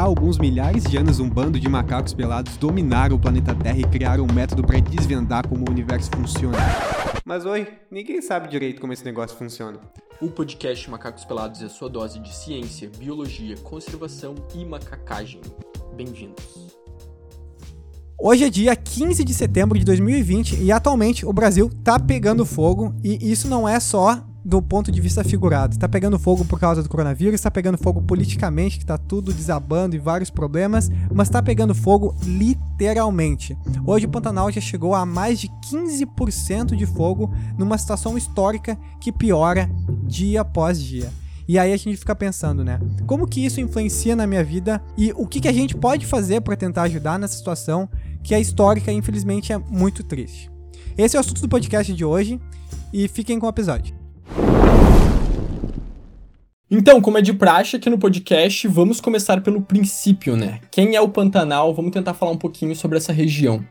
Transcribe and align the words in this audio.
Há 0.00 0.04
alguns 0.04 0.38
milhares 0.38 0.84
de 0.84 0.96
anos, 0.96 1.20
um 1.20 1.28
bando 1.28 1.60
de 1.60 1.68
macacos 1.68 2.14
pelados 2.14 2.56
dominaram 2.56 3.16
o 3.16 3.18
planeta 3.18 3.54
Terra 3.54 3.78
e 3.78 3.84
criaram 3.84 4.24
um 4.24 4.32
método 4.32 4.62
para 4.62 4.80
desvendar 4.80 5.46
como 5.46 5.62
o 5.68 5.70
universo 5.70 6.10
funciona. 6.16 6.56
Mas 7.22 7.44
oi, 7.44 7.68
ninguém 7.90 8.22
sabe 8.22 8.48
direito 8.48 8.80
como 8.80 8.94
esse 8.94 9.04
negócio 9.04 9.36
funciona. 9.36 9.78
O 10.18 10.30
podcast 10.30 10.88
Macacos 10.88 11.26
Pelados 11.26 11.60
é 11.60 11.68
sua 11.68 11.90
dose 11.90 12.18
de 12.18 12.34
ciência, 12.34 12.90
biologia, 12.96 13.58
conservação 13.58 14.34
e 14.54 14.64
macacagem. 14.64 15.42
Bem-vindos. 15.94 16.46
Hoje 18.18 18.44
é 18.44 18.48
dia 18.48 18.74
15 18.74 19.22
de 19.22 19.34
setembro 19.34 19.78
de 19.78 19.84
2020 19.84 20.62
e 20.62 20.72
atualmente 20.72 21.26
o 21.26 21.32
Brasil 21.34 21.70
tá 21.84 22.00
pegando 22.00 22.46
fogo 22.46 22.94
e 23.04 23.30
isso 23.30 23.48
não 23.48 23.68
é 23.68 23.78
só 23.78 24.26
do 24.44 24.60
ponto 24.62 24.90
de 24.90 25.00
vista 25.00 25.22
figurado. 25.22 25.74
Está 25.74 25.88
pegando 25.88 26.18
fogo 26.18 26.44
por 26.44 26.58
causa 26.58 26.82
do 26.82 26.88
coronavírus, 26.88 27.34
está 27.34 27.50
pegando 27.50 27.78
fogo 27.78 28.02
politicamente, 28.02 28.76
que 28.76 28.84
está 28.84 28.96
tudo 28.96 29.32
desabando 29.32 29.94
e 29.94 29.98
vários 29.98 30.30
problemas, 30.30 30.90
mas 31.12 31.28
está 31.28 31.42
pegando 31.42 31.74
fogo 31.74 32.14
literalmente. 32.24 33.56
Hoje 33.86 34.06
o 34.06 34.08
Pantanal 34.08 34.50
já 34.50 34.60
chegou 34.60 34.94
a 34.94 35.04
mais 35.04 35.40
de 35.40 35.48
15% 35.70 36.74
de 36.74 36.86
fogo 36.86 37.32
numa 37.58 37.78
situação 37.78 38.16
histórica 38.16 38.78
que 39.00 39.12
piora 39.12 39.70
dia 40.04 40.40
após 40.40 40.82
dia. 40.82 41.10
E 41.46 41.58
aí 41.58 41.72
a 41.72 41.76
gente 41.76 41.96
fica 41.96 42.14
pensando, 42.14 42.64
né? 42.64 42.78
Como 43.06 43.26
que 43.26 43.44
isso 43.44 43.60
influencia 43.60 44.14
na 44.14 44.24
minha 44.24 44.44
vida 44.44 44.80
e 44.96 45.12
o 45.16 45.26
que, 45.26 45.40
que 45.40 45.48
a 45.48 45.52
gente 45.52 45.76
pode 45.76 46.06
fazer 46.06 46.40
para 46.42 46.56
tentar 46.56 46.82
ajudar 46.82 47.18
nessa 47.18 47.36
situação 47.36 47.88
que 48.22 48.34
é 48.34 48.40
histórica 48.40 48.92
e 48.92 48.94
infelizmente 48.94 49.52
é 49.52 49.58
muito 49.58 50.04
triste. 50.04 50.50
Esse 50.96 51.16
é 51.16 51.18
o 51.18 51.20
assunto 51.20 51.40
do 51.40 51.48
podcast 51.48 51.92
de 51.92 52.04
hoje 52.04 52.40
e 52.92 53.08
fiquem 53.08 53.38
com 53.38 53.46
o 53.46 53.50
episódio. 53.50 53.99
Então, 56.72 57.00
como 57.00 57.18
é 57.18 57.20
de 57.20 57.32
praxe 57.32 57.74
aqui 57.74 57.90
no 57.90 57.98
podcast, 57.98 58.68
vamos 58.68 59.00
começar 59.00 59.40
pelo 59.40 59.60
princípio, 59.60 60.36
né? 60.36 60.60
Quem 60.70 60.94
é 60.94 61.00
o 61.00 61.08
Pantanal? 61.08 61.74
Vamos 61.74 61.90
tentar 61.90 62.14
falar 62.14 62.30
um 62.30 62.38
pouquinho 62.38 62.76
sobre 62.76 62.96
essa 62.96 63.12
região. 63.12 63.64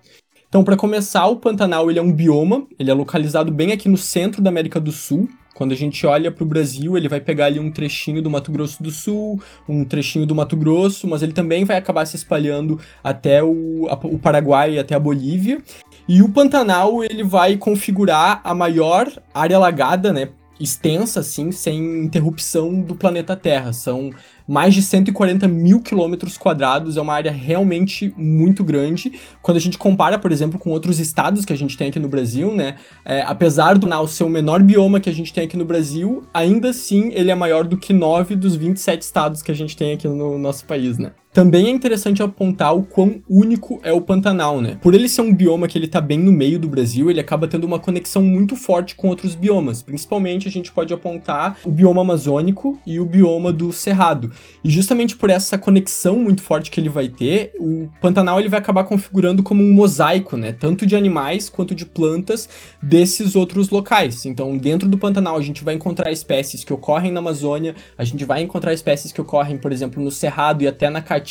Então, 0.49 0.65
para 0.65 0.75
começar, 0.75 1.25
o 1.27 1.37
Pantanal 1.37 1.89
ele 1.89 1.97
é 1.97 2.01
um 2.01 2.11
bioma, 2.11 2.67
ele 2.77 2.91
é 2.91 2.93
localizado 2.93 3.53
bem 3.53 3.71
aqui 3.71 3.87
no 3.87 3.95
centro 3.97 4.41
da 4.41 4.49
América 4.49 4.81
do 4.81 4.91
Sul. 4.91 5.29
Quando 5.53 5.71
a 5.71 5.75
gente 5.75 6.05
olha 6.05 6.31
para 6.31 6.43
o 6.43 6.47
Brasil, 6.47 6.97
ele 6.97 7.07
vai 7.07 7.21
pegar 7.21 7.45
ali 7.45 7.59
um 7.59 7.71
trechinho 7.71 8.21
do 8.21 8.29
Mato 8.29 8.51
Grosso 8.51 8.81
do 8.81 8.91
Sul, 8.91 9.41
um 9.67 9.85
trechinho 9.85 10.25
do 10.25 10.35
Mato 10.35 10.57
Grosso, 10.57 11.07
mas 11.07 11.21
ele 11.21 11.33
também 11.33 11.65
vai 11.65 11.77
acabar 11.77 12.05
se 12.05 12.15
espalhando 12.15 12.79
até 13.03 13.43
o, 13.43 13.87
a, 13.89 13.93
o 14.07 14.17
Paraguai, 14.17 14.77
até 14.77 14.95
a 14.95 14.99
Bolívia. 14.99 15.61
E 16.07 16.21
o 16.21 16.29
Pantanal 16.29 17.03
ele 17.03 17.23
vai 17.23 17.55
configurar 17.55 18.41
a 18.43 18.55
maior 18.55 19.07
área 19.33 19.57
alagada, 19.57 20.11
né, 20.11 20.29
extensa, 20.59 21.21
assim, 21.21 21.51
sem 21.51 22.03
interrupção 22.03 22.81
do 22.81 22.95
planeta 22.95 23.35
Terra. 23.35 23.71
São 23.71 24.11
mais 24.47 24.73
de 24.73 24.81
140 24.81 25.47
mil 25.47 25.79
quilômetros 25.79 26.37
quadrados, 26.37 26.97
é 26.97 27.01
uma 27.01 27.13
área 27.13 27.31
realmente 27.31 28.13
muito 28.17 28.63
grande. 28.63 29.13
Quando 29.41 29.57
a 29.57 29.59
gente 29.59 29.77
compara, 29.77 30.17
por 30.17 30.31
exemplo, 30.31 30.57
com 30.57 30.71
outros 30.71 30.99
estados 30.99 31.45
que 31.45 31.53
a 31.53 31.55
gente 31.55 31.77
tem 31.77 31.89
aqui 31.89 31.99
no 31.99 32.09
Brasil, 32.09 32.53
né? 32.53 32.75
É, 33.05 33.21
apesar 33.21 33.77
do 33.77 33.87
Nau 33.87 34.07
ser 34.07 34.23
o 34.23 34.29
menor 34.29 34.63
bioma 34.63 34.99
que 34.99 35.09
a 35.09 35.13
gente 35.13 35.31
tem 35.31 35.45
aqui 35.45 35.55
no 35.55 35.65
Brasil, 35.65 36.23
ainda 36.33 36.69
assim 36.69 37.11
ele 37.13 37.29
é 37.29 37.35
maior 37.35 37.63
do 37.63 37.77
que 37.77 37.93
9 37.93 38.35
dos 38.35 38.55
27 38.55 39.01
estados 39.01 39.41
que 39.43 39.51
a 39.51 39.55
gente 39.55 39.77
tem 39.77 39.93
aqui 39.93 40.07
no 40.07 40.37
nosso 40.39 40.65
país, 40.65 40.97
né? 40.97 41.11
Também 41.39 41.67
é 41.67 41.69
interessante 41.69 42.21
apontar 42.21 42.75
o 42.75 42.83
quão 42.83 43.23
único 43.29 43.79
é 43.81 43.93
o 43.93 44.01
Pantanal, 44.01 44.59
né? 44.59 44.77
Por 44.81 44.93
ele 44.93 45.07
ser 45.07 45.21
um 45.21 45.33
bioma 45.33 45.69
que 45.69 45.77
ele 45.77 45.87
tá 45.87 46.01
bem 46.01 46.19
no 46.19 46.33
meio 46.33 46.59
do 46.59 46.67
Brasil, 46.67 47.09
ele 47.09 47.21
acaba 47.21 47.47
tendo 47.47 47.63
uma 47.63 47.79
conexão 47.79 48.21
muito 48.21 48.57
forte 48.57 48.93
com 48.93 49.07
outros 49.07 49.35
biomas. 49.35 49.81
Principalmente 49.81 50.49
a 50.49 50.51
gente 50.51 50.69
pode 50.69 50.93
apontar 50.93 51.57
o 51.63 51.71
bioma 51.71 52.01
amazônico 52.01 52.77
e 52.85 52.99
o 52.99 53.05
bioma 53.05 53.53
do 53.53 53.71
Cerrado. 53.71 54.33
E 54.61 54.69
justamente 54.69 55.15
por 55.15 55.29
essa 55.29 55.57
conexão 55.57 56.19
muito 56.19 56.41
forte 56.41 56.69
que 56.69 56.77
ele 56.77 56.89
vai 56.89 57.07
ter, 57.07 57.53
o 57.57 57.87
Pantanal 58.01 58.37
ele 58.37 58.49
vai 58.49 58.59
acabar 58.59 58.83
configurando 58.83 59.41
como 59.41 59.63
um 59.63 59.71
mosaico, 59.71 60.35
né? 60.35 60.51
Tanto 60.51 60.85
de 60.85 60.93
animais 60.93 61.47
quanto 61.47 61.73
de 61.73 61.85
plantas 61.85 62.49
desses 62.83 63.37
outros 63.37 63.69
locais. 63.69 64.25
Então, 64.25 64.57
dentro 64.57 64.89
do 64.89 64.97
Pantanal 64.97 65.37
a 65.37 65.41
gente 65.41 65.63
vai 65.63 65.75
encontrar 65.75 66.11
espécies 66.11 66.65
que 66.65 66.73
ocorrem 66.73 67.13
na 67.13 67.19
Amazônia, 67.19 67.75
a 67.97 68.03
gente 68.03 68.25
vai 68.25 68.41
encontrar 68.41 68.73
espécies 68.73 69.13
que 69.13 69.21
ocorrem, 69.21 69.57
por 69.57 69.71
exemplo, 69.71 70.03
no 70.03 70.11
Cerrado 70.11 70.65
e 70.65 70.67
até 70.67 70.89
na 70.89 71.01
Caatinga. 71.01 71.28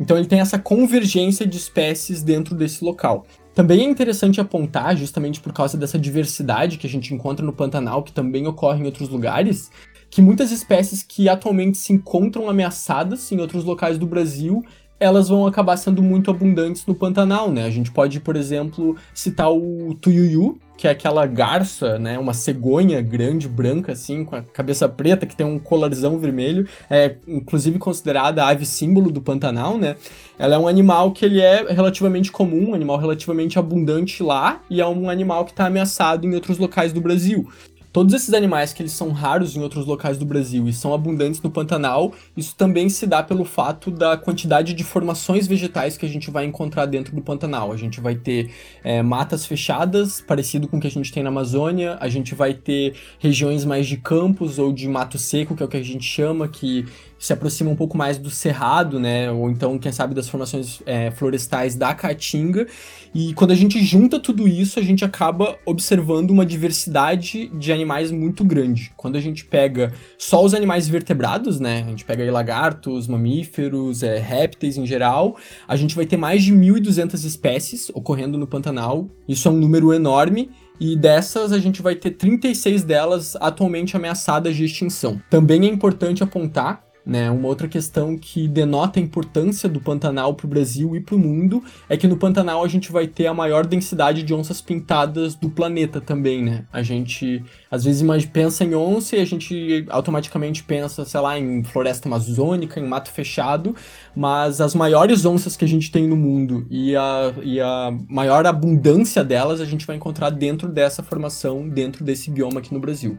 Então 0.00 0.16
ele 0.16 0.26
tem 0.26 0.40
essa 0.40 0.58
convergência 0.58 1.46
de 1.46 1.56
espécies 1.56 2.22
dentro 2.22 2.54
desse 2.54 2.84
local. 2.84 3.26
Também 3.54 3.80
é 3.80 3.84
interessante 3.84 4.40
apontar, 4.40 4.96
justamente 4.96 5.40
por 5.40 5.52
causa 5.52 5.76
dessa 5.76 5.98
diversidade 5.98 6.78
que 6.78 6.86
a 6.86 6.90
gente 6.90 7.12
encontra 7.12 7.44
no 7.44 7.52
Pantanal, 7.52 8.02
que 8.02 8.12
também 8.12 8.46
ocorre 8.46 8.82
em 8.82 8.86
outros 8.86 9.10
lugares, 9.10 9.70
que 10.10 10.22
muitas 10.22 10.50
espécies 10.50 11.02
que 11.02 11.28
atualmente 11.28 11.78
se 11.78 11.92
encontram 11.92 12.48
ameaçadas 12.48 13.30
em 13.30 13.40
outros 13.40 13.64
locais 13.64 13.98
do 13.98 14.06
Brasil 14.06 14.62
elas 15.02 15.28
vão 15.28 15.46
acabar 15.46 15.76
sendo 15.76 16.02
muito 16.02 16.30
abundantes 16.30 16.86
no 16.86 16.94
Pantanal, 16.94 17.50
né? 17.50 17.64
A 17.64 17.70
gente 17.70 17.90
pode, 17.90 18.20
por 18.20 18.36
exemplo, 18.36 18.96
citar 19.12 19.52
o 19.52 19.94
tuiuiu, 20.00 20.58
que 20.76 20.86
é 20.86 20.90
aquela 20.90 21.26
garça, 21.26 21.98
né? 21.98 22.18
Uma 22.18 22.32
cegonha 22.32 23.00
grande, 23.00 23.48
branca, 23.48 23.92
assim, 23.92 24.24
com 24.24 24.36
a 24.36 24.42
cabeça 24.42 24.88
preta, 24.88 25.26
que 25.26 25.36
tem 25.36 25.46
um 25.46 25.58
colarzão 25.58 26.18
vermelho. 26.18 26.66
É, 26.88 27.16
inclusive, 27.26 27.78
considerada 27.78 28.44
a 28.44 28.48
ave 28.48 28.64
símbolo 28.64 29.10
do 29.10 29.20
Pantanal, 29.20 29.76
né? 29.76 29.96
Ela 30.38 30.54
é 30.54 30.58
um 30.58 30.68
animal 30.68 31.12
que 31.12 31.24
ele 31.24 31.40
é 31.40 31.66
relativamente 31.72 32.32
comum, 32.32 32.70
um 32.70 32.74
animal 32.74 32.98
relativamente 32.98 33.58
abundante 33.58 34.22
lá, 34.22 34.60
e 34.70 34.80
é 34.80 34.86
um 34.86 35.10
animal 35.10 35.44
que 35.44 35.50
está 35.50 35.66
ameaçado 35.66 36.26
em 36.26 36.34
outros 36.34 36.58
locais 36.58 36.92
do 36.92 37.00
Brasil. 37.00 37.48
Todos 37.92 38.14
esses 38.14 38.32
animais 38.32 38.72
que 38.72 38.80
eles 38.80 38.92
são 38.92 39.10
raros 39.10 39.54
em 39.54 39.60
outros 39.60 39.84
locais 39.84 40.16
do 40.16 40.24
Brasil 40.24 40.66
e 40.66 40.72
são 40.72 40.94
abundantes 40.94 41.42
no 41.42 41.50
Pantanal, 41.50 42.14
isso 42.34 42.56
também 42.56 42.88
se 42.88 43.06
dá 43.06 43.22
pelo 43.22 43.44
fato 43.44 43.90
da 43.90 44.16
quantidade 44.16 44.72
de 44.72 44.82
formações 44.82 45.46
vegetais 45.46 45.98
que 45.98 46.06
a 46.06 46.08
gente 46.08 46.30
vai 46.30 46.46
encontrar 46.46 46.86
dentro 46.86 47.14
do 47.14 47.20
Pantanal. 47.20 47.70
A 47.70 47.76
gente 47.76 48.00
vai 48.00 48.14
ter 48.14 48.50
é, 48.82 49.02
matas 49.02 49.44
fechadas, 49.44 50.22
parecido 50.22 50.66
com 50.66 50.78
o 50.78 50.80
que 50.80 50.86
a 50.86 50.90
gente 50.90 51.12
tem 51.12 51.22
na 51.22 51.28
Amazônia, 51.28 51.98
a 52.00 52.08
gente 52.08 52.34
vai 52.34 52.54
ter 52.54 52.94
regiões 53.18 53.62
mais 53.64 53.86
de 53.86 53.98
campos 53.98 54.58
ou 54.58 54.72
de 54.72 54.88
mato 54.88 55.18
seco, 55.18 55.54
que 55.54 55.62
é 55.62 55.66
o 55.66 55.68
que 55.68 55.76
a 55.76 55.82
gente 55.82 56.04
chama, 56.04 56.48
que 56.48 56.86
se 57.22 57.32
aproxima 57.32 57.70
um 57.70 57.76
pouco 57.76 57.96
mais 57.96 58.18
do 58.18 58.28
cerrado, 58.28 58.98
né? 58.98 59.30
Ou 59.30 59.48
então, 59.48 59.78
quem 59.78 59.92
sabe, 59.92 60.12
das 60.12 60.28
formações 60.28 60.82
é, 60.84 61.08
florestais 61.12 61.76
da 61.76 61.94
Caatinga. 61.94 62.66
E 63.14 63.32
quando 63.34 63.52
a 63.52 63.54
gente 63.54 63.80
junta 63.80 64.18
tudo 64.18 64.48
isso, 64.48 64.80
a 64.80 64.82
gente 64.82 65.04
acaba 65.04 65.56
observando 65.64 66.32
uma 66.32 66.44
diversidade 66.44 67.46
de 67.56 67.72
animais 67.72 68.10
muito 68.10 68.42
grande. 68.42 68.90
Quando 68.96 69.14
a 69.14 69.20
gente 69.20 69.44
pega 69.44 69.92
só 70.18 70.44
os 70.44 70.52
animais 70.52 70.88
vertebrados, 70.88 71.60
né? 71.60 71.84
A 71.86 71.90
gente 71.90 72.04
pega 72.04 72.24
aí 72.24 72.30
lagartos, 72.30 73.06
mamíferos, 73.06 74.02
é, 74.02 74.18
répteis 74.18 74.76
em 74.76 74.84
geral, 74.84 75.36
a 75.68 75.76
gente 75.76 75.94
vai 75.94 76.06
ter 76.06 76.16
mais 76.16 76.42
de 76.42 76.52
1.200 76.52 77.24
espécies 77.24 77.88
ocorrendo 77.94 78.36
no 78.36 78.48
Pantanal. 78.48 79.06
Isso 79.28 79.46
é 79.46 79.50
um 79.52 79.58
número 79.58 79.92
enorme. 79.92 80.50
E 80.80 80.96
dessas, 80.96 81.52
a 81.52 81.60
gente 81.60 81.82
vai 81.82 81.94
ter 81.94 82.10
36 82.10 82.82
delas 82.82 83.36
atualmente 83.36 83.94
ameaçadas 83.94 84.56
de 84.56 84.64
extinção. 84.64 85.22
Também 85.30 85.66
é 85.66 85.68
importante 85.68 86.24
apontar 86.24 86.82
né? 87.04 87.30
Uma 87.30 87.48
outra 87.48 87.68
questão 87.68 88.16
que 88.16 88.46
denota 88.46 88.98
a 88.98 89.02
importância 89.02 89.68
do 89.68 89.80
Pantanal 89.80 90.34
para 90.34 90.46
o 90.46 90.48
Brasil 90.48 90.94
e 90.94 91.00
para 91.00 91.14
o 91.14 91.18
mundo 91.18 91.62
é 91.88 91.96
que 91.96 92.06
no 92.06 92.16
Pantanal 92.16 92.64
a 92.64 92.68
gente 92.68 92.92
vai 92.92 93.06
ter 93.06 93.26
a 93.26 93.34
maior 93.34 93.66
densidade 93.66 94.22
de 94.22 94.32
onças 94.32 94.60
pintadas 94.60 95.34
do 95.34 95.50
planeta 95.50 96.00
também, 96.00 96.42
né? 96.42 96.64
A 96.72 96.82
gente 96.82 97.42
às 97.70 97.84
vezes 97.84 98.02
pensa 98.26 98.64
em 98.64 98.74
onça 98.74 99.16
e 99.16 99.20
a 99.20 99.24
gente 99.24 99.84
automaticamente 99.88 100.62
pensa, 100.62 101.04
sei 101.04 101.20
lá, 101.20 101.38
em 101.38 101.64
floresta 101.64 102.08
amazônica, 102.08 102.78
em 102.78 102.86
mato 102.86 103.10
fechado, 103.10 103.74
mas 104.14 104.60
as 104.60 104.74
maiores 104.74 105.24
onças 105.24 105.56
que 105.56 105.64
a 105.64 105.68
gente 105.68 105.90
tem 105.90 106.06
no 106.06 106.16
mundo 106.16 106.66
e 106.70 106.94
a, 106.94 107.32
e 107.42 107.60
a 107.60 107.92
maior 108.08 108.46
abundância 108.46 109.24
delas 109.24 109.60
a 109.60 109.64
gente 109.64 109.86
vai 109.86 109.96
encontrar 109.96 110.30
dentro 110.30 110.68
dessa 110.68 111.02
formação, 111.02 111.68
dentro 111.68 112.04
desse 112.04 112.30
bioma 112.30 112.60
aqui 112.60 112.72
no 112.72 112.80
Brasil 112.80 113.18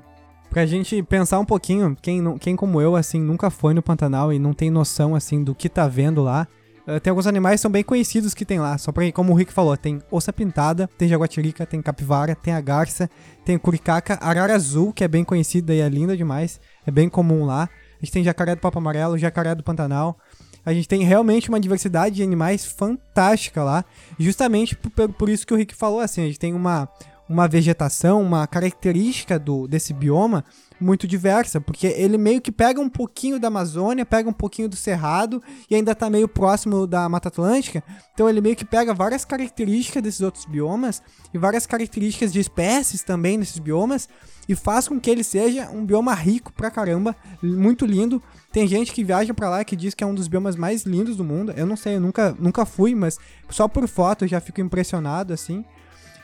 pra 0.54 0.68
gente 0.68 1.02
pensar 1.02 1.40
um 1.40 1.46
pouquinho, 1.46 1.98
quem, 2.00 2.38
quem 2.38 2.56
como 2.56 2.80
eu, 2.80 2.96
assim, 2.96 3.20
nunca 3.20 3.50
foi 3.50 3.74
no 3.74 3.82
Pantanal 3.82 4.32
e 4.32 4.38
não 4.38 4.54
tem 4.54 4.70
noção, 4.70 5.16
assim, 5.16 5.44
do 5.44 5.56
que 5.56 5.68
tá 5.68 5.88
vendo 5.88 6.22
lá, 6.22 6.48
uh, 6.88 7.00
tem 7.00 7.10
alguns 7.10 7.26
animais 7.26 7.56
que 7.56 7.64
são 7.64 7.72
bem 7.72 7.84
conhecidos 7.84 8.36
que 8.36 8.46
tem 8.46 8.60
lá, 8.60 8.78
só 8.78 8.92
pra, 8.92 9.12
como 9.12 9.34
o 9.34 9.36
Rick 9.36 9.52
falou, 9.52 9.76
tem 9.76 10.00
onça 10.12 10.32
pintada, 10.32 10.88
tem 10.96 11.10
jaguatirica, 11.10 11.66
tem 11.66 11.82
capivara, 11.82 12.36
tem 12.36 12.54
a 12.54 12.62
garça, 12.62 13.10
tem 13.44 13.58
curicaca, 13.58 14.20
arara 14.22 14.54
azul, 14.54 14.94
que 14.94 15.04
é 15.04 15.08
bem 15.08 15.24
conhecida 15.24 15.74
e 15.74 15.80
é 15.80 15.90
linda 15.90 16.16
demais, 16.16 16.62
é 16.86 16.92
bem 16.92 17.10
comum 17.10 17.46
lá, 17.46 17.64
a 17.64 18.06
gente 18.06 18.12
tem 18.12 18.24
jacaré 18.24 18.54
do 18.54 18.62
papo 18.62 18.78
amarelo, 18.78 19.18
jacaré 19.18 19.56
do 19.56 19.64
Pantanal, 19.64 20.16
a 20.64 20.72
gente 20.72 20.88
tem 20.88 21.04
realmente 21.04 21.50
uma 21.50 21.60
diversidade 21.60 22.18
de 22.18 22.22
animais 22.22 22.64
fantástica 22.64 23.64
lá, 23.64 23.84
justamente 24.20 24.76
por, 24.76 25.10
por 25.10 25.30
isso 25.30 25.48
que 25.48 25.54
o 25.54 25.58
Rick 25.58 25.74
falou, 25.74 26.00
assim, 26.00 26.22
a 26.22 26.28
gente 26.28 26.40
tem 26.40 26.54
uma 26.54 26.88
uma 27.34 27.48
vegetação, 27.48 28.22
uma 28.22 28.46
característica 28.46 29.40
do, 29.40 29.68
desse 29.68 29.92
bioma 29.92 30.46
muito 30.80 31.08
diversa, 31.08 31.60
porque 31.60 31.88
ele 31.88 32.18
meio 32.18 32.40
que 32.40 32.52
pega 32.52 32.80
um 32.80 32.90
pouquinho 32.90 33.40
da 33.40 33.48
Amazônia, 33.48 34.06
pega 34.06 34.30
um 34.30 34.34
pouquinho 34.34 34.70
do 34.70 34.76
Cerrado 34.76 35.42
e 35.70 35.76
ainda 35.76 35.96
tá 35.96 36.10
meio 36.10 36.28
próximo 36.28 36.86
da 36.86 37.10
Mata 37.10 37.30
Atlântica. 37.30 37.84
Então 38.14 38.30
ele 38.30 38.40
meio 38.40 38.56
que 38.56 38.64
pega 38.64 38.94
várias 38.94 39.26
características 39.26 40.04
desses 40.04 40.22
outros 40.22 40.46
biomas 40.46 41.02
e 41.34 41.38
várias 41.40 41.66
características 41.66 42.32
de 42.32 42.40
espécies 42.40 43.02
também 43.02 43.38
nesses 43.38 43.58
biomas 43.58 44.08
e 44.48 44.56
faz 44.56 44.88
com 44.88 45.00
que 45.00 45.10
ele 45.10 45.24
seja 45.24 45.70
um 45.72 45.86
bioma 45.86 46.14
rico 46.14 46.54
pra 46.54 46.70
caramba, 46.70 47.16
muito 47.42 47.86
lindo. 47.86 48.22
Tem 48.52 48.68
gente 48.68 48.92
que 48.92 49.04
viaja 49.04 49.34
para 49.34 49.50
lá 49.50 49.64
que 49.64 49.76
diz 49.76 49.96
que 49.96 50.04
é 50.04 50.08
um 50.08 50.14
dos 50.14 50.28
biomas 50.28 50.56
mais 50.56 50.84
lindos 50.84 51.16
do 51.16 51.24
mundo. 51.24 51.52
Eu 51.56 51.66
não 51.66 51.78
sei, 51.78 51.96
eu 51.96 52.02
nunca, 52.02 52.36
nunca 52.38 52.64
fui, 52.64 52.94
mas 52.94 53.18
só 53.50 53.68
por 53.68 53.88
foto 53.88 54.26
eu 54.26 54.28
já 54.28 54.40
fico 54.40 54.62
impressionado 54.62 55.34
assim. 55.34 55.66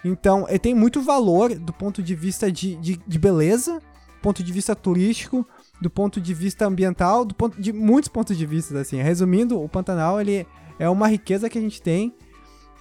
Então, 0.03 0.45
ele 0.47 0.59
tem 0.59 0.73
muito 0.73 1.01
valor 1.01 1.53
do 1.55 1.73
ponto 1.73 2.01
de 2.01 2.15
vista 2.15 2.51
de, 2.51 2.75
de, 2.77 2.99
de 3.05 3.19
beleza, 3.19 3.81
ponto 4.21 4.43
de 4.43 4.51
vista 4.51 4.75
turístico, 4.75 5.45
do 5.81 5.89
ponto 5.89 6.19
de 6.19 6.33
vista 6.33 6.65
ambiental, 6.65 7.25
do 7.25 7.35
ponto 7.35 7.61
de 7.61 7.71
muitos 7.73 8.09
pontos 8.09 8.37
de 8.37 8.45
vista, 8.45 8.79
assim. 8.79 9.01
Resumindo, 9.01 9.61
o 9.61 9.67
Pantanal, 9.67 10.19
ele 10.19 10.45
é 10.77 10.89
uma 10.89 11.07
riqueza 11.07 11.49
que 11.49 11.57
a 11.57 11.61
gente 11.61 11.81
tem 11.81 12.13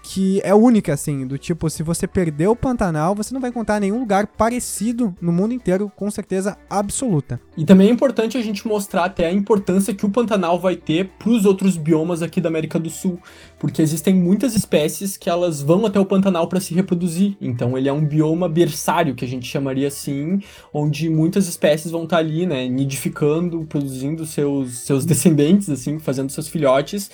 que 0.02 0.40
é 0.42 0.54
única, 0.54 0.94
assim, 0.94 1.26
do 1.26 1.36
tipo, 1.36 1.68
se 1.68 1.82
você 1.82 2.06
perdeu 2.06 2.52
o 2.52 2.56
Pantanal, 2.56 3.14
você 3.14 3.34
não 3.34 3.40
vai 3.40 3.50
encontrar 3.50 3.80
nenhum 3.80 3.98
lugar 3.98 4.26
parecido 4.26 5.14
no 5.20 5.32
mundo 5.32 5.52
inteiro, 5.52 5.90
com 5.94 6.10
certeza 6.10 6.56
absoluta. 6.68 7.40
E 7.56 7.64
também 7.64 7.88
é 7.88 7.90
importante 7.90 8.38
a 8.38 8.42
gente 8.42 8.66
mostrar 8.66 9.04
até 9.04 9.26
a 9.26 9.32
importância 9.32 9.94
que 9.94 10.06
o 10.06 10.10
Pantanal 10.10 10.58
vai 10.58 10.76
ter 10.76 11.10
para 11.18 11.30
os 11.30 11.44
outros 11.44 11.76
biomas 11.76 12.22
aqui 12.22 12.40
da 12.40 12.48
América 12.48 12.78
do 12.78 12.88
Sul, 12.88 13.18
porque 13.58 13.82
existem 13.82 14.14
muitas 14.14 14.54
espécies 14.54 15.16
que 15.16 15.28
elas 15.28 15.60
vão 15.60 15.84
até 15.84 15.98
o 16.00 16.06
Pantanal 16.06 16.48
para 16.48 16.60
se 16.60 16.72
reproduzir. 16.74 17.36
Então 17.40 17.76
ele 17.76 17.88
é 17.88 17.92
um 17.92 18.04
bioma 18.04 18.48
berçário, 18.48 19.14
que 19.14 19.24
a 19.24 19.28
gente 19.28 19.46
chamaria 19.46 19.88
assim, 19.88 20.40
onde 20.72 21.08
muitas 21.10 21.48
espécies 21.48 21.90
vão 21.90 22.04
estar 22.04 22.16
tá 22.16 22.22
ali, 22.22 22.46
né, 22.46 22.68
nidificando, 22.68 23.66
produzindo 23.68 24.24
seus, 24.24 24.78
seus 24.78 25.04
descendentes, 25.04 25.68
assim, 25.68 25.98
fazendo 25.98 26.30
seus 26.30 26.48
filhotes. 26.48 27.10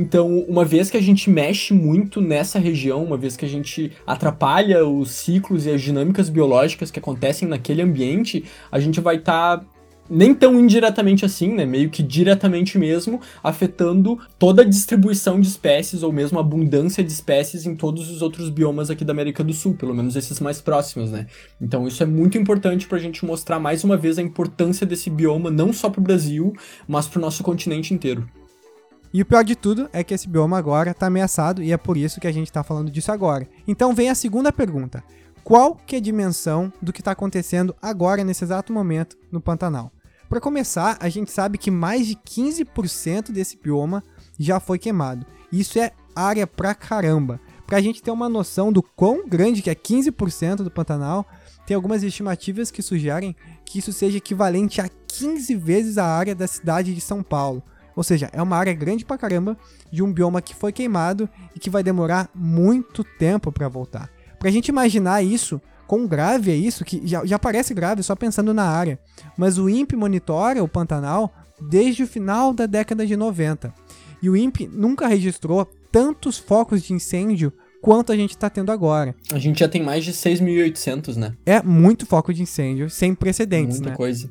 Então, 0.00 0.44
uma 0.46 0.64
vez 0.64 0.88
que 0.88 0.96
a 0.96 1.02
gente 1.02 1.28
mexe 1.28 1.74
muito 1.74 2.20
nessa 2.20 2.56
região, 2.56 3.02
uma 3.02 3.16
vez 3.16 3.36
que 3.36 3.44
a 3.44 3.48
gente 3.48 3.90
atrapalha 4.06 4.86
os 4.86 5.10
ciclos 5.10 5.66
e 5.66 5.70
as 5.70 5.82
dinâmicas 5.82 6.28
biológicas 6.28 6.88
que 6.88 7.00
acontecem 7.00 7.48
naquele 7.48 7.82
ambiente, 7.82 8.44
a 8.70 8.78
gente 8.78 9.00
vai 9.00 9.16
estar 9.16 9.58
tá 9.58 9.66
nem 10.08 10.32
tão 10.32 10.56
indiretamente 10.56 11.24
assim, 11.24 11.52
né? 11.52 11.66
Meio 11.66 11.90
que 11.90 12.00
diretamente 12.00 12.78
mesmo, 12.78 13.20
afetando 13.42 14.16
toda 14.38 14.62
a 14.62 14.64
distribuição 14.64 15.40
de 15.40 15.48
espécies 15.48 16.04
ou 16.04 16.12
mesmo 16.12 16.38
a 16.38 16.42
abundância 16.42 17.02
de 17.02 17.10
espécies 17.10 17.66
em 17.66 17.74
todos 17.74 18.08
os 18.08 18.22
outros 18.22 18.50
biomas 18.50 18.90
aqui 18.90 19.04
da 19.04 19.12
América 19.12 19.42
do 19.42 19.52
Sul, 19.52 19.74
pelo 19.74 19.92
menos 19.92 20.14
esses 20.14 20.38
mais 20.38 20.60
próximos, 20.60 21.10
né? 21.10 21.26
Então 21.60 21.88
isso 21.88 22.04
é 22.04 22.06
muito 22.06 22.38
importante 22.38 22.86
para 22.86 22.98
a 22.98 23.00
gente 23.00 23.26
mostrar 23.26 23.58
mais 23.58 23.82
uma 23.82 23.96
vez 23.96 24.16
a 24.16 24.22
importância 24.22 24.86
desse 24.86 25.10
bioma 25.10 25.50
não 25.50 25.72
só 25.72 25.90
para 25.90 26.00
o 26.00 26.04
Brasil, 26.04 26.52
mas 26.86 27.08
para 27.08 27.18
o 27.18 27.20
nosso 27.20 27.42
continente 27.42 27.92
inteiro. 27.92 28.28
E 29.12 29.22
o 29.22 29.26
pior 29.26 29.42
de 29.42 29.56
tudo 29.56 29.88
é 29.92 30.04
que 30.04 30.12
esse 30.12 30.28
bioma 30.28 30.58
agora 30.58 30.90
está 30.90 31.06
ameaçado 31.06 31.62
e 31.62 31.72
é 31.72 31.76
por 31.76 31.96
isso 31.96 32.20
que 32.20 32.26
a 32.26 32.32
gente 32.32 32.48
está 32.48 32.62
falando 32.62 32.90
disso 32.90 33.10
agora. 33.10 33.48
Então 33.66 33.94
vem 33.94 34.10
a 34.10 34.14
segunda 34.14 34.52
pergunta. 34.52 35.02
Qual 35.42 35.74
que 35.74 35.96
é 35.96 35.98
a 35.98 36.02
dimensão 36.02 36.70
do 36.82 36.92
que 36.92 37.00
está 37.00 37.12
acontecendo 37.12 37.74
agora, 37.80 38.22
nesse 38.22 38.44
exato 38.44 38.72
momento, 38.72 39.16
no 39.32 39.40
Pantanal? 39.40 39.90
Para 40.28 40.40
começar, 40.40 40.98
a 41.00 41.08
gente 41.08 41.30
sabe 41.30 41.56
que 41.56 41.70
mais 41.70 42.06
de 42.06 42.14
15% 42.14 43.32
desse 43.32 43.56
bioma 43.56 44.04
já 44.38 44.60
foi 44.60 44.78
queimado. 44.78 45.24
Isso 45.50 45.78
é 45.78 45.92
área 46.14 46.46
pra 46.46 46.74
caramba. 46.74 47.40
Para 47.66 47.78
a 47.78 47.80
gente 47.80 48.02
ter 48.02 48.10
uma 48.10 48.28
noção 48.28 48.70
do 48.70 48.82
quão 48.82 49.26
grande 49.26 49.62
que 49.62 49.70
é 49.70 49.74
15% 49.74 50.56
do 50.56 50.70
Pantanal, 50.70 51.26
tem 51.66 51.74
algumas 51.74 52.02
estimativas 52.02 52.70
que 52.70 52.82
sugerem 52.82 53.34
que 53.64 53.78
isso 53.78 53.92
seja 53.92 54.18
equivalente 54.18 54.82
a 54.82 54.88
15 55.06 55.54
vezes 55.54 55.96
a 55.96 56.04
área 56.04 56.34
da 56.34 56.46
cidade 56.46 56.94
de 56.94 57.00
São 57.00 57.22
Paulo. 57.22 57.62
Ou 57.98 58.04
seja, 58.04 58.30
é 58.32 58.40
uma 58.40 58.56
área 58.56 58.72
grande 58.72 59.04
pra 59.04 59.18
caramba 59.18 59.58
de 59.90 60.04
um 60.04 60.12
bioma 60.12 60.40
que 60.40 60.54
foi 60.54 60.70
queimado 60.70 61.28
e 61.52 61.58
que 61.58 61.68
vai 61.68 61.82
demorar 61.82 62.30
muito 62.32 63.02
tempo 63.02 63.50
para 63.50 63.66
voltar. 63.66 64.08
Pra 64.38 64.52
gente 64.52 64.68
imaginar 64.68 65.20
isso, 65.20 65.60
quão 65.84 66.06
grave 66.06 66.52
é 66.52 66.54
isso, 66.54 66.84
que 66.84 67.02
já, 67.04 67.26
já 67.26 67.40
parece 67.40 67.74
grave 67.74 68.00
só 68.04 68.14
pensando 68.14 68.54
na 68.54 68.62
área. 68.62 69.00
Mas 69.36 69.58
o 69.58 69.68
INPE 69.68 69.96
monitora 69.96 70.62
o 70.62 70.68
Pantanal 70.68 71.34
desde 71.60 72.04
o 72.04 72.06
final 72.06 72.54
da 72.54 72.66
década 72.66 73.04
de 73.04 73.16
90. 73.16 73.74
E 74.22 74.30
o 74.30 74.36
INPE 74.36 74.68
nunca 74.72 75.08
registrou 75.08 75.68
tantos 75.90 76.38
focos 76.38 76.84
de 76.84 76.92
incêndio 76.92 77.52
quanto 77.82 78.12
a 78.12 78.16
gente 78.16 78.30
está 78.30 78.48
tendo 78.48 78.70
agora. 78.70 79.12
A 79.32 79.40
gente 79.40 79.58
já 79.58 79.68
tem 79.68 79.82
mais 79.82 80.04
de 80.04 80.12
6.800, 80.12 81.16
né? 81.16 81.34
É 81.44 81.60
muito 81.64 82.06
foco 82.06 82.32
de 82.32 82.42
incêndio, 82.42 82.88
sem 82.88 83.12
precedentes, 83.12 83.78
Muita 83.78 83.90
né? 83.90 83.96
coisa. 83.96 84.30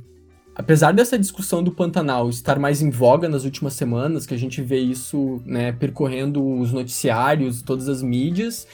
Apesar 0.57 0.92
dessa 0.92 1.19
discussão 1.19 1.62
do 1.62 1.71
Pantanal 1.71 2.27
estar 2.30 2.57
mais 2.57 2.81
em 2.81 2.89
voga 2.89 3.30
nas 3.30 3.44
últimas 3.44 3.74
semanas, 3.74 4.25
que 4.25 4.33
a 4.33 4.38
gente 4.38 4.59
vê 4.59 4.80
isso 4.80 5.39
né, 5.45 5.71
percorrendo 5.71 6.44
os 6.44 6.74
noticiários, 6.74 7.62
todas 7.62 7.88
as 7.88 8.01
mídias, 8.01 8.65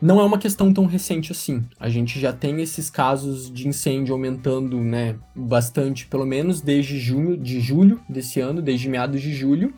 não 0.00 0.20
é 0.20 0.24
uma 0.24 0.38
questão 0.38 0.72
tão 0.72 0.86
recente 0.86 1.32
assim. 1.32 1.64
A 1.80 1.88
gente 1.88 2.20
já 2.20 2.32
tem 2.32 2.62
esses 2.62 2.88
casos 2.88 3.50
de 3.50 3.66
incêndio 3.66 4.14
aumentando 4.14 4.78
né, 4.78 5.16
bastante, 5.34 6.06
pelo 6.06 6.24
menos 6.24 6.60
desde 6.60 7.00
junho, 7.00 7.36
de 7.36 7.60
julho 7.60 8.00
desse 8.08 8.38
ano, 8.38 8.62
desde 8.62 8.88
meados 8.88 9.20
de 9.20 9.34
julho, 9.34 9.74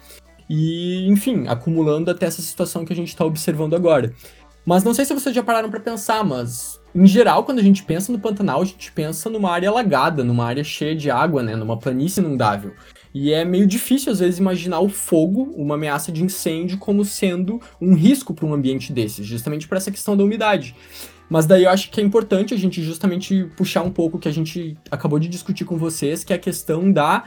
e, 0.50 1.08
enfim, 1.08 1.46
acumulando 1.48 2.10
até 2.10 2.26
essa 2.26 2.42
situação 2.42 2.84
que 2.84 2.92
a 2.92 2.96
gente 2.96 3.08
está 3.08 3.24
observando 3.24 3.72
agora. 3.72 4.12
Mas 4.66 4.84
não 4.84 4.92
sei 4.92 5.06
se 5.06 5.14
vocês 5.14 5.34
já 5.34 5.42
pararam 5.42 5.70
para 5.70 5.80
pensar, 5.80 6.22
mas 6.22 6.78
em 6.94 7.06
geral, 7.06 7.44
quando 7.44 7.58
a 7.58 7.62
gente 7.62 7.82
pensa 7.82 8.12
no 8.12 8.18
Pantanal, 8.18 8.62
a 8.62 8.64
gente 8.64 8.92
pensa 8.92 9.28
numa 9.28 9.50
área 9.50 9.68
alagada, 9.68 10.22
numa 10.22 10.44
área 10.44 10.62
cheia 10.62 10.94
de 10.94 11.10
água, 11.10 11.42
né, 11.42 11.56
numa 11.56 11.76
planície 11.76 12.22
inundável. 12.22 12.74
E 13.12 13.32
é 13.32 13.44
meio 13.44 13.66
difícil 13.66 14.12
às 14.12 14.20
vezes 14.20 14.38
imaginar 14.38 14.80
o 14.80 14.88
fogo, 14.88 15.52
uma 15.56 15.74
ameaça 15.74 16.12
de 16.12 16.22
incêndio, 16.22 16.78
como 16.78 17.04
sendo 17.04 17.60
um 17.80 17.94
risco 17.94 18.32
para 18.32 18.46
um 18.46 18.54
ambiente 18.54 18.92
desses, 18.92 19.26
justamente 19.26 19.66
por 19.66 19.76
essa 19.76 19.90
questão 19.90 20.16
da 20.16 20.24
umidade. 20.24 20.74
Mas 21.28 21.46
daí 21.46 21.64
eu 21.64 21.70
acho 21.70 21.90
que 21.90 22.00
é 22.00 22.04
importante 22.04 22.54
a 22.54 22.56
gente 22.56 22.82
justamente 22.82 23.44
puxar 23.56 23.82
um 23.82 23.90
pouco 23.90 24.16
o 24.16 24.20
que 24.20 24.28
a 24.28 24.32
gente 24.32 24.76
acabou 24.90 25.18
de 25.18 25.28
discutir 25.28 25.64
com 25.64 25.76
vocês, 25.76 26.22
que 26.22 26.32
é 26.32 26.36
a 26.36 26.38
questão 26.38 26.92
da 26.92 27.24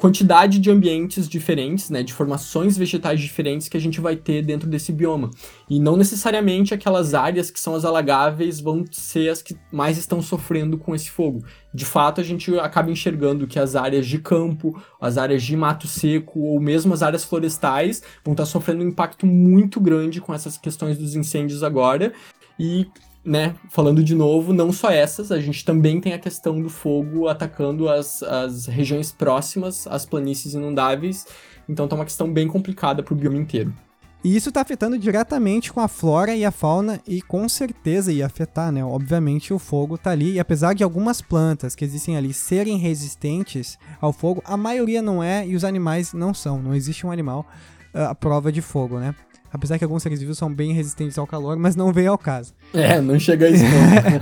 quantidade 0.00 0.58
de 0.58 0.70
ambientes 0.70 1.28
diferentes, 1.28 1.90
né, 1.90 2.02
de 2.02 2.14
formações 2.14 2.74
vegetais 2.74 3.20
diferentes 3.20 3.68
que 3.68 3.76
a 3.76 3.80
gente 3.80 4.00
vai 4.00 4.16
ter 4.16 4.40
dentro 4.40 4.66
desse 4.66 4.92
bioma. 4.92 5.30
E 5.68 5.78
não 5.78 5.94
necessariamente 5.94 6.72
aquelas 6.72 7.12
áreas 7.12 7.50
que 7.50 7.60
são 7.60 7.74
as 7.74 7.84
alagáveis 7.84 8.60
vão 8.60 8.82
ser 8.90 9.28
as 9.28 9.42
que 9.42 9.54
mais 9.70 9.98
estão 9.98 10.22
sofrendo 10.22 10.78
com 10.78 10.94
esse 10.94 11.10
fogo. 11.10 11.44
De 11.72 11.84
fato, 11.84 12.18
a 12.18 12.24
gente 12.24 12.58
acaba 12.58 12.90
enxergando 12.90 13.46
que 13.46 13.58
as 13.58 13.76
áreas 13.76 14.06
de 14.06 14.18
campo, 14.18 14.82
as 14.98 15.18
áreas 15.18 15.42
de 15.42 15.54
mato 15.54 15.86
seco 15.86 16.40
ou 16.40 16.58
mesmo 16.58 16.94
as 16.94 17.02
áreas 17.02 17.22
florestais 17.22 18.02
vão 18.24 18.32
estar 18.32 18.46
sofrendo 18.46 18.82
um 18.82 18.88
impacto 18.88 19.26
muito 19.26 19.78
grande 19.78 20.18
com 20.18 20.32
essas 20.32 20.56
questões 20.56 20.96
dos 20.96 21.14
incêndios 21.14 21.62
agora. 21.62 22.14
E 22.58 22.86
né, 23.24 23.54
falando 23.68 24.02
de 24.02 24.14
novo, 24.14 24.52
não 24.52 24.72
só 24.72 24.90
essas, 24.90 25.30
a 25.30 25.40
gente 25.40 25.64
também 25.64 26.00
tem 26.00 26.12
a 26.12 26.18
questão 26.18 26.60
do 26.60 26.70
fogo 26.70 27.28
atacando 27.28 27.88
as, 27.88 28.22
as 28.22 28.66
regiões 28.66 29.12
próximas 29.12 29.86
às 29.86 30.06
planícies 30.06 30.54
inundáveis, 30.54 31.26
então 31.68 31.86
tá 31.86 31.94
uma 31.94 32.04
questão 32.04 32.32
bem 32.32 32.48
complicada 32.48 33.02
para 33.02 33.14
o 33.14 33.16
bioma 33.16 33.36
inteiro. 33.36 33.72
E 34.22 34.36
isso 34.36 34.50
está 34.50 34.60
afetando 34.60 34.98
diretamente 34.98 35.72
com 35.72 35.80
a 35.80 35.88
flora 35.88 36.36
e 36.36 36.44
a 36.44 36.50
fauna 36.50 37.00
e 37.08 37.22
com 37.22 37.48
certeza 37.48 38.12
ia 38.12 38.26
afetar, 38.26 38.70
né? 38.70 38.84
Obviamente 38.84 39.54
o 39.54 39.58
fogo 39.58 39.96
tá 39.96 40.10
ali 40.10 40.32
e 40.32 40.40
apesar 40.40 40.74
de 40.74 40.84
algumas 40.84 41.22
plantas 41.22 41.74
que 41.74 41.86
existem 41.86 42.18
ali 42.18 42.34
serem 42.34 42.76
resistentes 42.76 43.78
ao 43.98 44.12
fogo, 44.12 44.42
a 44.44 44.58
maioria 44.58 45.00
não 45.00 45.22
é 45.22 45.46
e 45.46 45.56
os 45.56 45.64
animais 45.64 46.12
não 46.12 46.34
são. 46.34 46.60
Não 46.60 46.74
existe 46.74 47.06
um 47.06 47.10
animal 47.10 47.46
uh, 47.94 48.10
à 48.10 48.14
prova 48.14 48.52
de 48.52 48.60
fogo, 48.60 48.98
né? 48.98 49.14
Apesar 49.52 49.78
que 49.78 49.84
alguns 49.84 50.02
seres 50.02 50.20
vivos 50.20 50.38
são 50.38 50.52
bem 50.52 50.72
resistentes 50.72 51.18
ao 51.18 51.26
calor, 51.26 51.56
mas 51.56 51.74
não 51.74 51.92
veio 51.92 52.12
ao 52.12 52.18
caso. 52.18 52.54
É, 52.72 53.00
não 53.00 53.18
chega 53.18 53.46
a 53.46 53.50
isso 53.50 53.64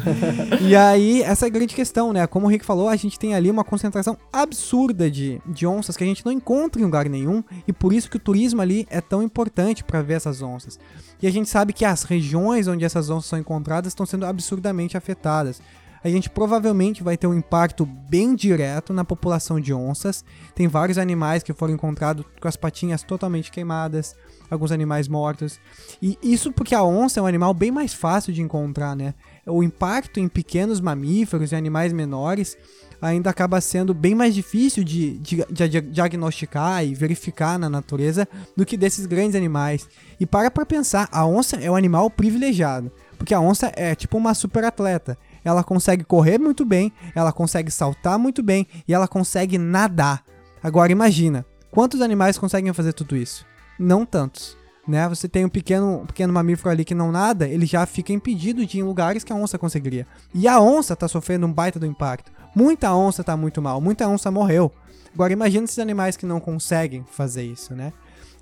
e 0.60 0.74
aí, 0.74 1.22
essa 1.22 1.46
é 1.46 1.48
a 1.48 1.50
grande 1.50 1.74
questão, 1.74 2.12
né? 2.12 2.26
Como 2.26 2.46
o 2.46 2.48
Rick 2.48 2.64
falou, 2.64 2.88
a 2.88 2.96
gente 2.96 3.18
tem 3.18 3.34
ali 3.34 3.50
uma 3.50 3.64
concentração 3.64 4.16
absurda 4.32 5.10
de, 5.10 5.40
de 5.46 5.66
onças 5.66 5.96
que 5.96 6.04
a 6.04 6.06
gente 6.06 6.24
não 6.24 6.32
encontra 6.32 6.80
em 6.80 6.84
lugar 6.84 7.08
nenhum, 7.08 7.44
e 7.66 7.72
por 7.72 7.92
isso 7.92 8.10
que 8.10 8.16
o 8.16 8.20
turismo 8.20 8.62
ali 8.62 8.86
é 8.90 9.00
tão 9.00 9.22
importante 9.22 9.84
para 9.84 10.00
ver 10.00 10.14
essas 10.14 10.40
onças. 10.40 10.78
E 11.20 11.26
a 11.26 11.30
gente 11.30 11.48
sabe 11.48 11.72
que 11.72 11.84
as 11.84 12.04
regiões 12.04 12.66
onde 12.66 12.84
essas 12.84 13.10
onças 13.10 13.26
são 13.26 13.38
encontradas 13.38 13.90
estão 13.90 14.06
sendo 14.06 14.24
absurdamente 14.24 14.96
afetadas 14.96 15.60
a 16.02 16.08
gente 16.08 16.30
provavelmente 16.30 17.02
vai 17.02 17.16
ter 17.16 17.26
um 17.26 17.34
impacto 17.34 17.84
bem 17.84 18.34
direto 18.34 18.92
na 18.92 19.04
população 19.04 19.60
de 19.60 19.72
onças. 19.74 20.24
Tem 20.54 20.68
vários 20.68 20.98
animais 20.98 21.42
que 21.42 21.52
foram 21.52 21.74
encontrados 21.74 22.24
com 22.40 22.48
as 22.48 22.56
patinhas 22.56 23.02
totalmente 23.02 23.50
queimadas, 23.50 24.14
alguns 24.50 24.72
animais 24.72 25.08
mortos. 25.08 25.60
E 26.00 26.18
isso 26.22 26.52
porque 26.52 26.74
a 26.74 26.82
onça 26.82 27.20
é 27.20 27.22
um 27.22 27.26
animal 27.26 27.52
bem 27.54 27.70
mais 27.70 27.92
fácil 27.92 28.32
de 28.32 28.42
encontrar, 28.42 28.96
né? 28.96 29.14
O 29.46 29.62
impacto 29.62 30.20
em 30.20 30.28
pequenos 30.28 30.80
mamíferos 30.80 31.52
e 31.52 31.56
animais 31.56 31.92
menores 31.92 32.56
ainda 33.00 33.30
acaba 33.30 33.60
sendo 33.60 33.94
bem 33.94 34.14
mais 34.14 34.34
difícil 34.34 34.82
de, 34.82 35.18
de, 35.18 35.44
de, 35.50 35.80
diagnosticar 35.80 36.84
e 36.84 36.94
verificar 36.94 37.58
na 37.58 37.68
natureza 37.68 38.26
do 38.56 38.66
que 38.66 38.76
desses 38.76 39.06
grandes 39.06 39.36
animais. 39.36 39.88
E 40.18 40.26
para 40.26 40.50
pra 40.50 40.66
pensar, 40.66 41.08
a 41.12 41.24
onça 41.24 41.56
é 41.56 41.70
um 41.70 41.76
animal 41.76 42.10
privilegiado, 42.10 42.90
porque 43.16 43.32
a 43.32 43.40
onça 43.40 43.72
é 43.76 43.94
tipo 43.94 44.18
uma 44.18 44.34
super 44.34 44.64
atleta 44.64 45.16
ela 45.48 45.64
consegue 45.64 46.04
correr 46.04 46.38
muito 46.38 46.64
bem, 46.64 46.92
ela 47.14 47.32
consegue 47.32 47.70
saltar 47.70 48.18
muito 48.18 48.42
bem 48.42 48.66
e 48.86 48.94
ela 48.94 49.08
consegue 49.08 49.58
nadar. 49.58 50.22
Agora 50.62 50.92
imagina, 50.92 51.44
quantos 51.70 52.00
animais 52.00 52.38
conseguem 52.38 52.72
fazer 52.72 52.92
tudo 52.92 53.16
isso? 53.16 53.46
Não 53.78 54.04
tantos. 54.04 54.56
Né? 54.86 55.06
Você 55.08 55.28
tem 55.28 55.44
um 55.44 55.48
pequeno, 55.48 56.00
um 56.02 56.06
pequeno 56.06 56.32
mamífero 56.32 56.70
ali 56.70 56.84
que 56.84 56.94
não 56.94 57.12
nada, 57.12 57.46
ele 57.46 57.66
já 57.66 57.84
fica 57.84 58.12
impedido 58.12 58.64
de 58.64 58.78
ir 58.78 58.80
em 58.80 58.84
lugares 58.84 59.22
que 59.22 59.32
a 59.32 59.36
onça 59.36 59.58
conseguiria. 59.58 60.06
E 60.34 60.48
a 60.48 60.58
onça 60.60 60.94
está 60.94 61.06
sofrendo 61.06 61.46
um 61.46 61.52
baita 61.52 61.78
do 61.78 61.84
impacto. 61.86 62.32
Muita 62.54 62.94
onça 62.94 63.20
está 63.20 63.36
muito 63.36 63.60
mal, 63.60 63.80
muita 63.80 64.08
onça 64.08 64.30
morreu. 64.30 64.72
Agora 65.12 65.32
imagina 65.32 65.64
esses 65.64 65.78
animais 65.78 66.16
que 66.16 66.24
não 66.24 66.40
conseguem 66.40 67.04
fazer 67.10 67.42
isso, 67.42 67.74
né? 67.74 67.92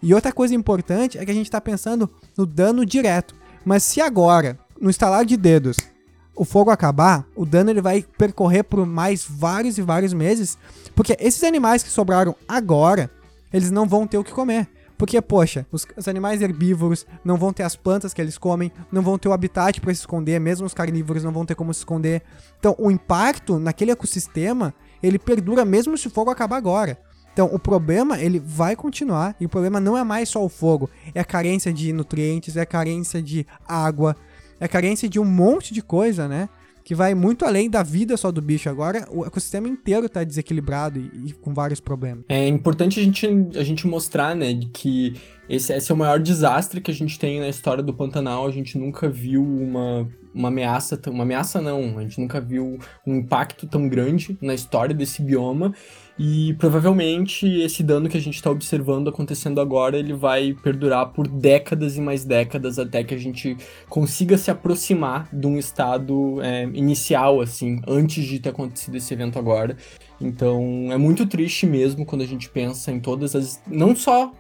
E 0.03 0.15
outra 0.15 0.33
coisa 0.33 0.55
importante 0.55 1.19
é 1.19 1.25
que 1.25 1.31
a 1.31 1.35
gente 1.35 1.47
está 1.47 1.61
pensando 1.61 2.09
no 2.37 2.47
dano 2.47 2.87
direto. 2.87 3.35
Mas 3.65 3.83
se 3.83 4.01
agora, 4.01 4.59
no 4.81 4.89
estalar 4.91 5.25
de 5.25 5.37
dedos, 5.37 5.79
o 6.37 6.45
fogo 6.45 6.71
acabar, 6.71 7.27
o 7.35 7.47
dano 7.47 7.71
ele 7.71 7.81
vai 7.81 8.05
percorrer 8.17 8.63
por 8.63 8.87
mais 8.87 9.27
vários 9.29 9.79
e 9.79 9.83
vários 9.83 10.13
meses, 10.13 10.57
porque 10.95 11.17
esses 11.19 11.43
animais 11.43 11.83
que 11.83 11.89
sobraram 11.89 12.37
agora, 12.47 13.11
eles 13.53 13.71
não 13.71 13.89
vão 13.89 14.07
ter 14.07 14.19
o 14.19 14.25
que 14.25 14.33
comer. 14.33 14.69
Porque, 14.99 15.21
poxa, 15.21 15.67
os, 15.71 15.87
os, 15.97 16.09
animais 16.09 16.41
herbívoros 16.41 17.07
não 17.25 17.37
vão 17.37 17.53
ter 17.53 17.63
as 17.63 17.77
plantas 17.77 18.15
que 18.15 18.21
eles 18.21 18.39
comem, 18.39 18.73
não 18.91 19.03
vão 19.03 19.19
ter 19.19 19.29
o 19.29 19.33
habitat 19.33 19.81
para 19.81 19.93
se 19.93 20.01
esconder, 20.01 20.41
mesmo 20.41 20.67
os 20.67 20.73
carnívoros 20.73 21.23
não 21.23 21.33
vão 21.33 21.45
ter 21.45 21.55
como 21.55 21.73
se 21.75 21.81
esconder. 21.81 22.23
Então, 22.59 22.75
o 22.79 22.91
impacto 22.91 23.59
naquele 23.59 23.91
ecossistema, 23.91 24.75
ele 25.03 25.19
perdura 25.19 25.65
mesmo 25.65 25.99
se 25.99 26.07
o 26.07 26.11
fogo 26.11 26.31
acabar 26.31 26.57
agora. 26.57 26.99
Então, 27.33 27.51
o 27.53 27.59
problema, 27.59 28.19
ele 28.19 28.41
vai 28.41 28.75
continuar, 28.75 29.37
e 29.39 29.45
o 29.45 29.49
problema 29.49 29.79
não 29.79 29.99
é 29.99 30.03
mais 30.03 30.31
só 30.31 30.43
o 30.43 30.49
fogo, 30.49 30.89
é 31.15 31.21
a 31.21 31.25
carência 31.25 31.71
de 31.71 31.93
nutrientes, 31.93 32.57
é 32.57 32.63
a 32.63 32.67
carência 32.67 33.23
de 33.23 33.47
água, 33.69 34.17
é 34.59 34.65
a 34.65 34.69
carência 34.69 35.07
de 35.07 35.21
um 35.21 35.25
monte 35.25 35.75
de 35.75 35.83
coisa, 35.83 36.27
né? 36.27 36.49
Que 36.87 36.95
vai 36.95 37.17
muito 37.17 37.45
além 37.45 37.69
da 37.69 37.83
vida 37.83 38.17
só 38.17 38.31
do 38.31 38.41
bicho. 38.41 38.71
Agora 38.71 39.09
o 39.11 39.27
ecossistema 39.27 39.67
inteiro 39.67 40.07
está 40.07 40.23
desequilibrado 40.23 41.01
e, 41.01 41.31
e, 41.31 41.33
com 41.33 41.53
vários 41.53 41.81
problemas. 41.81 42.25
É 42.29 42.47
importante 42.47 43.01
a 43.01 43.03
gente, 43.03 43.27
a 43.57 43.65
gente 43.65 43.89
mostrar, 43.89 44.37
né, 44.37 44.57
que 44.73 45.15
esse, 45.49 45.73
esse 45.73 45.91
é 45.91 45.95
o 45.95 45.99
maior 45.99 46.21
desastre 46.21 46.81
que 46.81 46.89
a 46.89 46.95
gente 46.95 47.19
tem 47.19 47.41
na 47.41 47.49
história 47.49 47.83
do 47.83 47.93
Pantanal. 47.93 48.47
A 48.47 48.53
gente 48.53 48.79
nunca 48.79 49.09
viu 49.09 49.43
uma, 49.43 50.09
uma 50.33 50.47
ameaça, 50.47 51.01
uma 51.09 51.25
ameaça 51.25 51.61
não, 51.61 51.99
a 51.99 52.03
gente 52.03 52.21
nunca 52.21 52.41
viu 52.41 52.79
um 53.05 53.17
impacto 53.17 53.67
tão 53.67 53.89
grande 53.89 54.39
na 54.41 54.55
história 54.55 54.95
desse 54.95 55.23
bioma. 55.23 55.75
E 56.19 56.55
provavelmente 56.55 57.47
esse 57.61 57.83
dano 57.83 58.09
que 58.09 58.17
a 58.17 58.21
gente 58.21 58.37
está 58.37 58.51
observando 58.51 59.09
acontecendo 59.09 59.61
agora, 59.61 59.99
ele 59.99 60.15
vai 60.15 60.55
perdurar 60.55 61.13
por 61.13 61.29
décadas 61.29 61.97
e 61.97 62.01
mais 62.01 62.25
décadas 62.25 62.79
até 62.79 63.05
que 63.05 63.15
a 63.15 63.19
gente 63.19 63.57
consiga 63.89 64.39
se 64.39 64.51
aproximar 64.51 65.29
de 65.31 65.47
um 65.47 65.59
estado 65.59 66.41
é, 66.43 66.65
inicial, 66.73 67.43
assim, 67.43 67.81
antes 67.87 68.25
de 68.25 68.39
ter 68.39 68.49
acontecido 68.49 68.97
esse 68.97 69.13
evento 69.13 69.39
agora. 69.39 69.77
Então 70.19 70.89
é 70.91 70.97
muito 70.97 71.27
triste 71.27 71.67
mesmo 71.67 72.07
quando 72.07 72.23
a 72.23 72.27
gente 72.27 72.49
pensa 72.49 72.91
em 72.91 72.99
todas 72.99 73.37
as. 73.37 73.61
Não 73.67 73.95
só 73.95 74.33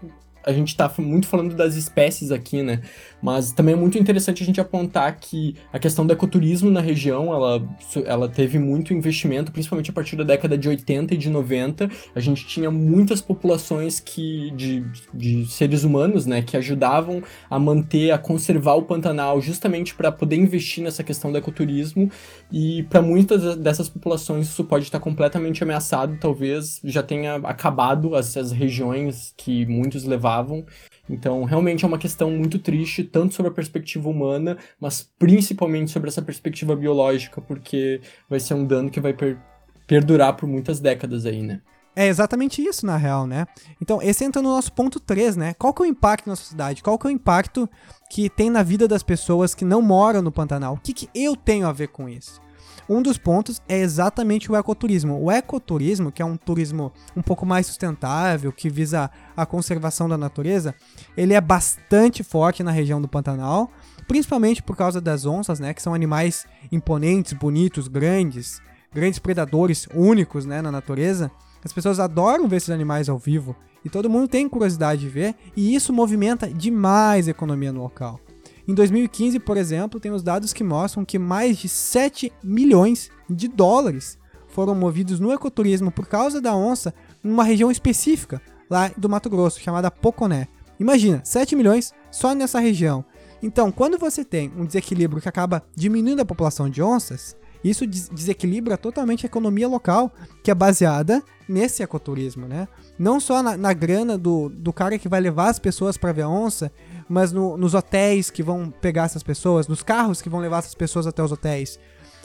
a 0.46 0.52
gente 0.52 0.68
está 0.68 0.90
muito 0.98 1.26
falando 1.26 1.56
das 1.56 1.74
espécies 1.74 2.30
aqui, 2.30 2.62
né? 2.62 2.80
Mas 3.20 3.50
também 3.50 3.74
é 3.74 3.76
muito 3.76 3.98
interessante 3.98 4.44
a 4.44 4.46
gente 4.46 4.60
apontar 4.60 5.18
que 5.18 5.56
a 5.72 5.78
questão 5.78 6.06
do 6.06 6.12
ecoturismo 6.12 6.70
na 6.70 6.80
região, 6.80 7.34
ela, 7.34 7.68
ela 8.04 8.28
teve 8.28 8.56
muito 8.56 8.94
investimento, 8.94 9.50
principalmente 9.50 9.90
a 9.90 9.92
partir 9.92 10.14
da 10.14 10.22
década 10.22 10.56
de 10.56 10.68
80 10.68 11.14
e 11.14 11.16
de 11.16 11.28
90. 11.28 11.90
A 12.14 12.20
gente 12.20 12.46
tinha 12.46 12.70
muitas 12.70 13.20
populações 13.20 13.98
que, 13.98 14.52
de, 14.52 14.84
de 15.12 15.46
seres 15.46 15.82
humanos, 15.82 16.26
né, 16.26 16.42
que 16.42 16.56
ajudavam 16.56 17.22
a 17.50 17.58
manter, 17.58 18.12
a 18.12 18.18
conservar 18.18 18.74
o 18.74 18.82
Pantanal, 18.82 19.40
justamente 19.40 19.94
para 19.94 20.12
poder 20.12 20.36
investir 20.36 20.84
nessa 20.84 21.02
questão 21.02 21.32
do 21.32 21.38
ecoturismo. 21.38 22.08
E 22.52 22.84
para 22.84 23.02
muitas 23.02 23.56
dessas 23.56 23.88
populações 23.88 24.46
isso 24.46 24.62
pode 24.62 24.84
estar 24.84 25.00
completamente 25.00 25.64
ameaçado, 25.64 26.16
talvez 26.20 26.80
já 26.84 27.02
tenha 27.02 27.36
acabado 27.36 28.14
essas 28.14 28.52
regiões 28.52 29.34
que 29.36 29.66
muitos 29.66 30.04
levavam. 30.36 30.64
Então, 31.08 31.44
realmente 31.44 31.84
é 31.84 31.88
uma 31.88 31.98
questão 31.98 32.30
muito 32.30 32.58
triste, 32.58 33.04
tanto 33.04 33.34
sobre 33.34 33.50
a 33.50 33.54
perspectiva 33.54 34.08
humana, 34.08 34.56
mas 34.80 35.08
principalmente 35.18 35.90
sobre 35.90 36.08
essa 36.08 36.22
perspectiva 36.22 36.74
biológica, 36.74 37.40
porque 37.40 38.00
vai 38.28 38.40
ser 38.40 38.54
um 38.54 38.64
dano 38.64 38.90
que 38.90 39.00
vai 39.00 39.12
per 39.12 39.38
perdurar 39.86 40.34
por 40.34 40.48
muitas 40.48 40.80
décadas 40.80 41.24
aí, 41.24 41.42
né? 41.42 41.60
É 41.94 42.08
exatamente 42.08 42.60
isso, 42.60 42.84
na 42.84 42.96
real, 42.96 43.24
né? 43.24 43.46
Então, 43.80 44.02
esse 44.02 44.24
entra 44.24 44.42
no 44.42 44.48
nosso 44.48 44.72
ponto 44.72 44.98
3, 44.98 45.36
né? 45.36 45.54
Qual 45.54 45.72
que 45.72 45.80
é 45.80 45.86
o 45.86 45.88
impacto 45.88 46.28
na 46.28 46.34
sociedade? 46.34 46.82
Qual 46.82 46.98
que 46.98 47.06
é 47.06 47.10
o 47.10 47.12
impacto 47.12 47.70
que 48.10 48.28
tem 48.28 48.50
na 48.50 48.64
vida 48.64 48.88
das 48.88 49.04
pessoas 49.04 49.54
que 49.54 49.64
não 49.64 49.80
moram 49.80 50.20
no 50.20 50.32
Pantanal? 50.32 50.74
O 50.74 50.80
que, 50.80 50.92
que 50.92 51.08
eu 51.14 51.36
tenho 51.36 51.68
a 51.68 51.72
ver 51.72 51.88
com 51.88 52.08
isso? 52.08 52.40
Um 52.88 53.02
dos 53.02 53.18
pontos 53.18 53.60
é 53.68 53.78
exatamente 53.78 54.50
o 54.50 54.56
ecoturismo. 54.56 55.20
O 55.20 55.30
ecoturismo, 55.30 56.12
que 56.12 56.22
é 56.22 56.24
um 56.24 56.36
turismo 56.36 56.92
um 57.16 57.22
pouco 57.22 57.44
mais 57.44 57.66
sustentável, 57.66 58.52
que 58.52 58.70
visa 58.70 59.10
a 59.36 59.44
conservação 59.44 60.08
da 60.08 60.16
natureza, 60.16 60.74
ele 61.16 61.34
é 61.34 61.40
bastante 61.40 62.22
forte 62.22 62.62
na 62.62 62.70
região 62.70 63.00
do 63.00 63.08
Pantanal, 63.08 63.70
principalmente 64.06 64.62
por 64.62 64.76
causa 64.76 65.00
das 65.00 65.26
onças, 65.26 65.58
né, 65.58 65.74
que 65.74 65.82
são 65.82 65.94
animais 65.94 66.46
imponentes, 66.70 67.32
bonitos, 67.32 67.88
grandes, 67.88 68.62
grandes 68.94 69.18
predadores 69.18 69.88
únicos, 69.92 70.44
né, 70.44 70.62
na 70.62 70.70
natureza. 70.70 71.30
As 71.64 71.72
pessoas 71.72 71.98
adoram 71.98 72.46
ver 72.46 72.56
esses 72.56 72.70
animais 72.70 73.08
ao 73.08 73.18
vivo 73.18 73.56
e 73.84 73.88
todo 73.88 74.10
mundo 74.10 74.28
tem 74.28 74.48
curiosidade 74.48 75.00
de 75.00 75.08
ver, 75.08 75.34
e 75.56 75.74
isso 75.74 75.92
movimenta 75.92 76.48
demais 76.48 77.28
a 77.28 77.30
economia 77.30 77.72
no 77.72 77.82
local. 77.82 78.20
Em 78.68 78.74
2015, 78.74 79.38
por 79.38 79.56
exemplo, 79.56 80.00
tem 80.00 80.10
os 80.10 80.22
dados 80.22 80.52
que 80.52 80.64
mostram 80.64 81.04
que 81.04 81.18
mais 81.18 81.56
de 81.56 81.68
7 81.68 82.32
milhões 82.42 83.10
de 83.30 83.46
dólares 83.46 84.18
foram 84.48 84.74
movidos 84.74 85.20
no 85.20 85.32
ecoturismo 85.32 85.92
por 85.92 86.06
causa 86.06 86.40
da 86.40 86.54
onça 86.56 86.92
numa 87.22 87.44
região 87.44 87.70
específica 87.70 88.42
lá 88.68 88.90
do 88.96 89.08
Mato 89.08 89.30
Grosso, 89.30 89.60
chamada 89.60 89.90
Poconé. 89.90 90.48
Imagina, 90.80 91.20
7 91.24 91.54
milhões 91.54 91.94
só 92.10 92.34
nessa 92.34 92.58
região. 92.58 93.04
Então, 93.42 93.70
quando 93.70 93.98
você 93.98 94.24
tem 94.24 94.52
um 94.56 94.64
desequilíbrio 94.64 95.22
que 95.22 95.28
acaba 95.28 95.62
diminuindo 95.74 96.20
a 96.20 96.24
população 96.24 96.68
de 96.68 96.82
onças, 96.82 97.36
isso 97.70 97.86
desequilibra 97.86 98.76
totalmente 98.76 99.24
a 99.24 99.28
economia 99.28 99.66
local, 99.66 100.12
que 100.42 100.50
é 100.50 100.54
baseada 100.54 101.22
nesse 101.48 101.82
ecoturismo, 101.82 102.46
né? 102.46 102.68
Não 102.98 103.18
só 103.20 103.42
na, 103.42 103.56
na 103.56 103.72
grana 103.72 104.18
do, 104.18 104.48
do 104.48 104.72
cara 104.72 104.98
que 104.98 105.08
vai 105.08 105.20
levar 105.20 105.48
as 105.48 105.58
pessoas 105.58 105.96
para 105.96 106.12
ver 106.12 106.22
a 106.22 106.28
onça, 106.28 106.70
mas 107.08 107.32
no, 107.32 107.56
nos 107.56 107.74
hotéis 107.74 108.30
que 108.30 108.42
vão 108.42 108.70
pegar 108.70 109.04
essas 109.04 109.22
pessoas, 109.22 109.68
nos 109.68 109.82
carros 109.82 110.20
que 110.20 110.28
vão 110.28 110.40
levar 110.40 110.58
essas 110.58 110.74
pessoas 110.74 111.06
até 111.06 111.22
os 111.22 111.32
hotéis, 111.32 111.78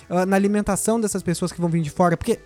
uh, 0.09 0.25
na 0.25 0.35
alimentação 0.35 0.99
dessas 0.99 1.23
pessoas 1.23 1.51
que 1.51 1.61
vão 1.61 1.69
vir 1.69 1.81
de 1.81 1.89
fora, 1.89 2.17
porque 2.17 2.39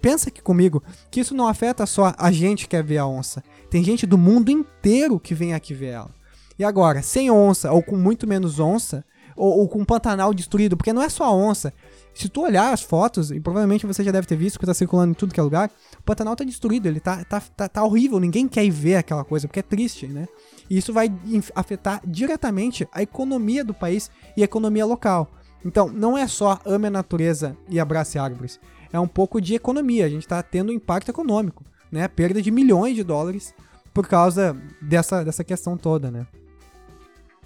pensa 0.00 0.28
aqui 0.28 0.42
comigo 0.42 0.82
que 1.10 1.20
isso 1.20 1.34
não 1.34 1.48
afeta 1.48 1.86
só 1.86 2.14
a 2.16 2.30
gente 2.30 2.64
que 2.64 2.70
quer 2.70 2.84
ver 2.84 2.98
a 2.98 3.06
onça. 3.06 3.42
Tem 3.70 3.82
gente 3.82 4.06
do 4.06 4.18
mundo 4.18 4.50
inteiro 4.50 5.18
que 5.18 5.34
vem 5.34 5.54
aqui 5.54 5.74
ver 5.74 5.88
ela. 5.88 6.10
E 6.58 6.64
agora, 6.64 7.02
sem 7.02 7.30
onça 7.30 7.72
ou 7.72 7.82
com 7.82 7.96
muito 7.96 8.26
menos 8.26 8.60
onça, 8.60 9.04
ou, 9.36 9.60
ou 9.60 9.68
com 9.68 9.84
Pantanal 9.84 10.34
destruído, 10.34 10.76
porque 10.76 10.92
não 10.92 11.02
é 11.02 11.08
só 11.08 11.24
a 11.24 11.32
onça. 11.32 11.72
Se 12.20 12.28
tu 12.28 12.42
olhar 12.42 12.70
as 12.70 12.82
fotos, 12.82 13.30
e 13.30 13.40
provavelmente 13.40 13.86
você 13.86 14.04
já 14.04 14.12
deve 14.12 14.26
ter 14.26 14.36
visto 14.36 14.58
que 14.58 14.66
tá 14.66 14.74
circulando 14.74 15.12
em 15.12 15.14
tudo 15.14 15.32
que 15.32 15.40
é 15.40 15.42
lugar, 15.42 15.70
o 15.98 16.02
Pantanal 16.02 16.36
tá 16.36 16.44
destruído, 16.44 16.86
ele 16.86 17.00
tá, 17.00 17.24
tá, 17.24 17.40
tá, 17.40 17.66
tá 17.66 17.82
horrível, 17.82 18.20
ninguém 18.20 18.46
quer 18.46 18.62
ir 18.62 18.70
ver 18.70 18.96
aquela 18.96 19.24
coisa, 19.24 19.48
porque 19.48 19.60
é 19.60 19.62
triste, 19.62 20.06
né? 20.06 20.28
E 20.68 20.76
isso 20.76 20.92
vai 20.92 21.10
afetar 21.54 22.02
diretamente 22.06 22.86
a 22.92 23.00
economia 23.00 23.64
do 23.64 23.72
país 23.72 24.10
e 24.36 24.42
a 24.42 24.44
economia 24.44 24.84
local. 24.84 25.30
Então, 25.64 25.88
não 25.88 26.16
é 26.16 26.28
só 26.28 26.60
ame 26.66 26.88
a 26.88 26.90
natureza 26.90 27.56
e 27.70 27.80
abrace 27.80 28.18
árvores. 28.18 28.60
É 28.92 29.00
um 29.00 29.08
pouco 29.08 29.40
de 29.40 29.54
economia. 29.54 30.04
A 30.04 30.10
gente 30.10 30.24
está 30.24 30.42
tendo 30.42 30.72
um 30.72 30.74
impacto 30.74 31.08
econômico, 31.08 31.64
né? 31.90 32.06
Perda 32.06 32.42
de 32.42 32.50
milhões 32.50 32.94
de 32.94 33.02
dólares 33.02 33.54
por 33.94 34.06
causa 34.06 34.54
dessa, 34.82 35.24
dessa 35.24 35.42
questão 35.42 35.74
toda, 35.74 36.10
né? 36.10 36.26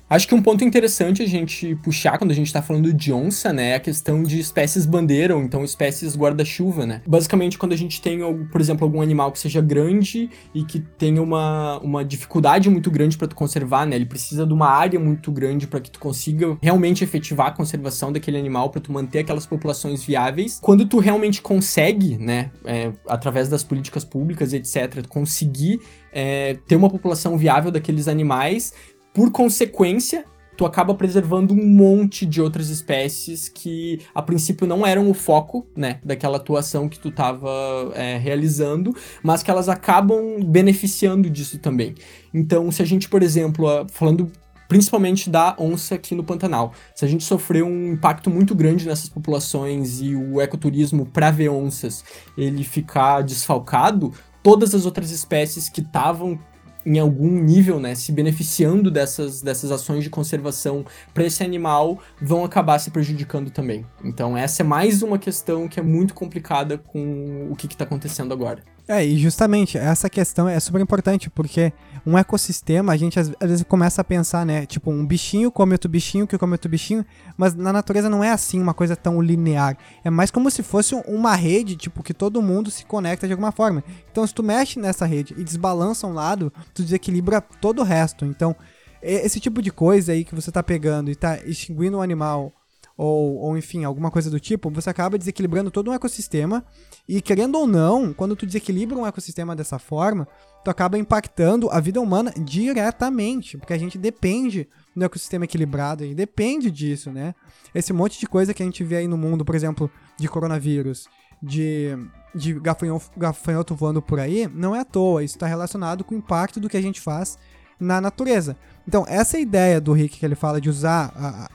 Acho 0.09 0.29
que 0.29 0.35
um 0.35 0.43
ponto 0.43 0.63
interessante 0.63 1.23
a 1.23 1.27
gente 1.27 1.75
puxar 1.77 2.19
quando 2.19 2.31
a 2.31 2.35
gente 2.35 2.53
tá 2.53 2.61
falando 2.61 2.93
de 2.93 3.13
onça, 3.13 3.53
né, 3.53 3.71
é 3.71 3.75
a 3.77 3.81
questão 3.81 4.23
de 4.23 4.39
espécies 4.39 4.85
bandeira, 4.85 5.35
ou 5.35 5.43
então 5.43 5.65
espécies 5.65 6.17
guarda-chuva, 6.17 6.85
né? 6.85 7.03
Basicamente, 7.07 7.59
quando 7.59 7.73
a 7.73 7.77
gente 7.77 8.01
tem, 8.01 8.21
por 8.51 8.61
exemplo, 8.61 8.85
algum 8.85 9.01
animal 9.01 9.33
que 9.33 9.39
seja 9.39 9.61
grande 9.61 10.29
e 10.55 10.63
que 10.63 10.79
tenha 10.79 11.23
uma, 11.23 11.79
uma 11.79 12.05
dificuldade 12.05 12.69
muito 12.69 12.91
grande 12.91 13.17
para 13.17 13.27
tu 13.27 13.35
conservar, 13.35 13.87
né? 13.87 13.97
Ele 13.97 14.07
precisa 14.07 14.47
de 14.47 14.53
uma 14.53 14.69
área 14.69 15.01
muito 15.01 15.33
grande 15.33 15.67
para 15.67 15.81
que 15.81 15.91
tu 15.91 15.99
consiga 15.99 16.57
realmente 16.63 17.03
efetivar 17.03 17.49
a 17.49 17.51
conservação 17.51 18.13
daquele 18.13 18.37
animal, 18.37 18.71
para 18.71 18.81
tu 18.81 18.93
manter 18.93 19.21
aquelas 19.21 19.47
populações 19.47 20.05
viáveis. 20.05 20.59
Quando 20.61 20.87
tu 20.87 20.99
realmente 20.99 21.41
consegue, 21.41 22.19
né, 22.19 22.51
é, 22.65 22.93
através 23.09 23.49
das 23.49 23.65
políticas 23.65 24.05
públicas, 24.05 24.53
etc., 24.53 25.07
conseguir 25.09 25.81
é, 26.13 26.55
ter 26.67 26.77
uma 26.77 26.89
população 26.89 27.37
viável 27.37 27.73
daqueles 27.73 28.07
animais, 28.07 28.73
por 29.15 29.31
consequência, 29.31 30.25
tu 30.57 30.67
acaba 30.67 30.95
preservando 30.95 31.55
um 31.55 31.67
monte 31.67 32.27
de 32.27 32.43
outras 32.43 32.69
espécies 32.69 33.49
que 33.49 34.01
a 34.15 34.21
princípio 34.21 34.67
não 34.67 34.85
eram 34.85 35.09
o 35.09 35.15
foco, 35.15 35.67
né, 35.77 36.01
daquela 36.05 36.37
atuação 36.37 36.89
que 36.89 36.99
tu 36.99 37.09
estava 37.09 37.49
é, 37.95 38.19
realizando, 38.19 38.95
mas 39.23 39.43
que 39.43 39.51
elas 39.51 39.69
acabam 39.69 40.43
beneficiando 40.45 41.31
disso 41.31 41.59
também. 41.59 41.95
Então, 42.33 42.71
se 42.71 42.83
a 42.83 42.85
gente, 42.85 43.09
por 43.09 43.23
exemplo, 43.23 43.87
falando 43.91 44.31
principalmente 44.67 45.31
da 45.31 45.55
onça 45.59 45.95
aqui 45.95 46.15
no 46.15 46.25
Pantanal. 46.25 46.73
Se 46.95 47.05
a 47.05 47.09
gente 47.09 47.23
sofrer 47.23 47.63
um 47.63 47.93
impacto 47.93 48.31
muito 48.31 48.55
grande 48.55 48.87
nessas 48.87 49.09
populações 49.09 50.01
e 50.01 50.17
o 50.17 50.41
ecoturismo 50.41 51.07
para 51.07 51.31
ver 51.31 51.51
onças 51.51 52.03
ele 52.37 52.65
ficar 52.65 53.23
desfalcado, 53.23 54.13
todas 54.43 54.75
as 54.75 54.87
outras 54.87 55.11
espécies 55.11 55.69
que 55.69 55.81
estavam 55.81 56.39
em 56.85 56.99
algum 56.99 57.31
nível, 57.31 57.81
né, 57.81 57.95
se 57.95 58.13
beneficiando 58.13 58.91
dessas, 58.91 59.41
dessas 59.41 59.71
ações 59.71 60.05
de 60.05 60.11
conservação 60.11 60.85
para 61.13 61.25
esse 61.25 61.43
animal, 61.43 61.99
vão 62.21 62.45
acabar 62.45 62.79
se 62.79 62.91
prejudicando 62.91 63.51
também. 63.51 63.87
Então 64.05 64.37
essa 64.37 64.63
é 64.63 64.65
mais 64.65 65.03
uma 65.03 65.19
questão 65.19 65.69
que 65.69 65.81
é 65.81 65.83
muito 65.83 66.15
complicada 66.15 66.79
com 66.79 67.49
o 67.51 67.57
que 67.57 67.67
está 67.67 67.85
acontecendo 67.85 68.33
agora. 68.33 68.74
É, 68.87 69.03
e 69.05 69.17
justamente 69.17 69.79
essa 69.79 70.11
questão 70.11 70.47
é 70.47 70.61
super 70.61 70.79
importante, 70.79 71.31
porque 71.31 71.73
um 72.05 72.19
ecossistema, 72.19 72.93
a 72.93 72.97
gente 72.99 73.19
às, 73.19 73.31
vezes 73.41 73.63
começa 73.63 74.03
a 74.03 74.05
pensar, 74.05 74.45
né? 74.45 74.67
Tipo, 74.67 74.91
um 74.91 75.07
bichinho 75.07 75.51
come 75.51 75.73
outro 75.73 75.89
bichinho, 75.89 76.27
que 76.27 76.37
come 76.37 76.53
outro 76.53 76.71
bichinho, 76.71 77.05
mas 77.35 77.55
na 77.55 77.73
natureza 77.73 78.11
não 78.11 78.23
é 78.23 78.31
assim, 78.31 78.61
uma 78.61 78.75
coisa 78.75 78.95
tão 78.95 79.23
linear. 79.23 79.79
É 80.05 80.11
mais 80.11 80.31
como 80.31 80.51
se 80.51 80.63
fosse 80.63 80.95
uma 81.07 81.35
rede, 81.35 81.77
tipo, 81.77 82.03
que 82.03 82.13
todo 82.13 82.43
mundo 82.43 82.71
se 82.71 82.85
conecta 82.85 83.27
de 83.27 83.33
alguma 83.33 83.53
forma. 83.53 83.83
Então, 84.13 84.27
se 84.27 84.35
tu 84.35 84.43
mexe 84.43 84.79
nessa 84.79 85.07
rede 85.07 85.35
e 85.39 85.43
desbalança 85.43 86.07
um 86.07 86.13
lado, 86.13 86.53
tu 86.75 86.83
desequilibra 86.83 87.41
todo 87.41 87.81
o 87.81 87.85
resto. 87.85 88.27
Então, 88.27 88.55
esse 89.01 89.41
tipo 89.41 89.63
de 89.63 89.71
coisa 89.71 90.13
aí 90.13 90.25
que 90.25 90.35
você 90.35 90.53
tá 90.53 90.63
pegando 90.63 91.11
e 91.11 91.15
tá 91.15 91.39
extinguindo 91.47 91.97
um 91.97 92.03
animal 92.03 92.53
ou, 92.97 93.37
ou 93.37 93.59
enfim, 93.59 93.85
alguma 93.85 94.11
coisa 94.11 94.31
do 94.31 94.39
tipo, 94.39 94.71
você 94.71 94.89
acaba 94.89 95.19
desequilibrando 95.19 95.71
todo 95.71 95.91
um 95.91 95.95
ecossistema. 95.95 96.65
E 97.09 97.21
querendo 97.21 97.59
ou 97.59 97.67
não, 97.67 98.13
quando 98.13 98.37
tu 98.37 98.47
desequilibra 98.47 98.97
um 98.97 99.07
ecossistema 99.07 99.57
dessa 99.57 99.79
forma, 99.79 100.29
tu 100.65 100.71
acaba 100.71 100.97
impactando 100.97 101.69
a 101.71 101.81
vida 101.81 102.01
humana 102.01 102.33
diretamente, 102.39 103.59
porque 103.59 103.73
a 103.73 103.79
gente 103.79 103.99
depende 103.99 104.69
do 104.95 105.05
ecossistema 105.05 105.45
equilibrado 105.45 106.05
e 106.05 106.15
depende 106.15 106.71
disso, 106.71 107.11
né? 107.11 107.35
Esse 107.75 107.93
monte 107.93 108.19
de 108.19 108.27
coisa 108.27 108.55
que 108.55 108.63
a 108.63 108.67
gente 108.67 108.85
vê 108.85 108.97
aí 108.99 109.09
no 109.09 109.19
mundo, 109.19 109.45
por 109.45 109.55
exemplo, 109.55 109.91
de 110.17 110.29
coronavírus, 110.29 111.09
de, 111.43 111.99
de 112.35 112.55
gafanhoto, 112.55 113.11
gafanhoto 113.17 113.75
voando 113.75 114.01
por 114.01 114.21
aí, 114.21 114.49
não 114.55 114.75
é 114.75 114.81
à 114.81 114.85
toa. 114.85 115.25
Isso 115.25 115.37
está 115.37 115.47
relacionado 115.47 116.05
com 116.05 116.15
o 116.15 116.19
impacto 116.19 116.61
do 116.61 116.69
que 116.69 116.77
a 116.77 116.83
gente 116.83 117.01
faz 117.01 117.37
na 117.79 118.01
natureza. 118.01 118.57
Então, 118.87 119.05
essa 119.09 119.39
ideia 119.39 119.81
do 119.81 119.93
Rick 119.93 120.19
que 120.19 120.27
ele 120.27 120.35
fala 120.35 120.61
de 120.61 120.69
usar 120.69 121.13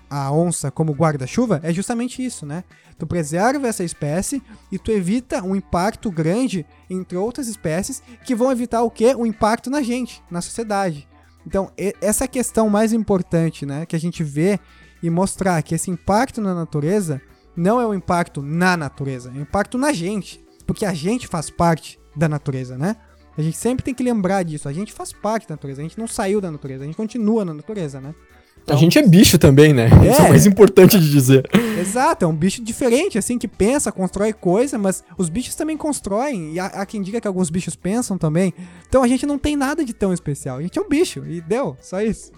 a, 0.10 0.26
a 0.28 0.32
onça 0.32 0.72
como 0.72 0.94
guarda-chuva 0.94 1.60
é 1.64 1.72
justamente 1.72 2.26
isso, 2.26 2.46
né? 2.46 2.64
Tu 2.98 3.06
preserva 3.06 3.68
essa 3.68 3.84
espécie 3.84 4.42
e 4.72 4.78
tu 4.78 4.92
evita 4.92 5.44
um 5.44 5.56
impacto 5.56 6.12
grande 6.12 6.66
entre 6.90 7.18
outras 7.18 7.48
espécies 7.48 8.02
que 8.26 8.36
vão 8.36 8.52
evitar 8.52 8.82
o 8.82 8.92
quê? 8.92 9.14
O 9.16 9.26
impacto 9.26 9.70
na 9.70 9.82
gente, 9.82 10.22
na 10.30 10.42
sociedade. 10.42 11.08
Então, 11.46 11.72
essa 12.02 12.26
é 12.26 12.28
questão 12.28 12.70
mais 12.70 12.92
importante, 12.92 13.66
né? 13.66 13.86
Que 13.86 13.96
a 13.96 14.00
gente 14.00 14.24
vê 14.24 14.60
e 15.02 15.10
mostrar 15.10 15.62
que 15.62 15.74
esse 15.74 15.90
impacto 15.90 16.42
na 16.42 16.54
natureza 16.54 17.22
não 17.56 17.80
é 17.80 17.88
um 17.88 17.94
impacto 17.94 18.42
na 18.42 18.76
natureza, 18.76 19.30
é 19.30 19.38
um 19.38 19.42
impacto 19.42 19.78
na 19.78 19.94
gente. 19.94 20.44
Porque 20.66 20.86
a 20.86 20.94
gente 20.94 21.28
faz 21.28 21.50
parte 21.50 22.00
da 22.16 22.28
natureza, 22.28 22.78
né? 22.78 22.96
A 23.40 23.42
gente 23.42 23.56
sempre 23.56 23.86
tem 23.86 23.94
que 23.94 24.04
lembrar 24.04 24.44
disso. 24.44 24.68
A 24.68 24.74
gente 24.74 24.92
faz 24.92 25.14
parte 25.14 25.48
da 25.48 25.54
natureza. 25.54 25.80
A 25.80 25.84
gente 25.84 25.98
não 25.98 26.08
saiu 26.08 26.42
da 26.42 26.52
natureza. 26.52 26.84
A 26.84 26.86
gente 26.86 26.98
continua 26.98 27.46
na 27.46 27.54
natureza, 27.54 28.02
né? 28.02 28.14
Então, 28.62 28.76
a 28.76 28.80
gente 28.80 29.00
é 29.00 29.02
bicho 29.02 29.38
também, 29.38 29.72
né? 29.72 29.86
É, 29.86 30.12
Isso 30.12 30.22
é 30.22 30.26
o 30.26 30.30
mais 30.30 30.46
importante 30.46 31.00
de 31.00 31.10
dizer. 31.10 31.50
Exato, 31.80 32.26
é 32.26 32.28
um 32.28 32.36
bicho 32.36 32.62
diferente, 32.62 33.18
assim, 33.18 33.38
que 33.38 33.48
pensa, 33.48 33.94
constrói 33.94 34.34
coisa, 34.34 34.78
mas 34.78 35.06
os 35.18 35.30
bichos 35.30 35.56
também 35.56 35.78
constroem. 35.78 36.52
E 36.52 36.60
há, 36.60 36.66
há, 36.66 36.86
quem 36.86 37.02
diga 37.02 37.22
que 37.22 37.28
alguns 37.30 37.50
bichos 37.50 37.78
pensam 37.78 38.18
também. 38.18 38.54
Então 38.90 39.02
a 39.04 39.08
gente 39.08 39.26
não 39.26 39.40
tem 39.40 39.56
nada 39.56 39.86
de 39.86 39.94
tão 39.94 40.14
especial. 40.14 40.58
A 40.58 40.62
gente 40.62 40.78
é 40.78 40.82
um 40.82 40.90
bicho, 40.90 41.24
e 41.26 41.40
deu, 41.40 41.78
só 41.80 42.02
isso. 42.02 42.34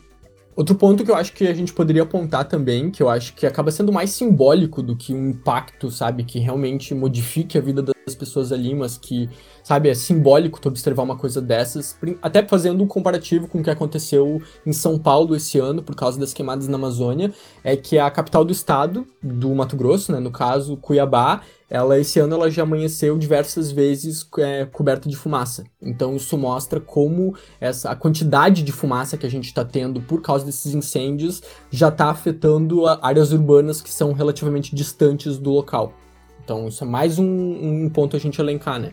Outro 0.55 0.75
ponto 0.75 1.03
que 1.03 1.09
eu 1.09 1.15
acho 1.15 1.33
que 1.33 1.47
a 1.47 1.53
gente 1.55 1.73
poderia 1.73 2.03
apontar 2.03 2.45
também, 2.45 2.91
que 2.91 3.01
eu 3.01 3.09
acho 3.09 3.33
que 3.33 3.47
acaba 3.47 3.71
sendo 3.71 3.91
mais 3.91 4.11
simbólico 4.11 4.83
do 4.83 4.95
que 4.95 5.15
um 5.15 5.31
impacto, 5.31 5.89
sabe, 5.89 6.23
que 6.23 6.37
realmente 6.37 6.93
modifique 6.93 7.57
a 7.57 7.61
vida 7.61 7.81
das 7.81 7.95
pessoas 8.15 8.51
ali, 8.51 8.73
mas 8.73 8.97
que, 8.97 9.29
sabe, 9.63 9.89
é 9.89 9.93
simbólico 9.93 10.59
tu 10.59 10.69
observar 10.69 11.03
uma 11.03 11.17
coisa 11.17 11.41
dessas, 11.41 11.97
até 12.21 12.45
fazendo 12.47 12.83
um 12.83 12.87
comparativo 12.87 13.47
com 13.47 13.59
o 13.59 13.63
que 13.63 13.69
aconteceu 13.69 14.41
em 14.65 14.73
São 14.73 14.97
Paulo 14.97 15.35
esse 15.35 15.59
ano, 15.59 15.83
por 15.83 15.95
causa 15.95 16.19
das 16.19 16.33
queimadas 16.33 16.67
na 16.67 16.77
Amazônia, 16.77 17.31
é 17.63 17.75
que 17.75 17.97
a 17.97 18.09
capital 18.09 18.43
do 18.43 18.51
estado, 18.51 19.05
do 19.21 19.53
Mato 19.53 19.75
Grosso, 19.75 20.11
né, 20.11 20.19
no 20.19 20.31
caso 20.31 20.77
Cuiabá, 20.77 21.41
ela 21.69 21.97
esse 21.97 22.19
ano 22.19 22.35
ela 22.35 22.51
já 22.51 22.63
amanheceu 22.63 23.17
diversas 23.17 23.71
vezes 23.71 24.27
é, 24.39 24.65
coberta 24.65 25.07
de 25.07 25.15
fumaça. 25.15 25.63
Então 25.81 26.17
isso 26.17 26.37
mostra 26.37 26.81
como 26.81 27.33
essa 27.61 27.89
a 27.91 27.95
quantidade 27.95 28.61
de 28.61 28.73
fumaça 28.73 29.15
que 29.15 29.25
a 29.25 29.29
gente 29.29 29.45
está 29.45 29.63
tendo 29.63 30.01
por 30.01 30.21
causa 30.21 30.45
desses 30.45 30.73
incêndios 30.73 31.41
já 31.69 31.87
está 31.87 32.09
afetando 32.09 32.85
áreas 33.01 33.31
urbanas 33.31 33.81
que 33.81 33.89
são 33.89 34.11
relativamente 34.11 34.75
distantes 34.75 35.37
do 35.37 35.49
local. 35.49 35.93
Então 36.51 36.67
isso 36.67 36.83
é 36.83 36.87
mais 36.87 37.17
um, 37.17 37.25
um 37.25 37.89
ponto 37.89 38.17
a 38.17 38.19
gente 38.19 38.41
elencar, 38.41 38.77
né? 38.77 38.91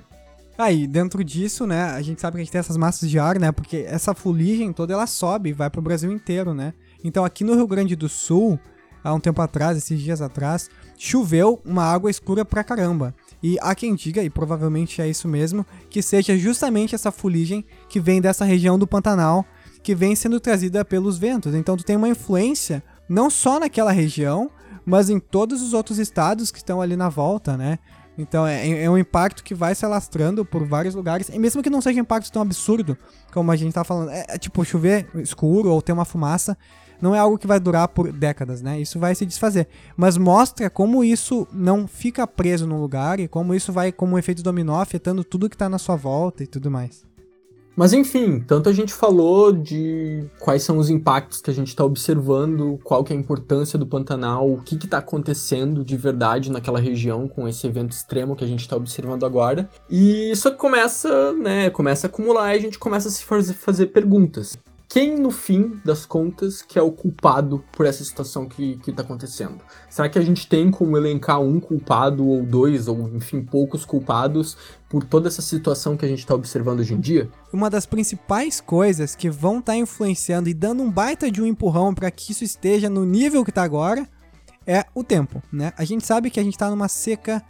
Aí, 0.56 0.84
ah, 0.84 0.88
dentro 0.88 1.24
disso, 1.24 1.66
né, 1.66 1.82
a 1.90 2.00
gente 2.00 2.20
sabe 2.20 2.36
que 2.36 2.40
a 2.40 2.44
gente 2.44 2.52
tem 2.52 2.60
essas 2.60 2.76
massas 2.76 3.10
de 3.10 3.18
ar, 3.18 3.38
né, 3.38 3.50
porque 3.50 3.78
essa 3.78 4.14
fuligem 4.14 4.72
toda 4.72 4.92
ela 4.92 5.08
sobe 5.08 5.50
e 5.50 5.52
vai 5.52 5.68
pro 5.68 5.82
Brasil 5.82 6.12
inteiro, 6.12 6.54
né? 6.54 6.72
Então 7.02 7.24
aqui 7.24 7.42
no 7.42 7.54
Rio 7.54 7.66
Grande 7.66 7.96
do 7.96 8.08
Sul, 8.08 8.60
há 9.02 9.12
um 9.12 9.18
tempo 9.18 9.42
atrás, 9.42 9.76
esses 9.76 10.00
dias 10.00 10.22
atrás, 10.22 10.70
choveu 10.96 11.60
uma 11.64 11.82
água 11.82 12.10
escura 12.10 12.44
pra 12.44 12.62
caramba. 12.62 13.12
E 13.42 13.56
há 13.60 13.74
quem 13.74 13.94
diga, 13.96 14.22
e 14.22 14.30
provavelmente 14.30 15.02
é 15.02 15.08
isso 15.08 15.26
mesmo, 15.26 15.66
que 15.90 16.00
seja 16.00 16.36
justamente 16.36 16.94
essa 16.94 17.10
fuligem 17.10 17.64
que 17.88 17.98
vem 17.98 18.20
dessa 18.20 18.44
região 18.44 18.78
do 18.78 18.86
Pantanal, 18.86 19.44
que 19.82 19.96
vem 19.96 20.14
sendo 20.14 20.38
trazida 20.38 20.84
pelos 20.84 21.18
ventos. 21.18 21.54
Então 21.54 21.76
tu 21.76 21.84
tem 21.84 21.96
uma 21.96 22.08
influência 22.08 22.84
não 23.08 23.30
só 23.30 23.58
naquela 23.58 23.90
região, 23.90 24.50
mas 24.88 25.10
em 25.10 25.20
todos 25.20 25.62
os 25.62 25.74
outros 25.74 25.98
estados 25.98 26.50
que 26.50 26.58
estão 26.58 26.80
ali 26.80 26.96
na 26.96 27.08
volta, 27.08 27.56
né? 27.56 27.78
Então 28.16 28.44
é, 28.46 28.82
é, 28.82 28.90
um 28.90 28.98
impacto 28.98 29.44
que 29.44 29.54
vai 29.54 29.74
se 29.74 29.84
alastrando 29.84 30.44
por 30.44 30.64
vários 30.64 30.94
lugares. 30.94 31.28
E 31.28 31.38
mesmo 31.38 31.62
que 31.62 31.70
não 31.70 31.80
seja 31.80 31.98
um 31.98 32.02
impacto 32.02 32.32
tão 32.32 32.42
absurdo 32.42 32.96
como 33.32 33.52
a 33.52 33.56
gente 33.56 33.72
tá 33.72 33.84
falando, 33.84 34.10
é, 34.10 34.24
é 34.28 34.38
tipo 34.38 34.64
chover 34.64 35.06
escuro 35.16 35.70
ou 35.70 35.80
ter 35.80 35.92
uma 35.92 36.04
fumaça, 36.04 36.58
não 37.00 37.14
é 37.14 37.18
algo 37.18 37.38
que 37.38 37.46
vai 37.46 37.60
durar 37.60 37.86
por 37.86 38.10
décadas, 38.10 38.60
né? 38.60 38.80
Isso 38.80 38.98
vai 38.98 39.14
se 39.14 39.24
desfazer. 39.24 39.68
Mas 39.96 40.16
mostra 40.16 40.68
como 40.68 41.04
isso 41.04 41.46
não 41.52 41.86
fica 41.86 42.26
preso 42.26 42.66
no 42.66 42.80
lugar 42.80 43.20
e 43.20 43.28
como 43.28 43.54
isso 43.54 43.72
vai, 43.72 43.92
como 43.92 44.16
um 44.16 44.18
efeito 44.18 44.42
dominó, 44.42 44.80
afetando 44.80 45.22
tudo 45.22 45.48
que 45.48 45.56
tá 45.56 45.68
na 45.68 45.78
sua 45.78 45.94
volta 45.94 46.42
e 46.42 46.46
tudo 46.46 46.70
mais. 46.70 47.06
Mas 47.78 47.92
enfim, 47.92 48.40
tanto 48.40 48.68
a 48.68 48.72
gente 48.72 48.92
falou 48.92 49.52
de 49.52 50.24
quais 50.40 50.64
são 50.64 50.78
os 50.78 50.90
impactos 50.90 51.40
que 51.40 51.48
a 51.48 51.54
gente 51.54 51.68
está 51.68 51.84
observando, 51.84 52.76
qual 52.82 53.04
que 53.04 53.12
é 53.12 53.16
a 53.16 53.18
importância 53.18 53.78
do 53.78 53.86
Pantanal, 53.86 54.52
o 54.52 54.60
que 54.60 54.74
está 54.74 54.98
acontecendo 54.98 55.84
de 55.84 55.96
verdade 55.96 56.50
naquela 56.50 56.80
região 56.80 57.28
com 57.28 57.46
esse 57.46 57.68
evento 57.68 57.92
extremo 57.92 58.34
que 58.34 58.42
a 58.42 58.48
gente 58.48 58.62
está 58.62 58.74
observando 58.74 59.24
agora. 59.24 59.70
E 59.88 60.32
isso 60.32 60.52
começa, 60.56 61.32
né, 61.34 61.70
começa 61.70 62.08
a 62.08 62.10
acumular 62.10 62.52
e 62.52 62.58
a 62.58 62.60
gente 62.60 62.80
começa 62.80 63.06
a 63.06 63.12
se 63.12 63.24
fazer, 63.24 63.54
fazer 63.54 63.86
perguntas 63.86 64.58
quem 64.88 65.18
no 65.18 65.30
fim 65.30 65.78
das 65.84 66.06
contas 66.06 66.62
que 66.62 66.78
é 66.78 66.82
o 66.82 66.90
culpado 66.90 67.62
por 67.72 67.84
essa 67.84 68.02
situação 68.02 68.48
que, 68.48 68.78
que 68.78 68.90
tá 68.90 69.02
acontecendo? 69.02 69.58
Será 69.90 70.08
que 70.08 70.18
a 70.18 70.22
gente 70.22 70.48
tem 70.48 70.70
como 70.70 70.96
elencar 70.96 71.40
um 71.42 71.60
culpado 71.60 72.26
ou 72.26 72.42
dois, 72.42 72.88
ou 72.88 73.06
enfim, 73.14 73.42
poucos 73.42 73.84
culpados 73.84 74.56
por 74.88 75.04
toda 75.04 75.28
essa 75.28 75.42
situação 75.42 75.94
que 75.94 76.06
a 76.06 76.08
gente 76.08 76.20
está 76.20 76.34
observando 76.34 76.80
hoje 76.80 76.94
em 76.94 77.00
dia? 77.00 77.28
Uma 77.52 77.68
das 77.68 77.84
principais 77.84 78.62
coisas 78.62 79.14
que 79.14 79.28
vão 79.28 79.58
estar 79.58 79.72
tá 79.72 79.78
influenciando 79.78 80.48
e 80.48 80.54
dando 80.54 80.82
um 80.82 80.90
baita 80.90 81.30
de 81.30 81.42
um 81.42 81.46
empurrão 81.46 81.94
para 81.94 82.10
que 82.10 82.32
isso 82.32 82.42
esteja 82.42 82.88
no 82.88 83.04
nível 83.04 83.44
que 83.44 83.50
está 83.50 83.62
agora 83.62 84.08
é 84.66 84.86
o 84.94 85.04
tempo, 85.04 85.42
né? 85.52 85.72
A 85.76 85.84
gente 85.84 86.06
sabe 86.06 86.30
que 86.30 86.40
a 86.40 86.42
gente 86.42 86.54
está 86.54 86.70
numa 86.70 86.88
seca 86.88 87.44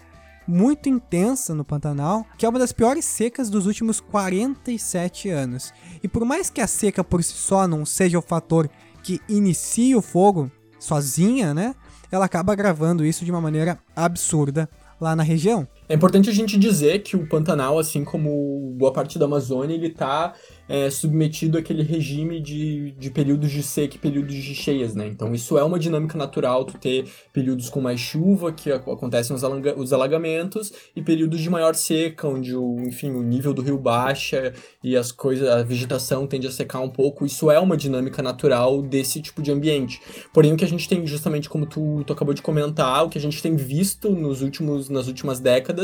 muito 0.48 0.88
intensa 0.88 1.54
no 1.54 1.62
Pantanal, 1.62 2.26
que 2.38 2.46
é 2.46 2.48
uma 2.48 2.58
das 2.58 2.72
piores 2.72 3.04
secas 3.04 3.50
dos 3.50 3.66
últimos 3.66 4.00
47 4.00 5.28
anos. 5.28 5.74
E 6.02 6.08
por 6.08 6.24
mais 6.24 6.48
que 6.48 6.62
a 6.62 6.66
seca 6.66 7.04
por 7.04 7.22
si 7.22 7.34
só 7.34 7.68
não 7.68 7.84
seja 7.84 8.18
o 8.18 8.22
fator 8.22 8.70
que 9.02 9.20
inicie 9.28 9.94
o 9.94 10.00
fogo 10.00 10.50
sozinha, 10.80 11.52
né? 11.52 11.74
Ela 12.10 12.24
acaba 12.24 12.54
agravando 12.54 13.04
isso 13.04 13.24
de 13.24 13.30
uma 13.30 13.40
maneira 13.40 13.78
absurda 13.94 14.68
lá 14.98 15.14
na 15.14 15.22
região. 15.22 15.68
É 15.88 15.94
importante 15.94 16.28
a 16.28 16.32
gente 16.34 16.58
dizer 16.58 16.98
que 16.98 17.16
o 17.16 17.26
Pantanal, 17.26 17.78
assim 17.78 18.04
como 18.04 18.74
boa 18.76 18.92
parte 18.92 19.18
da 19.18 19.24
Amazônia, 19.24 19.74
ele 19.74 19.86
está 19.86 20.34
é, 20.68 20.90
submetido 20.90 21.56
àquele 21.56 21.82
regime 21.82 22.40
de, 22.40 22.90
de 22.90 23.10
períodos 23.10 23.50
de 23.50 23.62
seca 23.62 23.96
e 23.96 23.98
períodos 23.98 24.34
de 24.34 24.54
cheias, 24.54 24.94
né? 24.94 25.06
Então 25.06 25.34
isso 25.34 25.56
é 25.56 25.64
uma 25.64 25.78
dinâmica 25.78 26.18
natural, 26.18 26.66
tu 26.66 26.76
ter 26.76 27.06
períodos 27.32 27.70
com 27.70 27.80
mais 27.80 27.98
chuva, 27.98 28.52
que 28.52 28.70
acontecem 28.70 29.34
os, 29.34 29.42
os 29.78 29.92
alagamentos, 29.94 30.74
e 30.94 31.00
períodos 31.00 31.40
de 31.40 31.48
maior 31.48 31.74
seca, 31.74 32.28
onde 32.28 32.54
o, 32.54 32.80
enfim, 32.80 33.12
o 33.12 33.22
nível 33.22 33.54
do 33.54 33.62
rio 33.62 33.78
baixa 33.78 34.52
e 34.84 34.94
as 34.94 35.10
coisas, 35.10 35.48
a 35.48 35.62
vegetação 35.62 36.26
tende 36.26 36.46
a 36.46 36.52
secar 36.52 36.80
um 36.80 36.90
pouco. 36.90 37.24
Isso 37.24 37.50
é 37.50 37.58
uma 37.58 37.78
dinâmica 37.78 38.22
natural 38.22 38.82
desse 38.82 39.22
tipo 39.22 39.40
de 39.40 39.50
ambiente. 39.50 40.02
Porém, 40.34 40.52
o 40.52 40.56
que 40.56 40.66
a 40.66 40.68
gente 40.68 40.86
tem, 40.86 41.06
justamente 41.06 41.48
como 41.48 41.64
tu, 41.64 42.04
tu 42.06 42.12
acabou 42.12 42.34
de 42.34 42.42
comentar, 42.42 43.06
o 43.06 43.08
que 43.08 43.16
a 43.16 43.20
gente 43.20 43.40
tem 43.40 43.56
visto 43.56 44.10
nos 44.10 44.42
últimos, 44.42 44.90
nas 44.90 45.06
últimas 45.06 45.40
décadas 45.40 45.77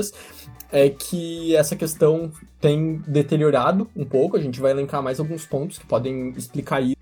é 0.72 0.88
que 0.88 1.54
essa 1.54 1.76
questão 1.76 2.32
tem 2.60 3.02
deteriorado 3.06 3.88
um 3.94 4.04
pouco. 4.04 4.36
A 4.36 4.40
gente 4.40 4.60
vai 4.60 4.72
elencar 4.72 5.02
mais 5.02 5.20
alguns 5.20 5.46
pontos 5.46 5.78
que 5.78 5.86
podem 5.86 6.30
explicar 6.36 6.80
isso. 6.80 6.96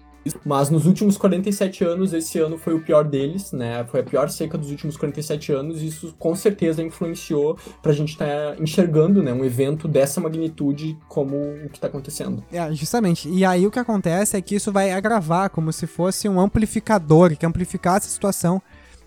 Mas 0.45 0.71
nos 0.71 0.87
últimos 0.87 1.17
47 1.17 1.85
anos, 1.85 2.13
esse 2.13 2.39
ano 2.39 2.57
foi 2.57 2.75
o 2.75 2.81
pior 2.81 3.05
deles, 3.05 3.51
né? 3.53 3.85
Foi 3.91 4.01
a 4.01 4.03
pior 4.05 4.29
seca 4.29 4.57
dos 4.57 4.71
últimos 4.71 4.97
47 4.97 5.53
anos, 5.53 5.83
e 5.83 5.89
isso 5.89 6.15
com 6.19 6.35
certeza 6.37 6.83
influenciou 6.83 7.59
pra 7.83 7.93
gente 7.93 8.11
estar 8.11 8.27
tá 8.27 8.57
enxergando, 8.61 9.23
né, 9.23 9.33
um 9.33 9.45
evento 9.45 9.89
dessa 9.89 10.21
magnitude 10.21 10.97
como 11.09 11.37
o 11.65 11.69
que 11.69 11.81
tá 11.81 11.89
acontecendo. 11.89 12.43
É, 12.53 12.73
justamente. 12.73 13.29
E 13.29 13.45
aí 13.45 13.67
o 13.67 13.71
que 13.71 13.79
acontece 13.79 14.37
é 14.37 14.41
que 14.41 14.55
isso 14.55 14.71
vai 14.71 14.93
agravar, 14.93 15.51
como 15.51 15.73
se 15.73 15.87
fosse 15.87 16.29
um 16.29 16.41
amplificador 16.41 17.37
que 17.37 17.45
amplificasse 17.45 18.07
a 18.07 18.11
situação 18.11 18.63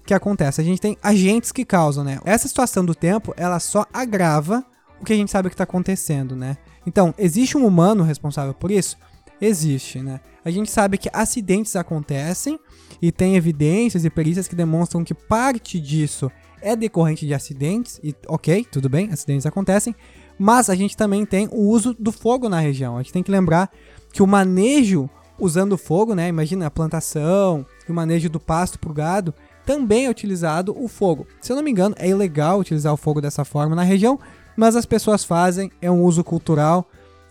que 0.06 0.14
acontece. 0.14 0.62
A 0.62 0.64
gente 0.64 0.80
tem 0.80 0.98
agentes 1.02 1.52
que 1.52 1.66
causam, 1.66 2.04
né? 2.04 2.20
Essa 2.24 2.48
situação 2.48 2.86
do 2.86 2.94
tempo, 2.94 3.34
ela 3.36 3.60
só 3.60 3.86
agrava 3.94 4.64
o 5.02 5.06
que 5.06 5.14
a 5.14 5.16
gente 5.16 5.32
sabe 5.32 5.50
que 5.50 5.56
tá 5.56 5.64
acontecendo, 5.64 6.36
né? 6.36 6.58
Então, 6.86 7.14
existe 7.18 7.58
um 7.58 7.66
humano 7.66 8.04
responsável 8.04 8.54
por 8.54 8.72
isso? 8.72 8.98
Existe, 9.42 10.00
né? 10.00 10.22
A 10.44 10.52
gente 10.52 10.70
sabe 10.70 10.98
que 10.98 11.10
acidentes 11.12 11.76
acontecem 11.76 12.60
e 13.02 13.12
tem 13.12 13.36
evidências 13.36 14.06
e 14.06 14.10
perícias 14.10 14.48
que 14.48 14.56
demonstram 14.56 15.04
que 15.04 15.14
parte 15.14 15.80
disso 15.80 16.32
é 16.62 16.76
decorrente 16.76 17.28
de 17.28 17.34
acidentes, 17.34 18.00
e 18.04 18.16
ok, 18.28 18.66
tudo 18.72 18.90
bem, 18.90 19.12
acidentes 19.12 19.46
acontecem, 19.46 19.96
mas 20.38 20.70
a 20.70 20.76
gente 20.76 20.96
também 20.96 21.26
tem 21.26 21.48
o 21.52 21.70
uso 21.70 21.94
do 21.94 22.12
fogo 22.12 22.50
na 22.50 22.60
região. 22.60 22.98
A 22.98 23.02
gente 23.02 23.14
tem 23.14 23.24
que 23.24 23.32
lembrar 23.32 23.70
que 24.12 24.24
o 24.24 24.28
manejo 24.28 25.10
usando 25.40 25.78
fogo, 25.78 26.16
né? 26.16 26.28
Imagina 26.28 26.68
a 26.68 26.72
plantação, 26.72 27.66
o 27.88 27.94
manejo 27.94 28.30
do 28.30 28.40
pasto 28.40 28.80
pro 28.80 28.94
gado, 28.94 29.34
também 29.66 30.06
é 30.06 30.10
utilizado 30.10 30.76
o 30.78 30.88
fogo. 30.88 31.28
Se 31.42 31.52
eu 31.52 31.56
não 31.56 31.64
me 31.64 31.72
engano, 31.72 31.96
é 31.98 32.08
ilegal 32.08 32.60
utilizar 32.60 32.94
o 32.94 32.98
fogo 32.98 33.20
dessa 33.20 33.44
forma 33.44 33.76
na 33.76 33.84
região, 33.84 34.20
mas 34.56 34.76
as 34.76 34.86
pessoas 34.86 35.24
fazem, 35.24 35.72
é 35.82 35.90
um 35.90 36.04
uso 36.04 36.24
cultural 36.24 36.90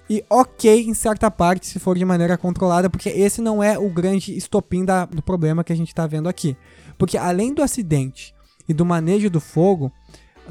e 0.08 0.22
ok 0.28 0.86
em 0.86 0.92
certa 0.92 1.30
parte 1.30 1.66
se 1.66 1.78
for 1.78 1.96
de 1.96 2.04
maneira 2.04 2.36
controlada, 2.36 2.90
porque 2.90 3.08
esse 3.08 3.40
não 3.40 3.62
é 3.62 3.78
o 3.78 3.88
grande 3.88 4.36
estopim 4.36 4.84
da, 4.84 5.06
do 5.06 5.22
problema 5.22 5.64
que 5.64 5.72
a 5.72 5.76
gente 5.76 5.88
está 5.88 6.06
vendo 6.06 6.28
aqui. 6.28 6.56
Porque 6.98 7.16
além 7.16 7.54
do 7.54 7.62
acidente 7.62 8.34
e 8.68 8.74
do 8.74 8.84
manejo 8.84 9.30
do 9.30 9.40
fogo, 9.40 9.90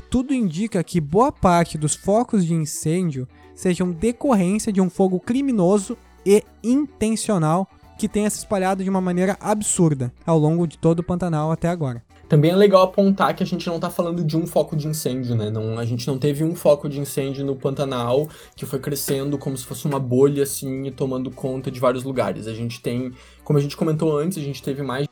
tudo 0.10 0.34
indica 0.34 0.84
que 0.84 1.00
boa 1.00 1.32
parte 1.32 1.78
dos 1.78 1.94
focos 1.96 2.46
de 2.46 2.54
incêndio 2.54 3.28
sejam 3.54 3.92
decorrência 3.92 4.74
de 4.74 4.82
um 4.82 4.90
fogo 4.90 5.20
criminoso 5.20 5.96
e 6.26 6.44
intencional 6.64 7.70
que 7.98 8.08
tenha 8.08 8.30
se 8.30 8.40
espalhado 8.40 8.84
de 8.84 8.90
uma 8.90 9.02
maneira 9.02 9.38
absurda 9.40 10.12
ao 10.26 10.38
longo 10.38 10.68
de 10.68 10.78
todo 10.78 11.00
o 11.00 11.04
Pantanal 11.04 11.52
até 11.52 11.68
agora. 11.68 12.04
Também 12.28 12.52
é 12.52 12.56
legal 12.56 12.82
apontar 12.82 13.36
que 13.36 13.44
a 13.44 13.46
gente 13.46 13.68
não 13.68 13.76
está 13.76 13.90
falando 13.90 14.24
de 14.24 14.36
um 14.36 14.48
foco 14.48 14.76
de 14.76 14.88
incêndio, 14.88 15.36
né? 15.36 15.50
Não, 15.50 15.78
a 15.78 15.86
gente 15.86 16.08
não 16.08 16.18
teve 16.18 16.44
um 16.44 16.56
foco 16.56 16.90
de 16.90 17.00
incêndio 17.00 17.46
no 17.46 17.56
Pantanal 17.56 18.28
que 18.56 18.66
foi 18.66 18.80
crescendo 18.80 19.38
como 19.38 19.56
se 19.56 19.66
fosse 19.66 19.86
uma 19.86 20.00
bolha 20.00 20.44
assim 20.44 20.88
e 20.88 20.92
tomando 20.92 21.30
conta 21.30 21.70
de 21.70 21.80
vários 21.80 22.04
lugares. 22.04 22.48
A 22.48 22.54
gente 22.54 22.82
tem, 22.82 23.12
como 23.44 23.60
a 23.60 23.62
gente 23.62 23.78
comentou 23.78 24.18
antes, 24.18 24.38
a 24.38 24.42
gente 24.42 24.64
teve 24.64 24.82
mais 24.82 25.08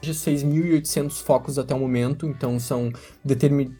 de 0.00 0.12
6.800 0.12 1.22
focos 1.22 1.58
até 1.58 1.74
o 1.74 1.78
momento, 1.78 2.26
então 2.26 2.58
são 2.58 2.90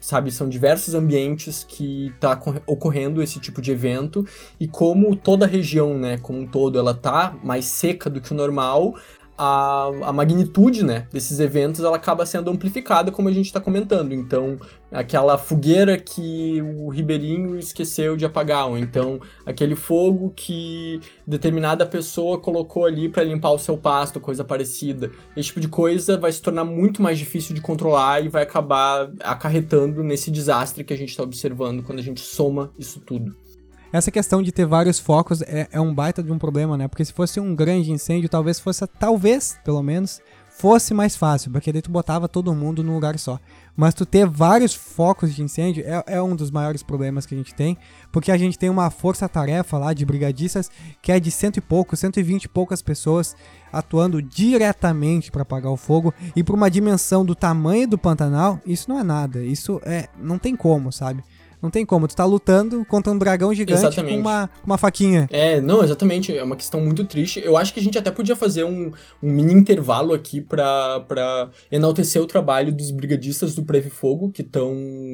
sabe, 0.01 0.31
são 0.31 0.47
diversos 0.47 0.93
ambientes 0.93 1.63
que 1.63 2.07
está 2.07 2.39
ocorrendo 2.65 3.21
esse 3.21 3.39
tipo 3.39 3.61
de 3.61 3.71
evento 3.71 4.25
e 4.59 4.67
como 4.67 5.15
toda 5.15 5.45
a 5.45 5.47
região, 5.47 5.97
né, 5.97 6.17
como 6.17 6.39
um 6.39 6.47
todo, 6.47 6.77
ela 6.77 6.93
tá 6.93 7.35
mais 7.43 7.65
seca 7.65 8.09
do 8.09 8.21
que 8.21 8.31
o 8.31 8.35
normal, 8.35 8.95
a, 9.41 9.89
a 10.03 10.11
magnitude 10.11 10.83
né, 10.83 11.07
desses 11.13 11.39
eventos 11.39 11.81
ela 11.81 11.95
acaba 11.95 12.25
sendo 12.25 12.51
amplificada, 12.51 13.09
como 13.09 13.29
a 13.29 13.31
gente 13.31 13.45
está 13.45 13.61
comentando. 13.61 14.11
Então, 14.11 14.59
aquela 14.91 15.37
fogueira 15.37 15.97
que 15.97 16.61
o 16.61 16.89
Ribeirinho 16.89 17.57
esqueceu 17.57 18.17
de 18.17 18.25
apagar, 18.25 18.67
ou 18.67 18.77
então 18.77 19.21
aquele 19.45 19.77
fogo 19.77 20.33
que 20.35 20.99
determinada 21.25 21.85
pessoa 21.85 22.37
colocou 22.37 22.85
ali 22.85 23.07
para 23.07 23.23
limpar 23.23 23.51
o 23.51 23.59
seu 23.59 23.77
pasto, 23.77 24.19
coisa 24.19 24.43
parecida. 24.43 25.09
Esse 25.37 25.47
tipo 25.47 25.61
de 25.61 25.69
coisa 25.69 26.17
vai 26.17 26.33
se 26.33 26.41
tornar 26.41 26.65
muito 26.65 27.01
mais 27.01 27.17
difícil 27.17 27.55
de 27.55 27.61
controlar 27.61 28.21
e 28.21 28.27
vai 28.27 28.43
acabar 28.43 29.09
acarretando 29.21 30.03
nesse 30.03 30.29
desastre 30.29 30.83
que 30.83 30.93
a 30.93 30.97
gente 30.97 31.11
está 31.11 31.23
observando 31.23 31.81
quando 31.81 31.99
a 31.99 32.03
gente 32.03 32.19
soma 32.19 32.71
isso 32.77 32.99
tudo. 32.99 33.33
Essa 33.91 34.11
questão 34.11 34.43
de 34.43 34.51
ter 34.51 34.65
vários 34.65 34.99
focos 34.99 35.41
é, 35.41 35.67
é, 35.71 35.81
um 35.81 35.93
baita 35.93 36.21
de 36.21 36.31
um 36.31 36.37
problema, 36.37 36.77
né? 36.77 36.87
Porque 36.87 37.03
se 37.03 37.11
fosse 37.11 37.39
um 37.39 37.55
grande 37.55 37.91
incêndio, 37.91 38.29
talvez 38.29 38.59
fosse, 38.59 38.85
talvez, 38.85 39.57
pelo 39.63 39.81
menos, 39.81 40.21
fosse 40.59 40.93
mais 40.93 41.15
fácil, 41.15 41.51
porque 41.51 41.71
daí 41.71 41.81
tu 41.81 41.89
botava 41.89 42.27
todo 42.27 42.53
mundo 42.53 42.83
num 42.83 42.93
lugar 42.93 43.17
só. 43.17 43.39
Mas 43.75 43.93
tu 43.93 44.05
ter 44.05 44.27
vários 44.27 44.75
focos 44.75 45.33
de 45.33 45.41
incêndio 45.41 45.83
é, 45.87 46.03
é 46.05 46.21
um 46.21 46.35
dos 46.35 46.51
maiores 46.51 46.83
problemas 46.83 47.25
que 47.25 47.33
a 47.33 47.37
gente 47.37 47.55
tem, 47.55 47.77
porque 48.11 48.31
a 48.31 48.37
gente 48.37 48.59
tem 48.59 48.69
uma 48.69 48.91
força-tarefa 48.91 49.77
lá 49.77 49.93
de 49.93 50.05
brigadistas 50.05 50.69
que 51.01 51.11
é 51.11 51.19
de 51.19 51.31
cento 51.31 51.57
e 51.57 51.61
pouco, 51.61 51.95
cento 51.95 52.19
e 52.19 52.23
vinte 52.23 52.43
e 52.43 52.49
poucas 52.49 52.81
pessoas 52.81 53.37
atuando 53.71 54.21
diretamente 54.21 55.31
para 55.31 55.43
apagar 55.43 55.71
o 55.71 55.77
fogo 55.77 56.13
e 56.35 56.43
por 56.43 56.55
uma 56.55 56.69
dimensão 56.69 57.23
do 57.23 57.33
tamanho 57.33 57.87
do 57.87 57.97
Pantanal, 57.97 58.59
isso 58.65 58.89
não 58.89 58.99
é 58.99 59.03
nada, 59.03 59.41
isso 59.41 59.79
é 59.85 60.09
não 60.19 60.37
tem 60.37 60.55
como, 60.55 60.91
sabe? 60.91 61.23
Não 61.61 61.69
tem 61.69 61.85
como, 61.85 62.07
tu 62.07 62.15
tá 62.15 62.25
lutando 62.25 62.85
contra 62.85 63.11
um 63.11 63.17
dragão 63.17 63.53
gigante 63.53 63.81
exatamente. 63.81 64.15
com 64.15 64.21
uma, 64.21 64.49
uma 64.65 64.77
faquinha. 64.77 65.27
É, 65.31 65.59
não, 65.59 65.83
exatamente, 65.83 66.35
é 66.35 66.43
uma 66.43 66.55
questão 66.55 66.79
muito 66.79 67.03
triste. 67.05 67.41
Eu 67.43 67.57
acho 67.57 67.73
que 67.73 67.79
a 67.79 67.83
gente 67.83 67.97
até 67.97 68.09
podia 68.09 68.35
fazer 68.35 68.63
um, 68.63 68.91
um 69.21 69.31
mini 69.31 69.53
intervalo 69.53 70.13
aqui 70.13 70.39
pra, 70.39 71.01
pra 71.01 71.49
enaltecer 71.71 72.21
o 72.21 72.25
trabalho 72.25 72.71
dos 72.71 72.91
brigadistas 72.91 73.55
do 73.55 73.63
Preve 73.63 73.89
Fogo, 73.89 74.31
que 74.31 74.41
estão 74.41 74.73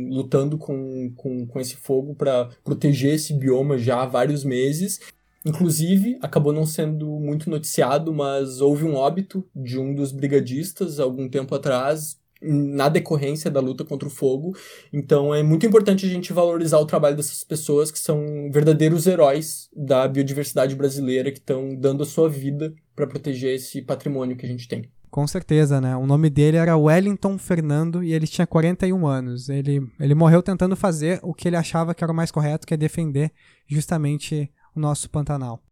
lutando 0.09 0.57
com, 0.57 1.11
com, 1.15 1.47
com 1.47 1.59
esse 1.59 1.75
fogo 1.75 2.13
para 2.13 2.49
proteger 2.63 3.15
esse 3.15 3.33
bioma 3.33 3.77
já 3.77 4.03
há 4.03 4.05
vários 4.05 4.43
meses. 4.43 4.99
Inclusive, 5.43 6.17
acabou 6.21 6.51
não 6.51 6.65
sendo 6.65 7.07
muito 7.19 7.49
noticiado, 7.49 8.11
mas 8.11 8.61
houve 8.61 8.83
um 8.83 8.95
óbito 8.95 9.45
de 9.55 9.79
um 9.79 9.93
dos 9.93 10.11
brigadistas 10.11 10.99
algum 10.99 11.29
tempo 11.29 11.53
atrás 11.53 12.17
na 12.41 12.89
decorrência 12.89 13.49
da 13.49 13.59
luta 13.59 13.83
contra 13.83 14.07
o 14.07 14.11
fogo. 14.11 14.55
Então 14.91 15.33
é 15.33 15.41
muito 15.41 15.65
importante 15.65 16.05
a 16.05 16.09
gente 16.09 16.33
valorizar 16.33 16.79
o 16.79 16.85
trabalho 16.85 17.15
dessas 17.15 17.43
pessoas 17.43 17.91
que 17.91 17.99
são 17.99 18.49
verdadeiros 18.51 19.07
heróis 19.07 19.69
da 19.75 20.07
biodiversidade 20.07 20.75
brasileira, 20.75 21.31
que 21.31 21.39
estão 21.39 21.75
dando 21.75 22.03
a 22.03 22.05
sua 22.05 22.29
vida 22.29 22.73
para 22.95 23.07
proteger 23.07 23.55
esse 23.55 23.81
patrimônio 23.81 24.35
que 24.35 24.45
a 24.45 24.49
gente 24.49 24.67
tem. 24.67 24.89
Com 25.09 25.25
certeza, 25.25 25.79
né? 25.79 25.95
O 25.95 26.05
nome 26.05 26.29
dele 26.29 26.57
era 26.57 26.75
Wellington 26.75 27.37
Fernando 27.37 28.03
e 28.03 28.13
ele 28.13 28.27
tinha 28.27 28.45
41 28.45 29.07
anos. 29.07 29.47
Ele, 29.47 29.81
ele 29.97 30.13
morreu 30.13 30.43
tentando 30.43 30.75
fazer 30.75 31.21
o 31.23 31.33
que 31.33 31.47
ele 31.47 31.55
achava 31.55 31.95
que 31.95 32.03
era 32.03 32.11
o 32.11 32.15
mais 32.15 32.31
correto, 32.31 32.67
que 32.67 32.73
é 32.73 32.77
defender 32.77 33.31
justamente 33.65 34.51
o 34.75 34.79
nosso 34.79 35.09
Pantanal. 35.09 35.64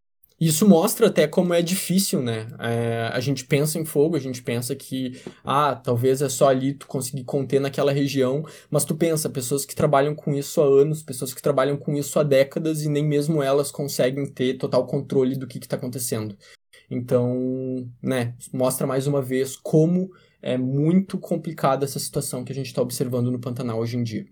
Isso 0.44 0.68
mostra 0.68 1.06
até 1.06 1.26
como 1.26 1.54
é 1.54 1.62
difícil, 1.62 2.20
né? 2.20 2.46
É, 2.60 3.08
a 3.10 3.18
gente 3.18 3.46
pensa 3.46 3.78
em 3.78 3.84
fogo, 3.86 4.14
a 4.14 4.18
gente 4.18 4.42
pensa 4.42 4.76
que, 4.76 5.18
ah, 5.42 5.74
talvez 5.74 6.20
é 6.20 6.28
só 6.28 6.50
ali 6.50 6.74
tu 6.74 6.86
conseguir 6.86 7.24
conter 7.24 7.58
naquela 7.58 7.90
região, 7.90 8.44
mas 8.70 8.84
tu 8.84 8.94
pensa, 8.94 9.30
pessoas 9.30 9.64
que 9.64 9.74
trabalham 9.74 10.14
com 10.14 10.34
isso 10.34 10.60
há 10.60 10.66
anos, 10.66 11.02
pessoas 11.02 11.32
que 11.32 11.40
trabalham 11.40 11.78
com 11.78 11.94
isso 11.96 12.18
há 12.18 12.22
décadas 12.22 12.82
e 12.82 12.90
nem 12.90 13.02
mesmo 13.02 13.42
elas 13.42 13.70
conseguem 13.70 14.26
ter 14.26 14.58
total 14.58 14.86
controle 14.86 15.34
do 15.34 15.46
que 15.46 15.56
está 15.56 15.76
acontecendo. 15.76 16.36
Então, 16.90 17.90
né, 18.02 18.34
mostra 18.52 18.86
mais 18.86 19.06
uma 19.06 19.22
vez 19.22 19.56
como 19.56 20.10
é 20.42 20.58
muito 20.58 21.16
complicada 21.18 21.86
essa 21.86 21.98
situação 21.98 22.44
que 22.44 22.52
a 22.52 22.54
gente 22.54 22.66
está 22.66 22.82
observando 22.82 23.30
no 23.30 23.40
Pantanal 23.40 23.78
hoje 23.78 23.96
em 23.96 24.02
dia. 24.02 24.26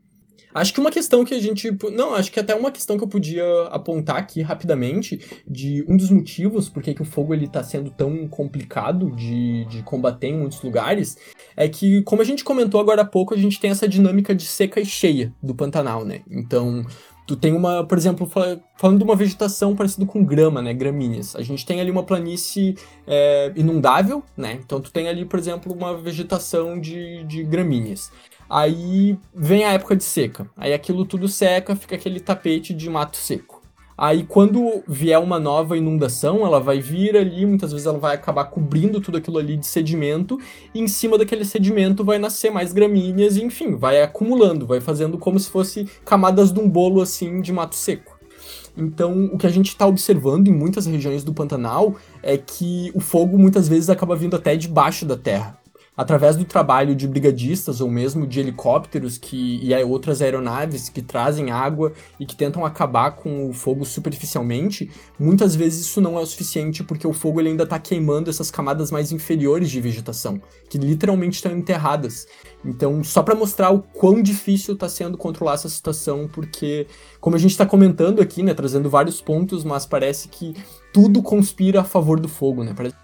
Acho 0.55 0.73
que 0.73 0.81
uma 0.81 0.91
questão 0.91 1.25
que 1.25 1.35
a 1.35 1.41
gente. 1.41 1.71
Não, 1.93 2.15
acho 2.15 2.31
que 2.31 2.41
até 2.41 2.55
uma 2.55 2.71
questão 2.71 2.97
que 2.99 3.05
eu 3.05 3.09
podia 3.09 3.45
apontar 3.71 4.17
aqui 4.17 4.43
rapidamente, 4.43 5.21
de 5.47 5.85
um 5.88 5.97
dos 5.97 6.11
motivos 6.11 6.69
por 6.69 6.83
que 6.83 7.01
o 7.01 7.05
fogo 7.05 7.33
ele 7.33 7.49
tá 7.49 7.62
sendo 7.62 7.91
tão 7.91 8.29
complicado 8.29 9.11
de, 9.12 9.65
de 9.67 9.83
combater 9.83 10.29
em 10.29 10.38
muitos 10.38 10.62
lugares, 10.62 11.17
é 11.57 11.69
que, 11.69 12.03
como 12.03 12.23
a 12.23 12.25
gente 12.25 12.45
comentou 12.45 12.81
agora 12.81 13.03
há 13.03 13.05
pouco, 13.05 13.35
a 13.35 13.37
gente 13.37 13.59
tem 13.59 13.71
essa 13.71 13.88
dinâmica 13.88 14.35
de 14.35 14.45
seca 14.45 14.81
e 14.81 14.87
cheia 14.87 15.33
do 15.43 15.55
Pantanal, 15.55 16.05
né? 16.05 16.23
Então, 16.31 16.85
tu 17.26 17.37
tem 17.37 17.54
uma, 17.54 17.85
por 17.85 17.96
exemplo, 17.96 18.28
falando 18.76 18.98
de 18.98 19.04
uma 19.04 19.16
vegetação 19.16 19.74
parecida 19.76 20.04
com 20.06 20.24
grama, 20.24 20.61
né, 20.61 20.74
gramíneas. 20.74 21.37
A 21.37 21.42
gente 21.42 21.64
tem 21.64 21.80
ali 21.80 21.90
uma 21.90 22.02
planície 22.02 22.76
é, 23.06 23.52
inundável, 23.56 24.22
né? 24.37 24.58
Então 24.64 24.80
tu 24.80 24.92
tem 24.92 25.08
ali, 25.08 25.24
por 25.24 25.38
exemplo, 25.38 25.72
uma 25.72 25.96
vegetação 25.96 26.80
de, 26.80 27.24
de 27.24 27.42
gramíneas. 27.44 28.11
Aí 28.48 29.18
vem 29.35 29.64
a 29.64 29.72
época 29.72 29.96
de 29.96 30.04
seca. 30.04 30.50
Aí 30.56 30.74
aquilo 30.74 31.06
tudo 31.06 31.28
seca, 31.28 31.74
fica 31.74 31.94
aquele 31.96 32.20
tapete 32.20 32.74
de 32.74 32.90
mato 32.90 33.16
seco. 33.16 33.62
Aí 33.96 34.24
quando 34.24 34.83
vier 34.88 35.18
uma 35.18 35.38
nova 35.38 35.76
inundação, 35.76 36.44
ela 36.44 36.59
vai 36.59 36.81
vir 36.81 37.16
ali, 37.16 37.44
muitas 37.44 37.72
vezes 37.72 37.87
ela 37.87 37.98
vai 37.98 38.14
acabar 38.14 38.44
cobrindo 38.44 39.00
tudo 39.00 39.18
aquilo 39.18 39.38
ali 39.38 39.57
de 39.57 39.66
sedimento, 39.66 40.38
e 40.74 40.81
em 40.81 40.88
cima 40.88 41.18
daquele 41.18 41.44
sedimento 41.44 42.05
vai 42.05 42.18
nascer 42.18 42.50
mais 42.50 42.72
gramíneas, 42.72 43.37
e 43.37 43.44
enfim, 43.44 43.76
vai 43.76 44.02
acumulando, 44.02 44.66
vai 44.66 44.81
fazendo 44.81 45.18
como 45.18 45.38
se 45.38 45.50
fosse 45.50 45.88
camadas 46.05 46.52
de 46.52 46.61
um 46.61 46.68
bolo 46.68 47.00
assim 47.00 47.40
de 47.40 47.52
mato 47.52 47.74
seco. 47.74 48.18
Então, 48.76 49.26
o 49.26 49.37
que 49.37 49.46
a 49.46 49.50
gente 49.50 49.68
está 49.68 49.87
observando 49.87 50.48
em 50.48 50.52
muitas 50.52 50.87
regiões 50.87 51.22
do 51.22 51.35
Pantanal 51.35 51.94
é 52.22 52.38
que 52.38 52.90
o 52.94 53.00
fogo 53.00 53.38
muitas 53.38 53.68
vezes 53.68 53.90
acaba 53.90 54.16
vindo 54.16 54.35
até 54.35 54.57
debaixo 54.57 55.05
da 55.05 55.16
terra. 55.16 55.62
Através 55.96 56.37
do 56.37 56.44
trabalho 56.44 56.94
de 56.94 57.07
brigadistas 57.07 57.81
ou 57.81 57.90
mesmo 57.90 58.26
de 58.26 58.40
helicópteros 58.40 59.18
que, 59.18 59.61
e 59.62 59.74
outras 59.85 60.22
aeronaves 60.22 60.88
que 60.88 61.02
trazem 61.02 61.50
água 61.50 61.92
e 62.18 62.24
que 62.24 62.35
tentam 62.35 62.64
acabar 62.64 63.12
com 63.12 63.48
o 63.48 63.52
fogo 63.52 63.85
superficialmente, 63.85 64.90
muitas 65.18 65.55
vezes 65.55 65.87
isso 65.87 66.00
não 66.00 66.18
é 66.18 66.22
o 66.22 66.26
suficiente 66.26 66.83
porque 66.83 67.07
o 67.07 67.12
fogo 67.12 67.40
ele 67.40 67.50
ainda 67.50 67.64
está 67.64 67.78
queimando 67.78 68.31
essas 68.31 68.50
camadas 68.50 68.90
mais 68.90 69.12
inferiores 69.12 69.70
de 69.70 69.81
vegetação, 69.81 70.40
que 70.68 70.78
literalmente 70.78 71.37
estão 71.37 71.52
enterradas. 71.52 72.26
Então, 72.64 73.02
só 73.05 73.22
para 73.22 73.35
mostrar 73.35 73.70
o 73.70 73.83
quão 73.83 74.22
difícil 74.22 74.74
está 74.74 74.88
sendo 74.88 75.18
controlar 75.18 75.55
essa 75.55 75.68
situação, 75.68 76.28
porque, 76.33 76.87
como 77.20 77.37
a 77.37 77.38
gente 77.38 77.50
está 77.50 77.66
comentando 77.66 78.22
aqui, 78.22 78.42
né, 78.42 78.55
trazendo 78.55 78.88
vários 78.88 79.20
pontos, 79.20 79.64
mas 79.64 79.85
parece 79.85 80.28
que 80.28 80.55
tudo 80.92 81.22
conspira 81.22 81.81
a 81.81 81.85
favor 81.85 82.20
do 82.20 82.28
fogo, 82.28 82.62
né? 82.62 82.72
Parece 82.76 82.94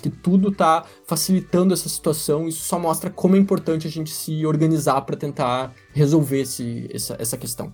que 0.00 0.10
tudo 0.10 0.48
está 0.48 0.84
facilitando 1.06 1.74
essa 1.74 1.88
situação. 1.88 2.48
Isso 2.48 2.64
só 2.64 2.78
mostra 2.78 3.10
como 3.10 3.36
é 3.36 3.38
importante 3.38 3.86
a 3.86 3.90
gente 3.90 4.10
se 4.10 4.44
organizar 4.46 5.00
para 5.02 5.16
tentar 5.16 5.72
resolver 5.92 6.40
esse, 6.40 6.88
essa, 6.92 7.16
essa 7.18 7.36
questão. 7.36 7.72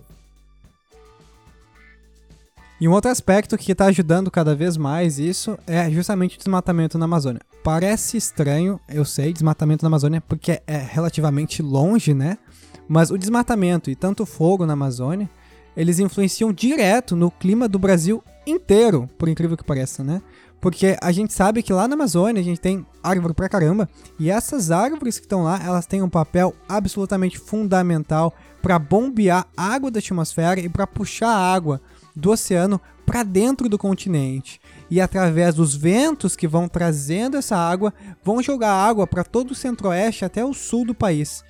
E 2.81 2.87
um 2.87 2.93
outro 2.93 3.11
aspecto 3.11 3.55
que 3.59 3.73
está 3.73 3.85
ajudando 3.85 4.31
cada 4.31 4.55
vez 4.55 4.75
mais 4.75 5.19
isso 5.19 5.55
é 5.67 5.87
justamente 5.91 6.35
o 6.35 6.39
desmatamento 6.39 6.97
na 6.97 7.05
Amazônia. 7.05 7.41
Parece 7.63 8.17
estranho, 8.17 8.79
eu 8.89 9.05
sei, 9.05 9.31
desmatamento 9.31 9.83
na 9.83 9.87
Amazônia, 9.87 10.19
porque 10.19 10.63
é 10.65 10.77
relativamente 10.77 11.61
longe, 11.61 12.11
né? 12.11 12.39
Mas 12.87 13.11
o 13.11 13.19
desmatamento 13.19 13.91
e 13.91 13.95
tanto 13.95 14.25
fogo 14.25 14.65
na 14.65 14.73
Amazônia, 14.73 15.29
eles 15.77 15.99
influenciam 15.99 16.51
direto 16.51 17.15
no 17.15 17.29
clima 17.29 17.67
do 17.67 17.77
Brasil 17.77 18.23
inteiro, 18.47 19.07
por 19.15 19.29
incrível 19.29 19.55
que 19.55 19.63
pareça, 19.63 20.03
né? 20.03 20.19
Porque 20.61 20.95
a 21.01 21.11
gente 21.11 21.33
sabe 21.33 21.63
que 21.63 21.73
lá 21.73 21.87
na 21.87 21.95
Amazônia 21.95 22.39
a 22.39 22.45
gente 22.45 22.61
tem 22.61 22.85
árvore 23.03 23.33
pra 23.33 23.49
caramba, 23.49 23.89
e 24.19 24.29
essas 24.29 24.69
árvores 24.69 25.17
que 25.17 25.25
estão 25.25 25.43
lá, 25.43 25.59
elas 25.65 25.87
têm 25.87 26.03
um 26.03 26.09
papel 26.09 26.53
absolutamente 26.69 27.39
fundamental 27.39 28.31
para 28.61 28.77
bombear 28.77 29.47
água 29.57 29.89
da 29.89 29.97
atmosfera 29.97 30.59
e 30.59 30.69
para 30.69 30.85
puxar 30.85 31.35
água 31.35 31.81
do 32.15 32.29
oceano 32.29 32.79
para 33.07 33.23
dentro 33.23 33.67
do 33.67 33.77
continente. 33.77 34.61
E 34.89 35.01
através 35.01 35.55
dos 35.55 35.75
ventos 35.75 36.35
que 36.35 36.47
vão 36.47 36.67
trazendo 36.67 37.37
essa 37.37 37.57
água, 37.57 37.91
vão 38.23 38.43
jogar 38.43 38.71
água 38.71 39.07
para 39.07 39.23
todo 39.23 39.51
o 39.51 39.55
centro-oeste 39.55 40.23
até 40.23 40.45
o 40.45 40.53
sul 40.53 40.85
do 40.85 40.93
país. 40.93 41.43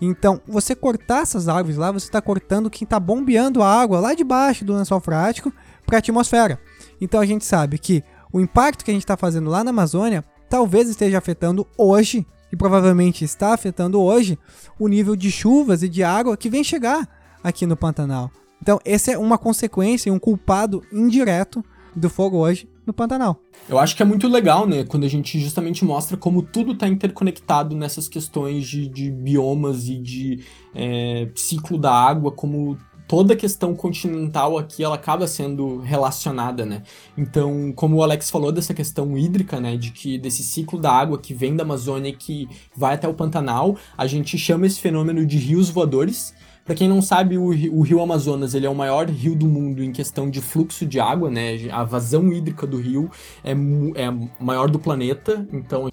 Então, 0.00 0.40
você 0.46 0.74
cortar 0.74 1.22
essas 1.22 1.48
árvores 1.48 1.76
lá, 1.76 1.92
você 1.92 2.06
está 2.06 2.20
cortando 2.20 2.70
quem 2.70 2.84
está 2.84 2.98
bombeando 2.98 3.62
a 3.62 3.80
água 3.80 4.00
lá 4.00 4.14
de 4.14 4.24
baixo 4.24 4.64
do 4.64 4.74
lençol 4.74 5.00
freático 5.00 5.52
para 5.86 5.96
a 5.96 6.00
atmosfera. 6.00 6.60
Então 7.00 7.20
a 7.20 7.26
gente 7.26 7.44
sabe 7.44 7.78
que 7.78 8.02
o 8.32 8.40
impacto 8.40 8.84
que 8.84 8.90
a 8.90 8.94
gente 8.94 9.04
está 9.04 9.16
fazendo 9.16 9.50
lá 9.50 9.62
na 9.64 9.70
Amazônia 9.70 10.24
talvez 10.48 10.88
esteja 10.88 11.18
afetando 11.18 11.66
hoje, 11.76 12.26
e 12.50 12.56
provavelmente 12.56 13.24
está 13.24 13.52
afetando 13.52 14.00
hoje, 14.00 14.38
o 14.78 14.88
nível 14.88 15.14
de 15.14 15.30
chuvas 15.30 15.82
e 15.82 15.88
de 15.88 16.02
água 16.02 16.36
que 16.36 16.48
vem 16.48 16.64
chegar 16.64 17.08
aqui 17.42 17.66
no 17.66 17.76
Pantanal. 17.76 18.30
Então, 18.60 18.80
essa 18.84 19.12
é 19.12 19.18
uma 19.18 19.38
consequência 19.38 20.08
e 20.08 20.12
um 20.12 20.18
culpado 20.18 20.82
indireto 20.92 21.64
do 21.94 22.08
fogo 22.08 22.38
hoje 22.38 22.68
no 22.86 22.92
Pantanal. 22.92 23.40
Eu 23.68 23.78
acho 23.78 23.94
que 23.94 24.02
é 24.02 24.06
muito 24.06 24.26
legal, 24.26 24.66
né, 24.66 24.84
quando 24.84 25.04
a 25.04 25.08
gente 25.08 25.38
justamente 25.38 25.84
mostra 25.84 26.16
como 26.16 26.42
tudo 26.42 26.72
está 26.72 26.88
interconectado 26.88 27.76
nessas 27.76 28.08
questões 28.08 28.66
de, 28.66 28.88
de 28.88 29.10
biomas 29.10 29.88
e 29.88 29.98
de 29.98 30.44
é, 30.74 31.28
ciclo 31.34 31.76
da 31.76 31.92
água, 31.92 32.32
como 32.32 32.78
toda 33.08 33.32
a 33.32 33.36
questão 33.36 33.74
continental 33.74 34.58
aqui 34.58 34.84
ela 34.84 34.94
acaba 34.94 35.26
sendo 35.26 35.78
relacionada, 35.78 36.66
né? 36.66 36.82
Então, 37.16 37.72
como 37.74 37.96
o 37.96 38.02
Alex 38.02 38.30
falou 38.30 38.52
dessa 38.52 38.74
questão 38.74 39.16
hídrica, 39.16 39.58
né, 39.58 39.76
de 39.76 39.90
que 39.90 40.18
desse 40.18 40.42
ciclo 40.42 40.78
da 40.78 40.92
água 40.92 41.18
que 41.18 41.32
vem 41.32 41.56
da 41.56 41.64
Amazônia 41.64 42.10
e 42.10 42.12
que 42.12 42.46
vai 42.76 42.94
até 42.94 43.08
o 43.08 43.14
Pantanal, 43.14 43.76
a 43.96 44.06
gente 44.06 44.36
chama 44.36 44.66
esse 44.66 44.78
fenômeno 44.78 45.24
de 45.24 45.38
rios 45.38 45.70
voadores. 45.70 46.34
Para 46.66 46.74
quem 46.74 46.86
não 46.86 47.00
sabe, 47.00 47.38
o, 47.38 47.46
o, 47.46 47.80
rio 47.80 48.02
Amazonas 48.02 48.52
ele 48.52 48.66
é 48.66 48.70
o 48.70 48.74
maior 48.74 49.08
rio 49.08 49.34
do 49.34 49.46
mundo 49.46 49.82
em 49.82 49.90
questão 49.90 50.28
de 50.28 50.42
fluxo 50.42 50.84
de 50.84 51.00
água, 51.00 51.30
né? 51.30 51.56
A 51.72 51.82
vazão 51.82 52.30
hídrica 52.30 52.66
do 52.66 52.76
rio 52.76 53.10
é, 53.42 53.52
é 53.52 54.10
maior 54.38 54.68
do 54.68 54.78
planeta, 54.78 55.48
então 55.50 55.88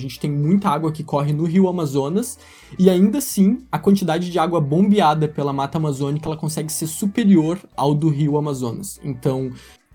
a 0.00 0.02
gente 0.02 0.18
tem 0.18 0.30
muita 0.30 0.68
água 0.68 0.90
que 0.90 1.04
corre 1.04 1.32
no 1.32 1.44
rio 1.44 1.68
Amazonas 1.68 2.38
e 2.78 2.88
ainda 2.88 3.18
assim 3.18 3.58
a 3.70 3.78
quantidade 3.78 4.30
de 4.30 4.38
água 4.38 4.60
bombeada 4.60 5.28
pela 5.28 5.52
mata 5.52 5.78
amazônica 5.78 6.26
ela 6.26 6.36
consegue 6.36 6.72
ser 6.72 6.86
superior 6.86 7.58
ao 7.76 7.94
do 7.94 8.08
rio 8.08 8.38
Amazonas. 8.38 8.98
Então, 9.04 9.52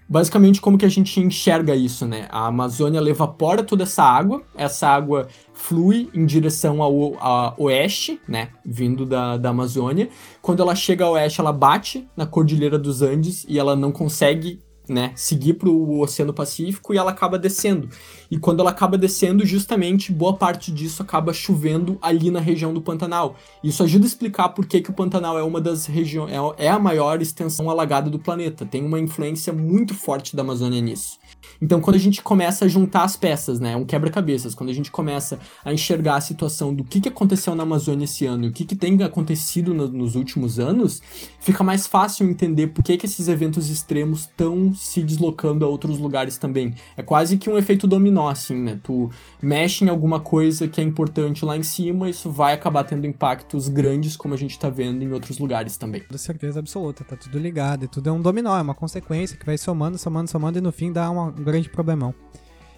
basicamente 0.08 0.62
como 0.62 0.78
que 0.78 0.86
a 0.86 0.90
gente 0.90 1.20
enxerga 1.20 1.76
isso, 1.76 2.06
né? 2.06 2.28
A 2.30 2.48
Amazônia 2.48 3.00
evapora 3.00 3.64
toda 3.64 3.84
essa 3.84 4.04
água, 4.04 4.44
essa 4.56 4.88
água 4.88 5.28
flui 5.54 6.10
em 6.14 6.26
direção 6.26 6.82
ao, 6.82 7.18
ao 7.20 7.56
oeste, 7.58 8.22
né? 8.28 8.50
Vindo 8.64 9.06
da, 9.06 9.38
da 9.38 9.50
Amazônia. 9.50 10.10
Quando 10.42 10.62
ela 10.62 10.76
chega 10.76 11.06
ao 11.06 11.14
oeste, 11.14 11.42
ela 11.42 11.52
bate 11.52 12.08
na 12.16 12.26
Cordilheira 12.26 12.78
dos 12.78 13.02
Andes 13.02 13.46
e 13.50 13.58
ela 13.58 13.76
não 13.76 13.92
consegue 13.92 14.62
né, 14.88 15.12
seguir 15.16 15.56
para 15.56 15.70
o 15.70 16.00
Oceano 16.00 16.34
Pacífico 16.34 16.94
e 16.94 16.98
ela 16.98 17.12
acaba 17.12 17.38
descendo. 17.38 17.90
E 18.30 18.38
quando 18.38 18.60
ela 18.60 18.70
acaba 18.70 18.98
descendo, 18.98 19.46
justamente 19.46 20.12
boa 20.12 20.36
parte 20.36 20.72
disso 20.72 21.02
acaba 21.02 21.34
chovendo 21.34 21.98
ali 22.02 22.32
na 22.32 22.40
região 22.40 22.74
do 22.74 22.82
Pantanal. 22.82 23.36
Isso 23.64 23.84
ajuda 23.84 24.06
a 24.06 24.08
explicar 24.08 24.50
por 24.50 24.66
que, 24.66 24.82
que 24.82 24.90
o 24.90 24.94
Pantanal 24.94 25.38
é 25.38 25.44
uma 25.44 25.62
das 25.62 25.86
regiões, 25.86 26.32
é, 26.32 26.66
é 26.66 26.70
a 26.70 26.80
maior 26.80 27.22
extensão 27.22 27.70
alagada 27.70 28.10
do 28.10 28.20
planeta. 28.20 28.66
Tem 28.66 28.84
uma 28.84 29.00
influência 29.00 29.52
muito 29.54 29.94
forte 29.94 30.36
da 30.36 30.42
Amazônia 30.42 30.82
nisso. 30.82 31.18
Então, 31.62 31.80
quando 31.82 31.96
a 31.96 32.00
gente 32.00 32.22
começa 32.22 32.66
a 32.66 32.68
juntar 32.68 33.04
as 33.04 33.16
peças, 33.16 33.60
né, 33.60 33.76
um 33.76 33.86
quebra-cabeças, 33.86 34.54
quando 34.54 34.70
a 34.70 34.74
gente 34.74 34.92
começa 34.92 35.40
a 35.64 35.74
enxergar 35.74 36.16
a 36.16 36.22
situação 36.22 36.74
do 36.74 36.84
que, 36.84 37.02
que 37.02 37.10
aconteceu 37.10 37.56
na 37.56 37.64
Amazônia 37.64 38.06
esse 38.06 38.26
ano 38.26 38.46
e 38.46 38.48
o 38.50 38.52
que, 38.52 38.66
que 38.66 38.76
tem 38.76 39.02
acontecido 39.04 39.74
no, 39.74 39.88
nos 39.88 40.16
últimos 40.16 40.60
anos, 40.60 41.02
fica 41.40 41.64
mais 41.64 41.88
fácil 41.88 42.30
entender 42.30 42.68
por 42.68 42.84
que, 42.84 42.98
que 42.98 43.06
esses 43.06 43.28
eventos 43.28 43.70
extremos 43.70 44.22
estão 44.22 44.74
se 44.74 45.02
deslocando 45.02 45.66
a 45.66 45.68
outros 45.68 46.00
lugares 46.00 46.38
também. 46.38 46.74
É 46.98 47.04
quase 47.04 47.38
que 47.38 47.50
um 47.50 47.58
efeito 47.58 47.88
dominó, 47.88 48.30
assim, 48.30 48.56
né? 48.56 48.80
Tu 48.84 49.10
mexe 49.42 49.86
em 49.86 49.90
alguma 49.90 50.20
coisa 50.20 50.68
que 50.68 50.82
é 50.82 50.84
importante 50.84 51.46
lá 51.46 51.58
em 51.58 51.64
cima, 51.64 52.10
isso 52.10 52.32
vai 52.32 52.54
acabar 52.54 52.84
tendo 52.84 53.06
impactos 53.06 53.68
grandes, 53.68 54.18
como 54.18 54.34
a 54.34 54.38
gente 54.38 54.58
tá 54.58 54.70
vendo 54.70 55.04
em 55.04 55.12
outros 55.12 55.38
lugares 55.38 55.78
também. 55.78 56.02
Com 56.02 56.18
certeza 56.18 56.60
absoluta, 56.60 57.04
tá 57.04 57.16
tudo 57.16 57.38
ligado, 57.38 57.86
e 57.86 57.88
tudo 57.88 58.10
é 58.10 58.12
um 58.12 58.22
dominó, 58.22 58.58
é 58.58 58.62
uma 58.62 58.74
consequência 58.74 59.38
que 59.38 59.46
vai 59.46 59.58
somando, 59.58 59.98
somando, 59.98 60.30
somando, 60.30 60.58
e 60.58 60.62
no 60.62 60.72
fim 60.72 60.92
dá 60.92 61.10
uma, 61.10 61.26
um 61.26 61.44
grande 61.46 61.70
problemão. 61.70 62.14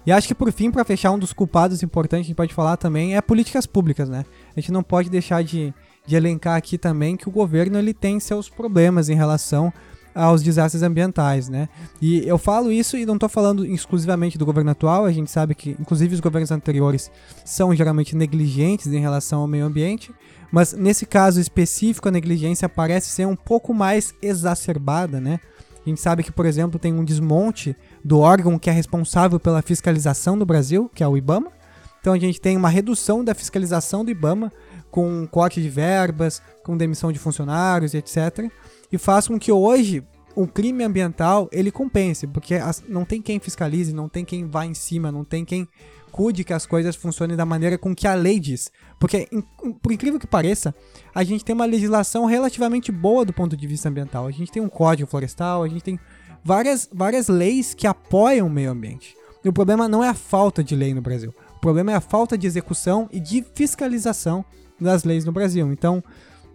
E 0.06 0.12
acho 0.12 0.28
que 0.28 0.34
por 0.34 0.50
fim, 0.52 0.70
para 0.70 0.84
fechar, 0.84 1.10
um 1.10 1.18
dos 1.18 1.32
culpados 1.32 1.82
importantes 1.82 2.26
que 2.26 2.28
a 2.28 2.32
gente 2.32 2.36
pode 2.36 2.54
falar 2.54 2.76
também 2.76 3.16
é 3.16 3.20
políticas 3.20 3.66
públicas, 3.66 4.08
né? 4.08 4.24
A 4.56 4.60
gente 4.60 4.72
não 4.72 4.82
pode 4.82 5.10
deixar 5.10 5.42
de, 5.42 5.74
de 6.06 6.16
elencar 6.16 6.56
aqui 6.56 6.78
também 6.78 7.16
que 7.16 7.28
o 7.28 7.32
governo 7.32 7.78
ele 7.78 7.92
tem 7.92 8.18
seus 8.18 8.48
problemas 8.48 9.08
em 9.08 9.14
relação 9.14 9.72
aos 10.14 10.42
desastres 10.42 10.82
ambientais, 10.82 11.48
né? 11.48 11.68
E 12.00 12.26
eu 12.26 12.38
falo 12.38 12.72
isso 12.72 12.96
e 12.96 13.04
não 13.04 13.14
estou 13.14 13.28
falando 13.28 13.64
exclusivamente 13.66 14.38
do 14.38 14.46
governo 14.46 14.70
atual, 14.70 15.04
a 15.04 15.12
gente 15.12 15.30
sabe 15.30 15.54
que, 15.54 15.76
inclusive, 15.78 16.14
os 16.14 16.20
governos 16.20 16.50
anteriores 16.50 17.10
são 17.44 17.74
geralmente 17.74 18.16
negligentes 18.16 18.86
em 18.88 19.00
relação 19.00 19.42
ao 19.42 19.46
meio 19.46 19.66
ambiente, 19.66 20.10
mas 20.50 20.72
nesse 20.72 21.06
caso 21.06 21.40
específico 21.40 22.08
a 22.08 22.12
negligência 22.12 22.68
parece 22.68 23.10
ser 23.10 23.26
um 23.26 23.36
pouco 23.36 23.74
mais 23.74 24.14
exacerbada, 24.22 25.20
né? 25.20 25.38
A 25.88 25.90
gente 25.90 26.00
sabe 26.00 26.22
que, 26.22 26.32
por 26.32 26.46
exemplo, 26.46 26.78
tem 26.78 26.92
um 26.92 27.04
desmonte 27.04 27.76
do 28.04 28.18
órgão 28.18 28.58
que 28.58 28.70
é 28.70 28.72
responsável 28.72 29.40
pela 29.40 29.62
fiscalização 29.62 30.38
do 30.38 30.46
Brasil, 30.46 30.90
que 30.94 31.02
é 31.02 31.08
o 31.08 31.16
IBAMA. 31.16 31.50
Então 32.00 32.12
a 32.12 32.18
gente 32.18 32.40
tem 32.40 32.56
uma 32.56 32.68
redução 32.68 33.24
da 33.24 33.34
fiscalização 33.34 34.04
do 34.04 34.10
IBAMA 34.10 34.52
com 34.90 35.26
corte 35.26 35.60
de 35.60 35.68
verbas, 35.68 36.40
com 36.64 36.76
demissão 36.76 37.10
de 37.10 37.18
funcionários, 37.18 37.94
etc 37.94 38.50
e 38.90 38.98
faz 38.98 39.28
com 39.28 39.38
que 39.38 39.52
hoje 39.52 40.02
o 40.34 40.46
crime 40.46 40.84
ambiental 40.84 41.48
ele 41.52 41.70
compense, 41.70 42.26
porque 42.26 42.58
não 42.88 43.04
tem 43.04 43.20
quem 43.20 43.40
fiscalize, 43.40 43.92
não 43.92 44.08
tem 44.08 44.24
quem 44.24 44.46
vá 44.46 44.64
em 44.64 44.74
cima, 44.74 45.10
não 45.10 45.24
tem 45.24 45.44
quem 45.44 45.68
cuide 46.08 46.42
que 46.42 46.52
as 46.52 46.66
coisas 46.66 46.96
funcionem 46.96 47.36
da 47.36 47.46
maneira 47.46 47.78
com 47.78 47.94
que 47.94 48.06
a 48.06 48.14
lei 48.14 48.40
diz. 48.40 48.70
Porque, 48.98 49.28
por 49.82 49.92
incrível 49.92 50.18
que 50.18 50.26
pareça, 50.26 50.74
a 51.14 51.22
gente 51.22 51.44
tem 51.44 51.54
uma 51.54 51.64
legislação 51.64 52.24
relativamente 52.24 52.90
boa 52.90 53.24
do 53.24 53.32
ponto 53.32 53.56
de 53.56 53.66
vista 53.66 53.88
ambiental. 53.88 54.26
A 54.26 54.30
gente 54.30 54.50
tem 54.50 54.62
um 54.62 54.68
código 54.68 55.08
florestal, 55.08 55.62
a 55.62 55.68
gente 55.68 55.82
tem 55.82 56.00
várias, 56.44 56.88
várias 56.92 57.28
leis 57.28 57.74
que 57.74 57.86
apoiam 57.86 58.46
o 58.46 58.50
meio 58.50 58.70
ambiente. 58.70 59.16
E 59.44 59.48
o 59.48 59.52
problema 59.52 59.88
não 59.88 60.02
é 60.02 60.08
a 60.08 60.14
falta 60.14 60.64
de 60.64 60.74
lei 60.74 60.92
no 60.92 61.00
Brasil. 61.00 61.32
O 61.56 61.60
problema 61.60 61.92
é 61.92 61.94
a 61.94 62.00
falta 62.00 62.36
de 62.36 62.46
execução 62.46 63.08
e 63.12 63.20
de 63.20 63.44
fiscalização 63.54 64.44
das 64.80 65.04
leis 65.04 65.24
no 65.24 65.32
Brasil. 65.32 65.70
Então, 65.72 66.02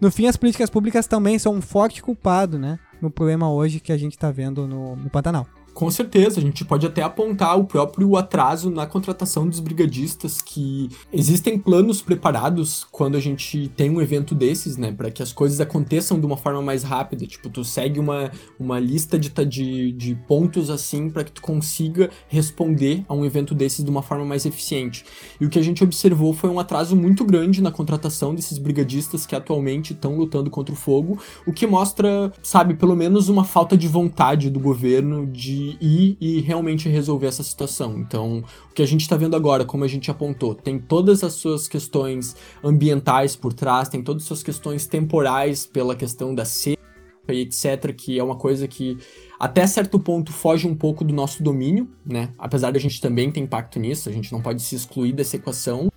no 0.00 0.10
fim, 0.10 0.26
as 0.26 0.36
políticas 0.36 0.68
públicas 0.68 1.06
também 1.06 1.38
são 1.38 1.54
um 1.54 1.62
forte 1.62 2.02
culpado, 2.02 2.58
né? 2.58 2.78
No 3.00 3.10
problema 3.10 3.50
hoje 3.50 3.80
que 3.80 3.92
a 3.92 3.96
gente 3.96 4.12
está 4.12 4.30
vendo 4.30 4.66
no, 4.66 4.96
no 4.96 5.10
Pantanal. 5.10 5.46
Com 5.74 5.90
certeza, 5.90 6.38
a 6.38 6.42
gente 6.42 6.64
pode 6.64 6.86
até 6.86 7.02
apontar 7.02 7.58
o 7.58 7.64
próprio 7.64 8.16
atraso 8.16 8.70
na 8.70 8.86
contratação 8.86 9.48
dos 9.48 9.58
brigadistas, 9.58 10.40
que 10.40 10.88
existem 11.12 11.58
planos 11.58 12.00
preparados 12.00 12.86
quando 12.92 13.16
a 13.16 13.20
gente 13.20 13.66
tem 13.76 13.90
um 13.90 14.00
evento 14.00 14.36
desses, 14.36 14.76
né, 14.76 14.92
para 14.92 15.10
que 15.10 15.20
as 15.20 15.32
coisas 15.32 15.60
aconteçam 15.60 16.20
de 16.20 16.24
uma 16.24 16.36
forma 16.36 16.62
mais 16.62 16.84
rápida. 16.84 17.26
Tipo, 17.26 17.50
tu 17.50 17.64
segue 17.64 17.98
uma, 17.98 18.30
uma 18.56 18.78
lista 18.78 19.18
de, 19.18 19.30
de, 19.44 19.90
de 19.90 20.14
pontos 20.28 20.70
assim 20.70 21.10
para 21.10 21.24
que 21.24 21.32
tu 21.32 21.42
consiga 21.42 22.08
responder 22.28 23.04
a 23.08 23.14
um 23.14 23.24
evento 23.24 23.52
desses 23.52 23.84
de 23.84 23.90
uma 23.90 24.02
forma 24.02 24.24
mais 24.24 24.46
eficiente. 24.46 25.04
E 25.40 25.44
o 25.44 25.50
que 25.50 25.58
a 25.58 25.62
gente 25.62 25.82
observou 25.82 26.32
foi 26.32 26.50
um 26.50 26.60
atraso 26.60 26.94
muito 26.94 27.24
grande 27.24 27.60
na 27.60 27.72
contratação 27.72 28.32
desses 28.32 28.58
brigadistas 28.58 29.26
que 29.26 29.34
atualmente 29.34 29.92
estão 29.92 30.16
lutando 30.16 30.50
contra 30.50 30.72
o 30.72 30.78
fogo, 30.78 31.18
o 31.44 31.52
que 31.52 31.66
mostra, 31.66 32.32
sabe, 32.44 32.74
pelo 32.74 32.94
menos 32.94 33.28
uma 33.28 33.42
falta 33.42 33.76
de 33.76 33.88
vontade 33.88 34.48
do 34.48 34.60
governo 34.60 35.26
de 35.26 35.63
ir 35.80 36.16
e 36.20 36.40
realmente 36.40 36.88
resolver 36.88 37.26
essa 37.26 37.42
situação. 37.42 37.98
Então, 37.98 38.44
o 38.70 38.74
que 38.74 38.82
a 38.82 38.86
gente 38.86 39.02
está 39.02 39.16
vendo 39.16 39.36
agora, 39.36 39.64
como 39.64 39.84
a 39.84 39.88
gente 39.88 40.10
apontou, 40.10 40.54
tem 40.54 40.78
todas 40.78 41.24
as 41.24 41.34
suas 41.34 41.66
questões 41.68 42.36
ambientais 42.62 43.36
por 43.36 43.52
trás, 43.52 43.88
tem 43.88 44.02
todas 44.02 44.22
as 44.22 44.28
suas 44.28 44.42
questões 44.42 44.86
temporais 44.86 45.66
pela 45.66 45.96
questão 45.96 46.34
da 46.34 46.44
seca 46.44 46.82
e 47.28 47.40
etc, 47.40 47.94
que 47.96 48.18
é 48.18 48.22
uma 48.22 48.36
coisa 48.36 48.68
que 48.68 48.98
até 49.40 49.66
certo 49.66 49.98
ponto 49.98 50.32
foge 50.32 50.66
um 50.66 50.74
pouco 50.74 51.04
do 51.04 51.12
nosso 51.14 51.42
domínio, 51.42 51.88
né? 52.04 52.30
Apesar 52.38 52.70
de 52.70 52.78
a 52.78 52.80
gente 52.80 53.00
também 53.00 53.30
ter 53.30 53.40
impacto 53.40 53.78
nisso, 53.78 54.08
a 54.08 54.12
gente 54.12 54.32
não 54.32 54.42
pode 54.42 54.62
se 54.62 54.74
excluir 54.74 55.12
dessa 55.12 55.36
equação. 55.36 55.90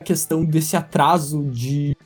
A 0.00 0.04
questão 0.04 0.44
desse 0.44 0.76
atraso 0.76 1.44
de 1.50 1.96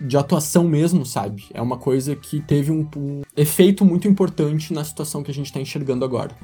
de 0.00 0.16
atuação 0.16 0.64
mesmo, 0.64 1.04
sabe? 1.04 1.44
É 1.52 1.60
uma 1.60 1.76
coisa 1.76 2.16
que 2.16 2.40
teve 2.40 2.70
um, 2.70 2.88
um 2.96 3.22
efeito 3.36 3.84
muito 3.84 4.08
importante 4.08 4.72
na 4.72 4.84
situação 4.84 5.22
que 5.22 5.30
a 5.30 5.34
gente 5.34 5.46
está 5.46 5.60
enxergando 5.60 6.04
agora. 6.04 6.34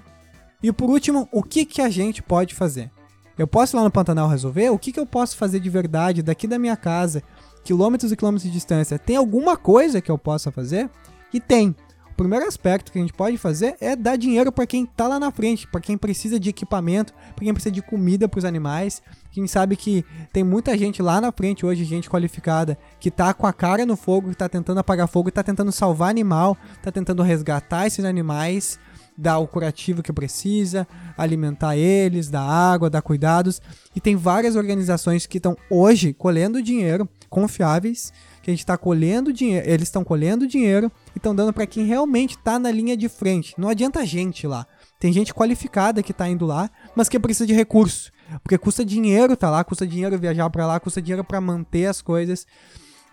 E 0.62 0.70
por 0.72 0.90
último, 0.90 1.28
o 1.32 1.42
que, 1.42 1.64
que 1.64 1.80
a 1.80 1.88
gente 1.88 2.22
pode 2.22 2.54
fazer? 2.54 2.90
Eu 3.38 3.46
posso 3.46 3.74
ir 3.74 3.78
lá 3.78 3.84
no 3.84 3.90
Pantanal 3.90 4.28
resolver? 4.28 4.68
O 4.68 4.78
que, 4.78 4.92
que 4.92 5.00
eu 5.00 5.06
posso 5.06 5.36
fazer 5.36 5.60
de 5.60 5.70
verdade 5.70 6.22
daqui 6.22 6.46
da 6.46 6.58
minha 6.58 6.76
casa, 6.76 7.22
quilômetros 7.64 8.12
e 8.12 8.16
quilômetros 8.16 8.44
de 8.44 8.50
distância? 8.50 8.98
Tem 8.98 9.16
alguma 9.16 9.56
coisa 9.56 10.02
que 10.02 10.10
eu 10.10 10.18
possa 10.18 10.52
fazer? 10.52 10.90
E 11.32 11.40
tem 11.40 11.74
primeiro 12.20 12.46
aspecto 12.46 12.92
que 12.92 12.98
a 12.98 13.00
gente 13.00 13.14
pode 13.14 13.38
fazer 13.38 13.76
é 13.80 13.96
dar 13.96 14.16
dinheiro 14.16 14.52
para 14.52 14.66
quem 14.66 14.84
tá 14.84 15.08
lá 15.08 15.18
na 15.18 15.30
frente, 15.30 15.66
para 15.66 15.80
quem 15.80 15.96
precisa 15.96 16.38
de 16.38 16.50
equipamento, 16.50 17.14
para 17.34 17.44
quem 17.44 17.54
precisa 17.54 17.72
de 17.72 17.80
comida 17.80 18.28
para 18.28 18.36
os 18.36 18.44
animais. 18.44 19.02
Quem 19.32 19.46
sabe 19.46 19.74
que 19.74 20.04
tem 20.30 20.44
muita 20.44 20.76
gente 20.76 21.00
lá 21.00 21.18
na 21.18 21.32
frente 21.32 21.64
hoje, 21.64 21.82
gente 21.82 22.10
qualificada, 22.10 22.76
que 22.98 23.10
tá 23.10 23.32
com 23.32 23.46
a 23.46 23.54
cara 23.54 23.86
no 23.86 23.96
fogo, 23.96 24.28
que 24.28 24.36
tá 24.36 24.50
tentando 24.50 24.80
apagar 24.80 25.08
fogo, 25.08 25.30
tá 25.30 25.42
tentando 25.42 25.72
salvar 25.72 26.10
animal, 26.10 26.58
tá 26.82 26.92
tentando 26.92 27.22
resgatar 27.22 27.86
esses 27.86 28.04
animais, 28.04 28.78
dar 29.16 29.38
o 29.38 29.48
curativo 29.48 30.02
que 30.02 30.12
precisa, 30.12 30.86
alimentar 31.16 31.74
eles, 31.74 32.28
dar 32.28 32.42
água, 32.42 32.90
dar 32.90 33.00
cuidados. 33.00 33.62
E 33.96 34.00
tem 34.00 34.14
várias 34.14 34.56
organizações 34.56 35.24
que 35.24 35.38
estão 35.38 35.56
hoje 35.70 36.12
colhendo 36.12 36.62
dinheiro 36.62 37.08
confiáveis 37.30 38.12
que 38.42 38.50
a 38.50 38.52
gente 38.52 38.60
está 38.60 38.76
colhendo 38.76 39.32
dinheiro, 39.32 39.68
eles 39.68 39.88
estão 39.88 40.02
colhendo 40.02 40.46
dinheiro 40.46 40.90
e 41.14 41.18
estão 41.18 41.34
dando 41.34 41.52
para 41.52 41.66
quem 41.66 41.84
realmente 41.84 42.36
está 42.36 42.58
na 42.58 42.70
linha 42.70 42.96
de 42.96 43.08
frente. 43.08 43.54
Não 43.58 43.68
adianta 43.68 44.04
gente 44.06 44.46
lá. 44.46 44.66
Tem 44.98 45.12
gente 45.12 45.34
qualificada 45.34 46.02
que 46.02 46.12
está 46.12 46.28
indo 46.28 46.46
lá, 46.46 46.70
mas 46.94 47.08
que 47.08 47.18
precisa 47.18 47.46
de 47.46 47.54
recurso, 47.54 48.10
porque 48.42 48.58
custa 48.58 48.84
dinheiro 48.84 49.36
tá 49.36 49.50
lá, 49.50 49.64
custa 49.64 49.86
dinheiro 49.86 50.18
viajar 50.18 50.48
para 50.50 50.66
lá, 50.66 50.80
custa 50.80 51.00
dinheiro 51.00 51.24
para 51.24 51.40
manter 51.40 51.86
as 51.86 52.02
coisas. 52.02 52.46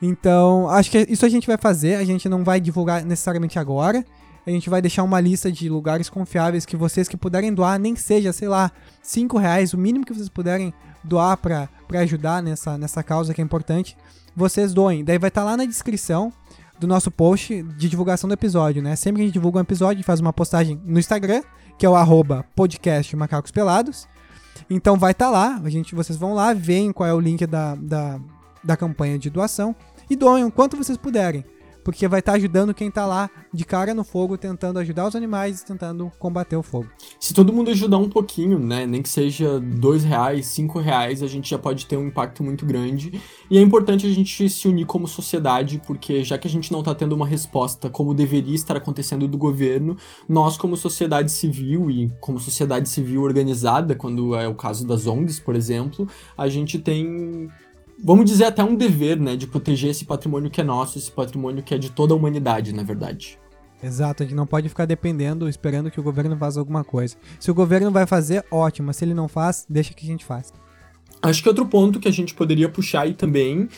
Então, 0.02 0.70
acho 0.70 0.92
que 0.92 1.08
isso 1.10 1.26
a 1.26 1.30
gente 1.30 1.48
vai 1.48 1.58
fazer, 1.58 1.96
a 1.96 2.06
gente 2.06 2.30
não 2.30 2.44
vai 2.44 2.60
divulgar 2.60 3.04
necessariamente 3.04 3.58
agora. 3.58 4.06
A 4.46 4.50
gente 4.50 4.70
vai 4.70 4.82
deixar 4.82 5.04
uma 5.04 5.20
lista 5.20 5.52
de 5.52 5.68
lugares 5.68 6.10
confiáveis 6.10 6.66
que 6.66 6.78
vocês 6.78 7.10
que 7.10 7.18
puderem 7.18 7.54
doar, 7.54 7.78
nem 7.78 7.98
seja, 7.98 8.32
sei 8.32 8.48
lá, 8.48 8.72
5 9.02 9.38
reais, 9.38 9.74
o 9.74 9.78
mínimo 9.78 10.06
que 10.06 10.14
vocês 10.14 10.30
puderem 10.30 10.74
doar 11.04 11.36
para 11.36 11.70
ajudar 11.96 12.42
nessa, 12.42 12.78
nessa 12.78 13.04
causa 13.04 13.34
que 13.34 13.42
é 13.42 13.44
importante 13.44 13.98
vocês 14.38 14.72
doem. 14.72 15.04
Daí 15.04 15.18
vai 15.18 15.30
estar 15.30 15.42
tá 15.42 15.46
lá 15.46 15.58
na 15.58 15.66
descrição 15.66 16.32
do 16.80 16.86
nosso 16.86 17.10
post 17.10 17.64
de 17.64 17.90
divulgação 17.90 18.28
do 18.28 18.34
episódio, 18.34 18.84
né? 18.84 18.96
Sempre 18.96 19.16
que 19.16 19.22
a 19.24 19.26
gente 19.26 19.34
divulga 19.34 19.58
um 19.58 19.62
episódio, 19.62 19.94
a 19.94 19.98
gente 19.98 20.06
faz 20.06 20.20
uma 20.20 20.32
postagem 20.32 20.80
no 20.86 21.00
Instagram, 21.00 21.42
que 21.76 21.86
é 21.88 21.90
o 21.90 21.96
arroba 21.96 22.46
podcast 22.56 23.16
Macacos 23.16 23.50
Pelados. 23.50 24.08
Então 24.70 24.96
vai 24.96 25.12
estar 25.12 25.26
tá 25.26 25.32
lá, 25.32 25.60
a 25.64 25.70
gente, 25.70 25.96
vocês 25.96 26.20
vão 26.20 26.36
lá, 26.36 26.54
veem 26.54 26.92
qual 26.92 27.10
é 27.10 27.14
o 27.14 27.20
link 27.20 27.48
da, 27.48 27.74
da, 27.76 28.20
da 28.64 28.78
campanha 28.78 29.18
de 29.18 29.32
doação 29.32 29.76
e 30.08 30.16
doem 30.16 30.44
o 30.46 30.52
quanto 30.52 30.78
vocês 30.78 30.98
puderem 30.98 31.44
porque 31.88 32.06
vai 32.06 32.20
estar 32.20 32.34
tá 32.34 32.38
ajudando 32.38 32.74
quem 32.74 32.92
tá 32.92 33.06
lá 33.06 33.30
de 33.54 33.64
cara 33.64 33.94
no 33.94 34.04
fogo, 34.04 34.38
tentando 34.38 34.78
ajudar 34.78 35.08
os 35.08 35.16
animais, 35.16 35.64
tentando 35.64 36.12
combater 36.20 36.58
o 36.58 36.62
fogo. 36.62 36.90
Se 37.18 37.34
todo 37.34 37.54
mundo 37.54 37.72
ajudar 37.72 37.98
um 37.98 38.10
pouquinho, 38.10 38.60
né, 38.60 38.86
nem 38.86 39.02
que 39.02 39.08
seja 39.08 39.58
dois 39.58 40.04
reais, 40.04 40.48
cinco 40.48 40.80
reais, 40.80 41.24
a 41.24 41.28
gente 41.28 41.50
já 41.50 41.58
pode 41.58 41.86
ter 41.86 41.96
um 41.96 42.08
impacto 42.08 42.44
muito 42.44 42.66
grande. 42.66 43.22
E 43.50 43.58
é 43.58 43.62
importante 43.62 44.06
a 44.06 44.10
gente 44.10 44.50
se 44.50 44.68
unir 44.68 44.86
como 44.86 45.08
sociedade, 45.08 45.82
porque 45.88 46.26
já 46.26 46.38
que 46.38 46.46
a 46.46 46.52
gente 46.52 46.74
não 46.74 46.84
tá 46.84 46.94
tendo 46.94 47.16
uma 47.16 47.26
resposta 47.26 47.90
como 47.90 48.14
deveria 48.14 48.56
estar 48.56 48.76
acontecendo 48.76 49.26
do 49.26 49.38
governo, 49.38 49.96
nós 50.28 50.58
como 50.58 50.76
sociedade 50.76 51.32
civil 51.32 51.90
e 51.90 52.12
como 52.20 52.38
sociedade 52.38 52.90
civil 52.90 53.22
organizada, 53.22 53.96
quando 53.96 54.36
é 54.36 54.46
o 54.46 54.56
caso 54.56 54.86
das 54.86 55.08
ONGs, 55.08 55.40
por 55.40 55.56
exemplo, 55.56 56.06
a 56.38 56.50
gente 56.50 56.80
tem 56.80 57.48
vamos 58.04 58.26
dizer, 58.26 58.46
até 58.46 58.64
um 58.64 58.76
dever, 58.76 59.20
né, 59.20 59.36
de 59.36 59.48
proteger 59.48 59.92
esse 59.92 60.06
patrimônio 60.06 60.50
que 60.50 60.62
é 60.62 60.64
nosso, 60.64 60.98
esse 60.98 61.12
patrimônio 61.12 61.64
que 61.64 61.74
é 61.74 61.78
de 61.78 61.92
toda 61.92 62.14
a 62.14 62.18
humanidade, 62.18 62.74
na 62.74 62.84
verdade. 62.84 63.40
Exato, 63.82 64.24
a 64.24 64.26
gente 64.26 64.36
não 64.36 64.48
pode 64.48 64.70
ficar 64.70 64.86
dependendo, 64.86 65.48
esperando 65.48 65.92
que 65.92 66.00
o 66.00 66.04
governo 66.04 66.36
faça 66.36 66.60
alguma 66.60 66.84
coisa. 66.84 67.16
Se 67.40 67.52
o 67.52 67.54
governo 67.54 67.92
vai 67.92 68.08
fazer, 68.08 68.44
ótimo, 68.50 68.94
se 68.94 69.06
ele 69.06 69.14
não 69.14 69.28
faz, 69.28 69.66
deixa 69.70 69.94
que 69.94 70.06
a 70.06 70.10
gente 70.10 70.26
faça. 70.26 70.54
Acho 71.22 71.42
que 71.42 71.50
outro 71.50 71.66
ponto 71.66 72.00
que 72.00 72.08
a 72.08 72.12
gente 72.12 72.34
poderia 72.34 72.70
puxar 72.70 73.02
aí 73.02 73.14
também 73.14 73.70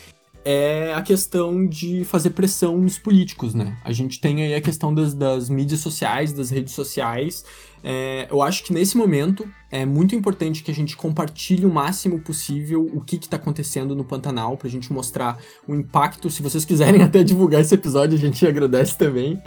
é 0.44 0.94
a 0.94 1.02
questão 1.02 1.66
de 1.66 2.04
fazer 2.04 2.30
pressão 2.30 2.78
nos 2.78 2.98
políticos, 2.98 3.54
né? 3.54 3.76
A 3.84 3.92
gente 3.92 4.20
tem 4.20 4.42
aí 4.42 4.54
a 4.54 4.60
questão 4.60 4.94
das, 4.94 5.12
das 5.14 5.50
mídias 5.50 5.80
sociais, 5.80 6.32
das 6.32 6.50
redes 6.50 6.72
sociais, 6.72 7.44
é, 7.82 8.26
eu 8.30 8.42
acho 8.42 8.64
que 8.64 8.72
nesse 8.72 8.96
momento 8.96 9.48
é 9.70 9.86
muito 9.86 10.16
importante 10.16 10.64
que 10.64 10.70
a 10.70 10.74
gente 10.74 10.96
compartilhe 10.96 11.64
o 11.64 11.72
máximo 11.72 12.18
possível 12.18 12.90
o 12.92 13.00
que 13.00 13.16
está 13.16 13.36
acontecendo 13.36 13.94
no 13.94 14.04
Pantanal, 14.04 14.56
para 14.56 14.66
a 14.66 14.70
gente 14.70 14.92
mostrar 14.92 15.38
o 15.66 15.74
impacto. 15.74 16.28
Se 16.28 16.42
vocês 16.42 16.64
quiserem 16.64 17.02
até 17.04 17.22
divulgar 17.22 17.60
esse 17.60 17.74
episódio, 17.74 18.18
a 18.18 18.20
gente 18.20 18.44
agradece 18.44 18.98
também. 18.98 19.40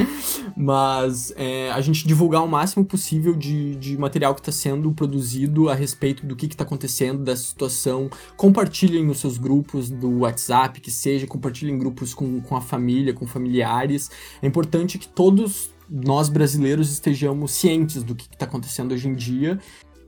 Mas 0.56 1.34
é, 1.36 1.72
a 1.72 1.82
gente 1.82 2.08
divulgar 2.08 2.44
o 2.44 2.48
máximo 2.48 2.86
possível 2.86 3.36
de, 3.36 3.76
de 3.76 3.98
material 3.98 4.34
que 4.34 4.40
está 4.40 4.52
sendo 4.52 4.92
produzido 4.94 5.70
a 5.70 5.76
respeito 5.76 6.26
do 6.26 6.36
que 6.36 6.46
está 6.46 6.64
acontecendo, 6.64 7.24
dessa 7.24 7.44
situação. 7.44 8.10
Compartilhem 8.38 9.04
nos 9.04 9.20
seus 9.20 9.38
grupos 9.38 9.90
do 9.90 10.20
WhatsApp, 10.20 10.80
que 10.80 10.92
seja, 10.92 11.28
compartilhem 11.28 11.76
em 11.76 11.78
grupos 11.78 12.14
com, 12.14 12.40
com 12.40 12.56
a 12.56 12.62
família, 12.62 13.14
com 13.14 13.28
familiares. 13.28 14.10
É 14.42 14.48
importante 14.48 14.98
que 14.98 15.08
todos 15.08 15.73
nós 15.90 16.30
brasileiros 16.30 16.92
estejamos 16.92 17.52
cientes 17.52 18.04
do 18.04 18.16
que 18.16 18.28
está 18.32 18.46
acontecendo 18.46 18.94
hoje 18.94 19.08
em 19.08 19.16
dia. 19.16 19.60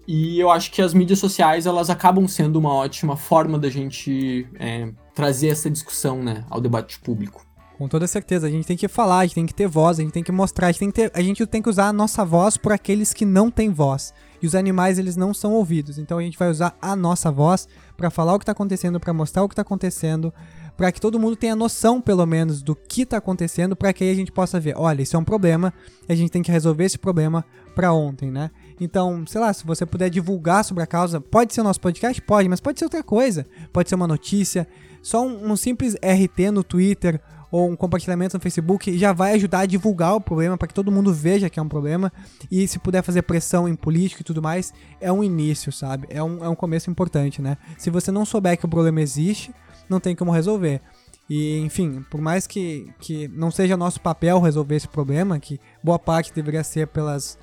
E 0.08 0.40
eu 0.40 0.52
acho 0.52 0.72
que 0.72 0.82
as 0.82 0.94
mídias 0.94 1.20
sociais 1.20 1.66
elas 1.66 1.90
acabam 1.90 2.28
sendo 2.28 2.58
uma 2.58 2.74
ótima 2.74 3.18
forma 3.18 3.58
da 3.58 3.70
gente 3.70 4.48
é, 4.60 4.92
trazer 5.16 5.48
essa 5.48 5.70
discussão 5.70 6.22
né, 6.24 6.46
ao 6.50 6.62
debate 6.62 7.00
público. 7.00 7.46
Com 7.78 7.90
toda 7.90 8.08
certeza, 8.08 8.48
a 8.48 8.50
gente 8.50 8.66
tem 8.66 8.78
que 8.78 8.88
falar, 8.88 9.20
a 9.20 9.26
gente 9.26 9.36
tem 9.36 9.46
que 9.46 9.54
ter 9.54 9.68
voz, 9.68 10.00
a 10.00 10.02
gente 10.02 10.14
tem 10.14 10.24
que 10.24 10.32
mostrar, 10.32 10.68
a 10.68 10.72
gente 10.72 10.80
tem 10.80 10.92
que, 10.92 10.96
ter, 10.96 11.12
a 11.14 11.22
gente 11.22 11.46
tem 11.46 11.62
que 11.62 11.70
usar 11.70 11.88
a 11.88 11.94
nossa 11.94 12.24
voz 12.24 12.56
por 12.56 12.72
aqueles 12.72 13.14
que 13.14 13.26
não 13.26 13.52
têm 13.52 13.70
voz. 13.70 14.14
E 14.42 14.48
os 14.48 14.56
animais, 14.56 14.98
eles 14.98 15.18
não 15.18 15.34
são 15.34 15.52
ouvidos. 15.54 15.98
Então 15.98 16.18
a 16.18 16.22
gente 16.22 16.38
vai 16.38 16.50
usar 16.50 16.78
a 16.82 16.96
nossa 16.96 17.30
voz 17.30 17.68
para 17.98 18.10
falar 18.10 18.34
o 18.34 18.40
que 18.40 18.44
está 18.44 18.54
acontecendo, 18.54 18.98
para 18.98 19.12
mostrar 19.12 19.44
o 19.44 19.50
que 19.50 19.54
está 19.54 19.62
acontecendo, 19.62 20.34
para 20.78 20.92
que 20.92 21.00
todo 21.00 21.20
mundo 21.20 21.36
tenha 21.36 21.56
noção, 21.56 22.02
pelo 22.02 22.26
menos, 22.26 22.62
do 22.62 22.76
que 22.76 23.04
está 23.04 23.18
acontecendo, 23.18 23.76
para 23.76 23.94
que 23.94 24.04
aí 24.04 24.12
a 24.12 24.16
gente 24.16 24.32
possa 24.32 24.60
ver, 24.60 24.76
olha, 24.78 25.02
isso 25.02 25.16
é 25.16 25.20
um 25.20 25.24
problema, 25.24 25.74
a 26.08 26.16
gente 26.16 26.32
tem 26.32 26.44
que 26.44 26.52
resolver 26.52 26.84
esse 26.84 26.98
problema 26.98 27.46
para 27.74 27.94
ontem, 27.94 28.32
né? 28.32 28.52
Então, 28.80 29.26
sei 29.26 29.40
lá, 29.40 29.54
se 29.54 29.66
você 29.66 29.86
puder 29.86 30.10
divulgar 30.10 30.64
sobre 30.66 30.84
a 30.84 30.88
causa, 30.88 31.22
pode 31.22 31.54
ser 31.54 31.62
o 31.62 31.64
nosso 31.64 31.80
podcast? 31.80 32.22
Pode, 32.22 32.50
mas 32.50 32.60
pode 32.60 32.80
ser 32.80 32.86
outra 32.86 33.04
coisa. 33.04 33.46
Pode 33.72 33.90
ser 33.90 33.96
uma 33.96 34.08
notícia, 34.08 34.68
só 35.02 35.26
um, 35.26 35.52
um 35.52 35.56
simples 35.56 35.96
RT 35.96 36.52
no 36.52 36.64
Twitter 36.64 37.22
ou 37.52 37.70
um 37.70 37.76
compartilhamento 37.76 38.36
no 38.36 38.42
Facebook 38.42 38.98
já 38.98 39.14
vai 39.14 39.34
ajudar 39.36 39.60
a 39.60 39.66
divulgar 39.66 40.16
o 40.16 40.20
problema 40.20 40.58
para 40.58 40.68
que 40.68 40.74
todo 40.74 40.92
mundo 40.92 41.14
veja 41.14 41.50
que 41.50 41.60
é 41.60 41.64
um 41.64 41.70
problema. 41.70 42.12
E 42.52 42.68
se 42.68 42.80
puder 42.80 43.02
fazer 43.02 43.22
pressão 43.22 43.68
em 43.68 43.76
político 43.76 44.22
e 44.22 44.26
tudo 44.26 44.42
mais, 44.42 44.74
é 45.00 45.12
um 45.12 45.24
início, 45.24 45.72
sabe? 45.72 46.08
É 46.10 46.22
um, 46.22 46.44
é 46.44 46.50
um 46.50 46.56
começo 46.56 46.90
importante, 46.90 47.42
né? 47.42 47.56
Se 47.78 47.90
você 47.90 48.12
não 48.12 48.26
souber 48.26 48.58
que 48.58 48.66
o 48.66 48.68
problema 48.68 49.00
existe, 49.00 49.54
não 49.90 50.00
tem 50.00 50.16
como 50.16 50.32
resolver. 50.32 50.82
E, 51.30 51.60
enfim, 51.60 52.06
por 52.10 52.22
mais 52.22 52.46
que, 52.46 52.88
que 53.00 53.28
não 53.30 53.50
seja 53.50 53.76
nosso 53.76 54.00
papel 54.00 54.40
resolver 54.40 54.76
esse 54.76 54.88
problema, 54.88 55.40
que 55.40 55.60
boa 55.84 55.98
parte 55.98 56.34
deveria 56.34 56.64
ser 56.64 56.88
pelas 56.88 57.38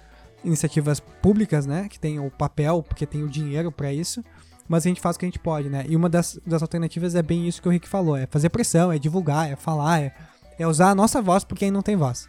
iniciativas 0.44 1.00
públicas, 1.00 1.66
né? 1.66 1.88
Que 1.88 1.98
tem 1.98 2.20
o 2.20 2.30
papel, 2.30 2.82
porque 2.82 3.06
tem 3.06 3.22
o 3.22 3.28
dinheiro 3.28 3.72
para 3.72 3.92
isso. 3.92 4.22
Mas 4.68 4.86
a 4.86 4.88
gente 4.88 5.00
faz 5.00 5.16
o 5.16 5.18
que 5.18 5.24
a 5.24 5.28
gente 5.28 5.38
pode, 5.38 5.68
né? 5.68 5.84
E 5.88 5.96
uma 5.96 6.08
das, 6.08 6.38
das 6.46 6.62
alternativas 6.62 7.14
é 7.14 7.22
bem 7.22 7.48
isso 7.48 7.60
que 7.60 7.68
o 7.68 7.70
Rick 7.70 7.88
falou: 7.88 8.16
é 8.16 8.26
fazer 8.26 8.48
pressão, 8.48 8.92
é 8.92 8.98
divulgar, 8.98 9.50
é 9.50 9.56
falar, 9.56 10.00
é, 10.00 10.14
é 10.58 10.66
usar 10.66 10.90
a 10.90 10.94
nossa 10.94 11.20
voz 11.20 11.44
por 11.44 11.58
quem 11.58 11.70
não 11.70 11.82
tem 11.82 11.96
voz. 11.96 12.28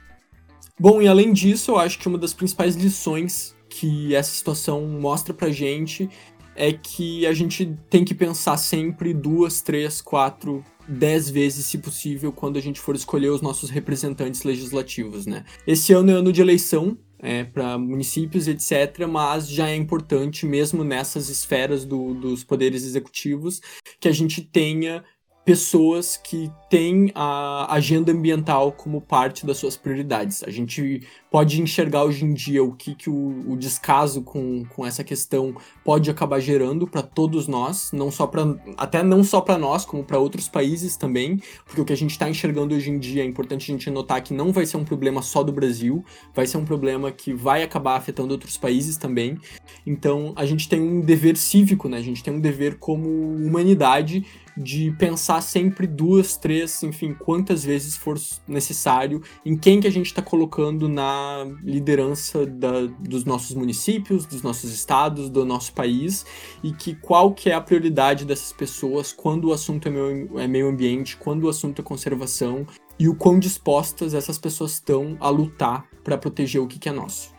Bom, 0.79 1.01
e 1.01 1.07
além 1.07 1.31
disso, 1.31 1.71
eu 1.71 1.77
acho 1.77 1.99
que 1.99 2.07
uma 2.07 2.17
das 2.17 2.33
principais 2.33 2.75
lições 2.75 3.55
que 3.69 4.13
essa 4.15 4.31
situação 4.31 4.85
mostra 4.87 5.33
pra 5.33 5.51
gente 5.51 6.09
é 6.55 6.71
que 6.71 7.25
a 7.25 7.33
gente 7.33 7.77
tem 7.89 8.05
que 8.05 8.13
pensar 8.13 8.57
sempre 8.57 9.13
duas, 9.13 9.61
três, 9.61 10.01
quatro, 10.01 10.63
dez 10.87 11.29
vezes, 11.29 11.65
se 11.65 11.77
possível, 11.77 12.31
quando 12.31 12.57
a 12.57 12.61
gente 12.61 12.79
for 12.79 12.95
escolher 12.95 13.29
os 13.29 13.41
nossos 13.41 13.69
representantes 13.69 14.43
legislativos, 14.43 15.25
né? 15.25 15.45
Esse 15.65 15.93
ano 15.93 16.11
é 16.11 16.13
ano 16.13 16.31
de 16.31 16.41
eleição, 16.41 16.97
é, 17.19 17.43
para 17.43 17.77
municípios, 17.77 18.47
etc., 18.47 19.07
mas 19.07 19.47
já 19.47 19.69
é 19.69 19.75
importante, 19.75 20.45
mesmo 20.45 20.83
nessas 20.83 21.29
esferas 21.29 21.85
do, 21.85 22.13
dos 22.13 22.43
poderes 22.43 22.83
executivos, 22.83 23.61
que 23.99 24.09
a 24.09 24.11
gente 24.11 24.41
tenha 24.41 25.03
pessoas 25.45 26.17
que 26.17 26.51
têm 26.73 27.11
a 27.13 27.71
agenda 27.71 28.11
ambiental 28.11 28.71
como 28.71 28.99
parte 28.99 29.45
das 29.45 29.57
suas 29.57 29.77
prioridades. 29.77 30.43
A 30.43 30.49
gente 30.49 31.03
pode 31.29 31.61
enxergar 31.61 32.03
hoje 32.03 32.25
em 32.25 32.33
dia 32.33 32.63
o 32.63 32.71
que, 32.71 32.95
que 32.95 33.11
o, 33.11 33.51
o 33.51 33.55
descaso 33.55 34.23
com, 34.23 34.65
com 34.65 34.83
essa 34.83 35.03
questão 35.03 35.55
pode 35.85 36.09
acabar 36.09 36.39
gerando 36.39 36.87
para 36.87 37.03
todos 37.03 37.47
nós, 37.47 37.91
não 37.91 38.09
só 38.09 38.25
para 38.25 38.57
até 38.75 39.03
não 39.03 39.23
só 39.23 39.39
para 39.39 39.55
nós, 39.55 39.85
como 39.85 40.03
para 40.03 40.17
outros 40.17 40.47
países 40.47 40.97
também, 40.97 41.39
porque 41.63 41.79
o 41.79 41.85
que 41.85 41.93
a 41.93 41.97
gente 41.97 42.11
está 42.11 42.27
enxergando 42.27 42.73
hoje 42.73 42.89
em 42.89 42.97
dia 42.97 43.21
é 43.21 43.25
importante 43.25 43.71
a 43.71 43.73
gente 43.75 43.91
notar 43.91 44.23
que 44.23 44.33
não 44.33 44.51
vai 44.51 44.65
ser 44.65 44.77
um 44.77 44.83
problema 44.83 45.21
só 45.21 45.43
do 45.43 45.51
Brasil, 45.51 46.03
vai 46.33 46.47
ser 46.47 46.57
um 46.57 46.65
problema 46.65 47.11
que 47.11 47.33
vai 47.33 47.61
acabar 47.61 47.97
afetando 47.97 48.33
outros 48.33 48.57
países 48.57 48.97
também. 48.97 49.37
Então 49.85 50.33
a 50.35 50.43
gente 50.43 50.67
tem 50.67 50.81
um 50.81 51.01
dever 51.01 51.37
cívico, 51.37 51.87
né? 51.87 51.97
A 51.97 52.03
gente 52.03 52.23
tem 52.23 52.33
um 52.33 52.39
dever 52.39 52.79
como 52.79 53.07
humanidade 53.35 54.25
de 54.55 54.91
pensar 54.97 55.41
sempre 55.41 55.87
duas, 55.87 56.37
três, 56.37 56.62
enfim, 56.83 57.13
quantas 57.13 57.63
vezes 57.63 57.95
for 57.95 58.17
necessário 58.47 59.21
em 59.45 59.57
quem 59.57 59.79
que 59.79 59.87
a 59.87 59.91
gente 59.91 60.07
está 60.07 60.21
colocando 60.21 60.87
na 60.87 61.45
liderança 61.63 62.45
da, 62.45 62.81
dos 62.99 63.25
nossos 63.25 63.55
municípios, 63.55 64.25
dos 64.25 64.41
nossos 64.41 64.73
estados, 64.73 65.29
do 65.29 65.45
nosso 65.45 65.73
país 65.73 66.25
e 66.63 66.71
que 66.71 66.95
qual 66.95 67.33
que 67.33 67.49
é 67.49 67.53
a 67.53 67.61
prioridade 67.61 68.25
dessas 68.25 68.53
pessoas 68.53 69.11
quando 69.11 69.49
o 69.49 69.53
assunto 69.53 69.87
é 69.87 69.91
meio, 69.91 70.39
é 70.39 70.47
meio 70.47 70.69
ambiente, 70.69 71.17
quando 71.17 71.43
o 71.43 71.49
assunto 71.49 71.81
é 71.81 71.83
conservação 71.83 72.65
e 72.99 73.07
o 73.07 73.15
quão 73.15 73.39
dispostas 73.39 74.13
essas 74.13 74.37
pessoas 74.37 74.73
estão 74.73 75.17
a 75.19 75.29
lutar 75.29 75.87
para 76.03 76.17
proteger 76.17 76.61
o 76.61 76.67
que, 76.67 76.79
que 76.79 76.89
é 76.89 76.91
nosso. 76.91 77.33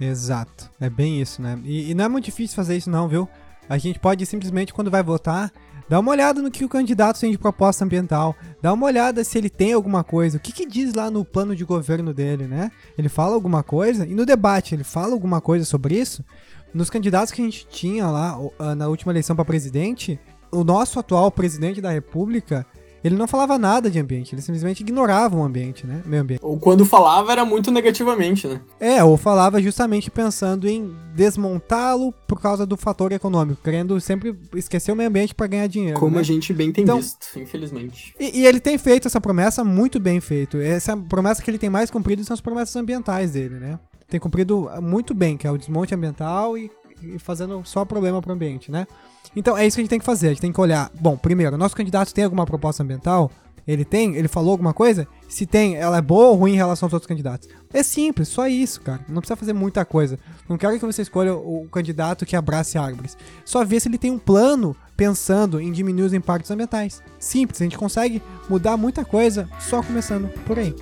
Exato, 0.00 0.70
é 0.80 0.88
bem 0.88 1.20
isso, 1.20 1.42
né? 1.42 1.60
E, 1.64 1.90
e 1.90 1.94
não 1.94 2.04
é 2.04 2.08
muito 2.08 2.24
difícil 2.24 2.56
fazer 2.56 2.76
isso 2.76 2.88
não, 2.88 3.06
viu? 3.06 3.28
A 3.68 3.78
gente 3.78 3.98
pode 3.98 4.24
simplesmente, 4.26 4.72
quando 4.72 4.90
vai 4.90 5.02
votar, 5.02 5.52
Dá 5.90 5.98
uma 5.98 6.12
olhada 6.12 6.40
no 6.40 6.52
que 6.52 6.64
o 6.64 6.68
candidato 6.68 7.18
tem 7.18 7.32
de 7.32 7.36
proposta 7.36 7.84
ambiental. 7.84 8.36
Dá 8.62 8.72
uma 8.72 8.86
olhada 8.86 9.24
se 9.24 9.36
ele 9.36 9.50
tem 9.50 9.72
alguma 9.72 10.04
coisa. 10.04 10.36
O 10.36 10.40
que, 10.40 10.52
que 10.52 10.64
diz 10.64 10.94
lá 10.94 11.10
no 11.10 11.24
plano 11.24 11.56
de 11.56 11.64
governo 11.64 12.14
dele, 12.14 12.46
né? 12.46 12.70
Ele 12.96 13.08
fala 13.08 13.34
alguma 13.34 13.64
coisa? 13.64 14.06
E 14.06 14.14
no 14.14 14.24
debate, 14.24 14.72
ele 14.72 14.84
fala 14.84 15.14
alguma 15.14 15.40
coisa 15.40 15.64
sobre 15.64 15.98
isso? 15.98 16.24
Nos 16.72 16.88
candidatos 16.88 17.32
que 17.32 17.42
a 17.42 17.44
gente 17.44 17.66
tinha 17.66 18.06
lá 18.06 18.38
ah, 18.60 18.76
na 18.76 18.86
última 18.86 19.10
eleição 19.10 19.34
para 19.34 19.44
presidente, 19.44 20.16
o 20.52 20.62
nosso 20.62 21.00
atual 21.00 21.28
presidente 21.28 21.80
da 21.80 21.90
República, 21.90 22.64
ele 23.02 23.16
não 23.16 23.26
falava 23.26 23.58
nada 23.58 23.90
de 23.90 23.98
ambiente, 23.98 24.34
ele 24.34 24.42
simplesmente 24.42 24.80
ignorava 24.80 25.36
o 25.36 25.42
ambiente, 25.42 25.86
né? 25.86 26.02
Meio 26.04 26.22
ambiente. 26.22 26.40
Ou 26.44 26.58
quando 26.58 26.84
falava 26.84 27.32
era 27.32 27.44
muito 27.44 27.70
negativamente, 27.70 28.46
né? 28.46 28.60
É, 28.78 29.02
ou 29.02 29.16
falava 29.16 29.60
justamente 29.60 30.10
pensando 30.10 30.68
em 30.68 30.94
desmontá-lo 31.14 32.12
por 32.26 32.40
causa 32.40 32.66
do 32.66 32.76
fator 32.76 33.12
econômico, 33.12 33.62
querendo 33.62 34.00
sempre 34.00 34.38
esquecer 34.54 34.92
o 34.92 34.96
meio 34.96 35.08
ambiente 35.08 35.34
para 35.34 35.46
ganhar 35.46 35.66
dinheiro. 35.66 35.98
Como 35.98 36.16
né? 36.16 36.20
a 36.20 36.24
gente 36.24 36.52
bem 36.52 36.72
tem 36.72 36.84
então, 36.84 36.96
visto, 36.96 37.38
infelizmente. 37.38 38.14
E, 38.18 38.40
e, 38.40 38.46
ele 38.46 38.60
tem 38.60 38.76
feito 38.78 39.08
essa 39.08 39.20
promessa 39.20 39.64
muito 39.64 39.98
bem 39.98 40.20
feito. 40.20 40.58
Essa 40.58 40.96
promessa 40.96 41.42
que 41.42 41.50
ele 41.50 41.58
tem 41.58 41.70
mais 41.70 41.90
cumprido 41.90 42.24
são 42.24 42.34
as 42.34 42.40
promessas 42.40 42.76
ambientais 42.76 43.32
dele, 43.32 43.56
né? 43.56 43.78
Tem 44.08 44.18
cumprido 44.18 44.68
muito 44.82 45.14
bem, 45.14 45.36
que 45.36 45.46
é 45.46 45.50
o 45.50 45.56
desmonte 45.56 45.94
ambiental 45.94 46.58
e, 46.58 46.70
e 47.02 47.18
fazendo 47.18 47.62
só 47.64 47.84
problema 47.84 48.20
para 48.20 48.30
o 48.30 48.34
ambiente, 48.34 48.70
né? 48.70 48.86
Então 49.34 49.56
é 49.56 49.66
isso 49.66 49.76
que 49.76 49.80
a 49.80 49.84
gente 49.84 49.90
tem 49.90 49.98
que 49.98 50.04
fazer. 50.04 50.28
A 50.28 50.30
gente 50.30 50.40
tem 50.40 50.52
que 50.52 50.60
olhar. 50.60 50.90
Bom, 51.00 51.16
primeiro, 51.16 51.56
nosso 51.56 51.76
candidato 51.76 52.12
tem 52.12 52.24
alguma 52.24 52.46
proposta 52.46 52.82
ambiental? 52.82 53.30
Ele 53.66 53.84
tem? 53.84 54.16
Ele 54.16 54.26
falou 54.26 54.50
alguma 54.50 54.74
coisa? 54.74 55.06
Se 55.28 55.46
tem, 55.46 55.76
ela 55.76 55.98
é 55.98 56.02
boa 56.02 56.28
ou 56.28 56.34
ruim 56.34 56.52
em 56.54 56.56
relação 56.56 56.86
aos 56.86 56.92
outros 56.92 57.06
candidatos? 57.06 57.48
É 57.72 57.82
simples, 57.82 58.28
só 58.28 58.48
isso, 58.48 58.80
cara. 58.80 59.00
Não 59.08 59.20
precisa 59.20 59.36
fazer 59.36 59.52
muita 59.52 59.84
coisa. 59.84 60.18
Não 60.48 60.58
quero 60.58 60.78
que 60.78 60.84
você 60.84 61.02
escolha 61.02 61.34
o 61.34 61.68
candidato 61.70 62.26
que 62.26 62.34
abrace 62.34 62.78
árvores. 62.78 63.16
Só 63.44 63.64
ver 63.64 63.80
se 63.80 63.88
ele 63.88 63.98
tem 63.98 64.10
um 64.10 64.18
plano 64.18 64.74
pensando 64.96 65.60
em 65.60 65.70
diminuir 65.70 66.06
os 66.06 66.12
impactos 66.12 66.50
ambientais. 66.50 67.02
Simples, 67.18 67.60
a 67.60 67.64
gente 67.64 67.78
consegue 67.78 68.20
mudar 68.48 68.76
muita 68.76 69.04
coisa 69.04 69.48
só 69.60 69.82
começando 69.82 70.28
por 70.44 70.58
aí. 70.58 70.74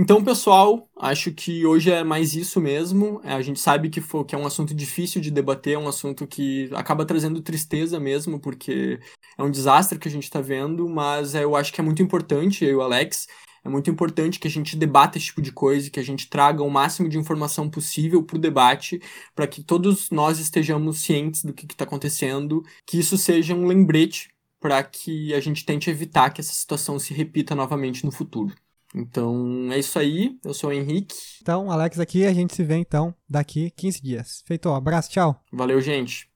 Então, 0.00 0.22
pessoal, 0.22 0.88
acho 0.96 1.32
que 1.32 1.66
hoje 1.66 1.90
é 1.90 2.04
mais 2.04 2.36
isso 2.36 2.60
mesmo. 2.60 3.20
É, 3.24 3.32
a 3.32 3.42
gente 3.42 3.58
sabe 3.58 3.90
que, 3.90 4.00
for, 4.00 4.24
que 4.24 4.32
é 4.32 4.38
um 4.38 4.46
assunto 4.46 4.72
difícil 4.72 5.20
de 5.20 5.28
debater, 5.28 5.74
é 5.74 5.78
um 5.78 5.88
assunto 5.88 6.24
que 6.24 6.70
acaba 6.72 7.04
trazendo 7.04 7.42
tristeza 7.42 7.98
mesmo, 7.98 8.38
porque 8.38 9.00
é 9.36 9.42
um 9.42 9.50
desastre 9.50 9.98
que 9.98 10.06
a 10.06 10.10
gente 10.10 10.22
está 10.22 10.40
vendo, 10.40 10.88
mas 10.88 11.34
eu 11.34 11.56
acho 11.56 11.72
que 11.72 11.80
é 11.80 11.84
muito 11.84 12.00
importante, 12.00 12.64
eu 12.64 12.70
e 12.70 12.74
o 12.76 12.80
Alex, 12.80 13.26
é 13.64 13.68
muito 13.68 13.90
importante 13.90 14.38
que 14.38 14.46
a 14.46 14.50
gente 14.50 14.76
debata 14.76 15.18
esse 15.18 15.26
tipo 15.26 15.42
de 15.42 15.50
coisa, 15.50 15.90
que 15.90 15.98
a 15.98 16.04
gente 16.04 16.30
traga 16.30 16.62
o 16.62 16.70
máximo 16.70 17.08
de 17.08 17.18
informação 17.18 17.68
possível 17.68 18.22
para 18.22 18.36
o 18.36 18.40
debate, 18.40 19.02
para 19.34 19.48
que 19.48 19.64
todos 19.64 20.10
nós 20.12 20.38
estejamos 20.38 21.00
cientes 21.00 21.42
do 21.44 21.52
que 21.52 21.66
está 21.66 21.82
acontecendo, 21.82 22.62
que 22.86 23.00
isso 23.00 23.18
seja 23.18 23.52
um 23.52 23.66
lembrete 23.66 24.28
para 24.60 24.80
que 24.84 25.34
a 25.34 25.40
gente 25.40 25.64
tente 25.64 25.90
evitar 25.90 26.30
que 26.30 26.40
essa 26.40 26.52
situação 26.52 27.00
se 27.00 27.12
repita 27.12 27.52
novamente 27.56 28.04
no 28.04 28.12
futuro. 28.12 28.54
Então 28.94 29.70
é 29.72 29.78
isso 29.78 29.98
aí. 29.98 30.38
Eu 30.44 30.54
sou 30.54 30.70
o 30.70 30.72
Henrique. 30.72 31.14
Então, 31.42 31.70
Alex 31.70 31.98
aqui, 31.98 32.26
a 32.26 32.32
gente 32.32 32.54
se 32.54 32.62
vê 32.62 32.76
então 32.76 33.14
daqui 33.28 33.70
15 33.70 34.02
dias. 34.02 34.42
Feito, 34.46 34.68
um 34.68 34.74
abraço, 34.74 35.10
tchau. 35.10 35.40
Valeu, 35.52 35.80
gente. 35.80 36.27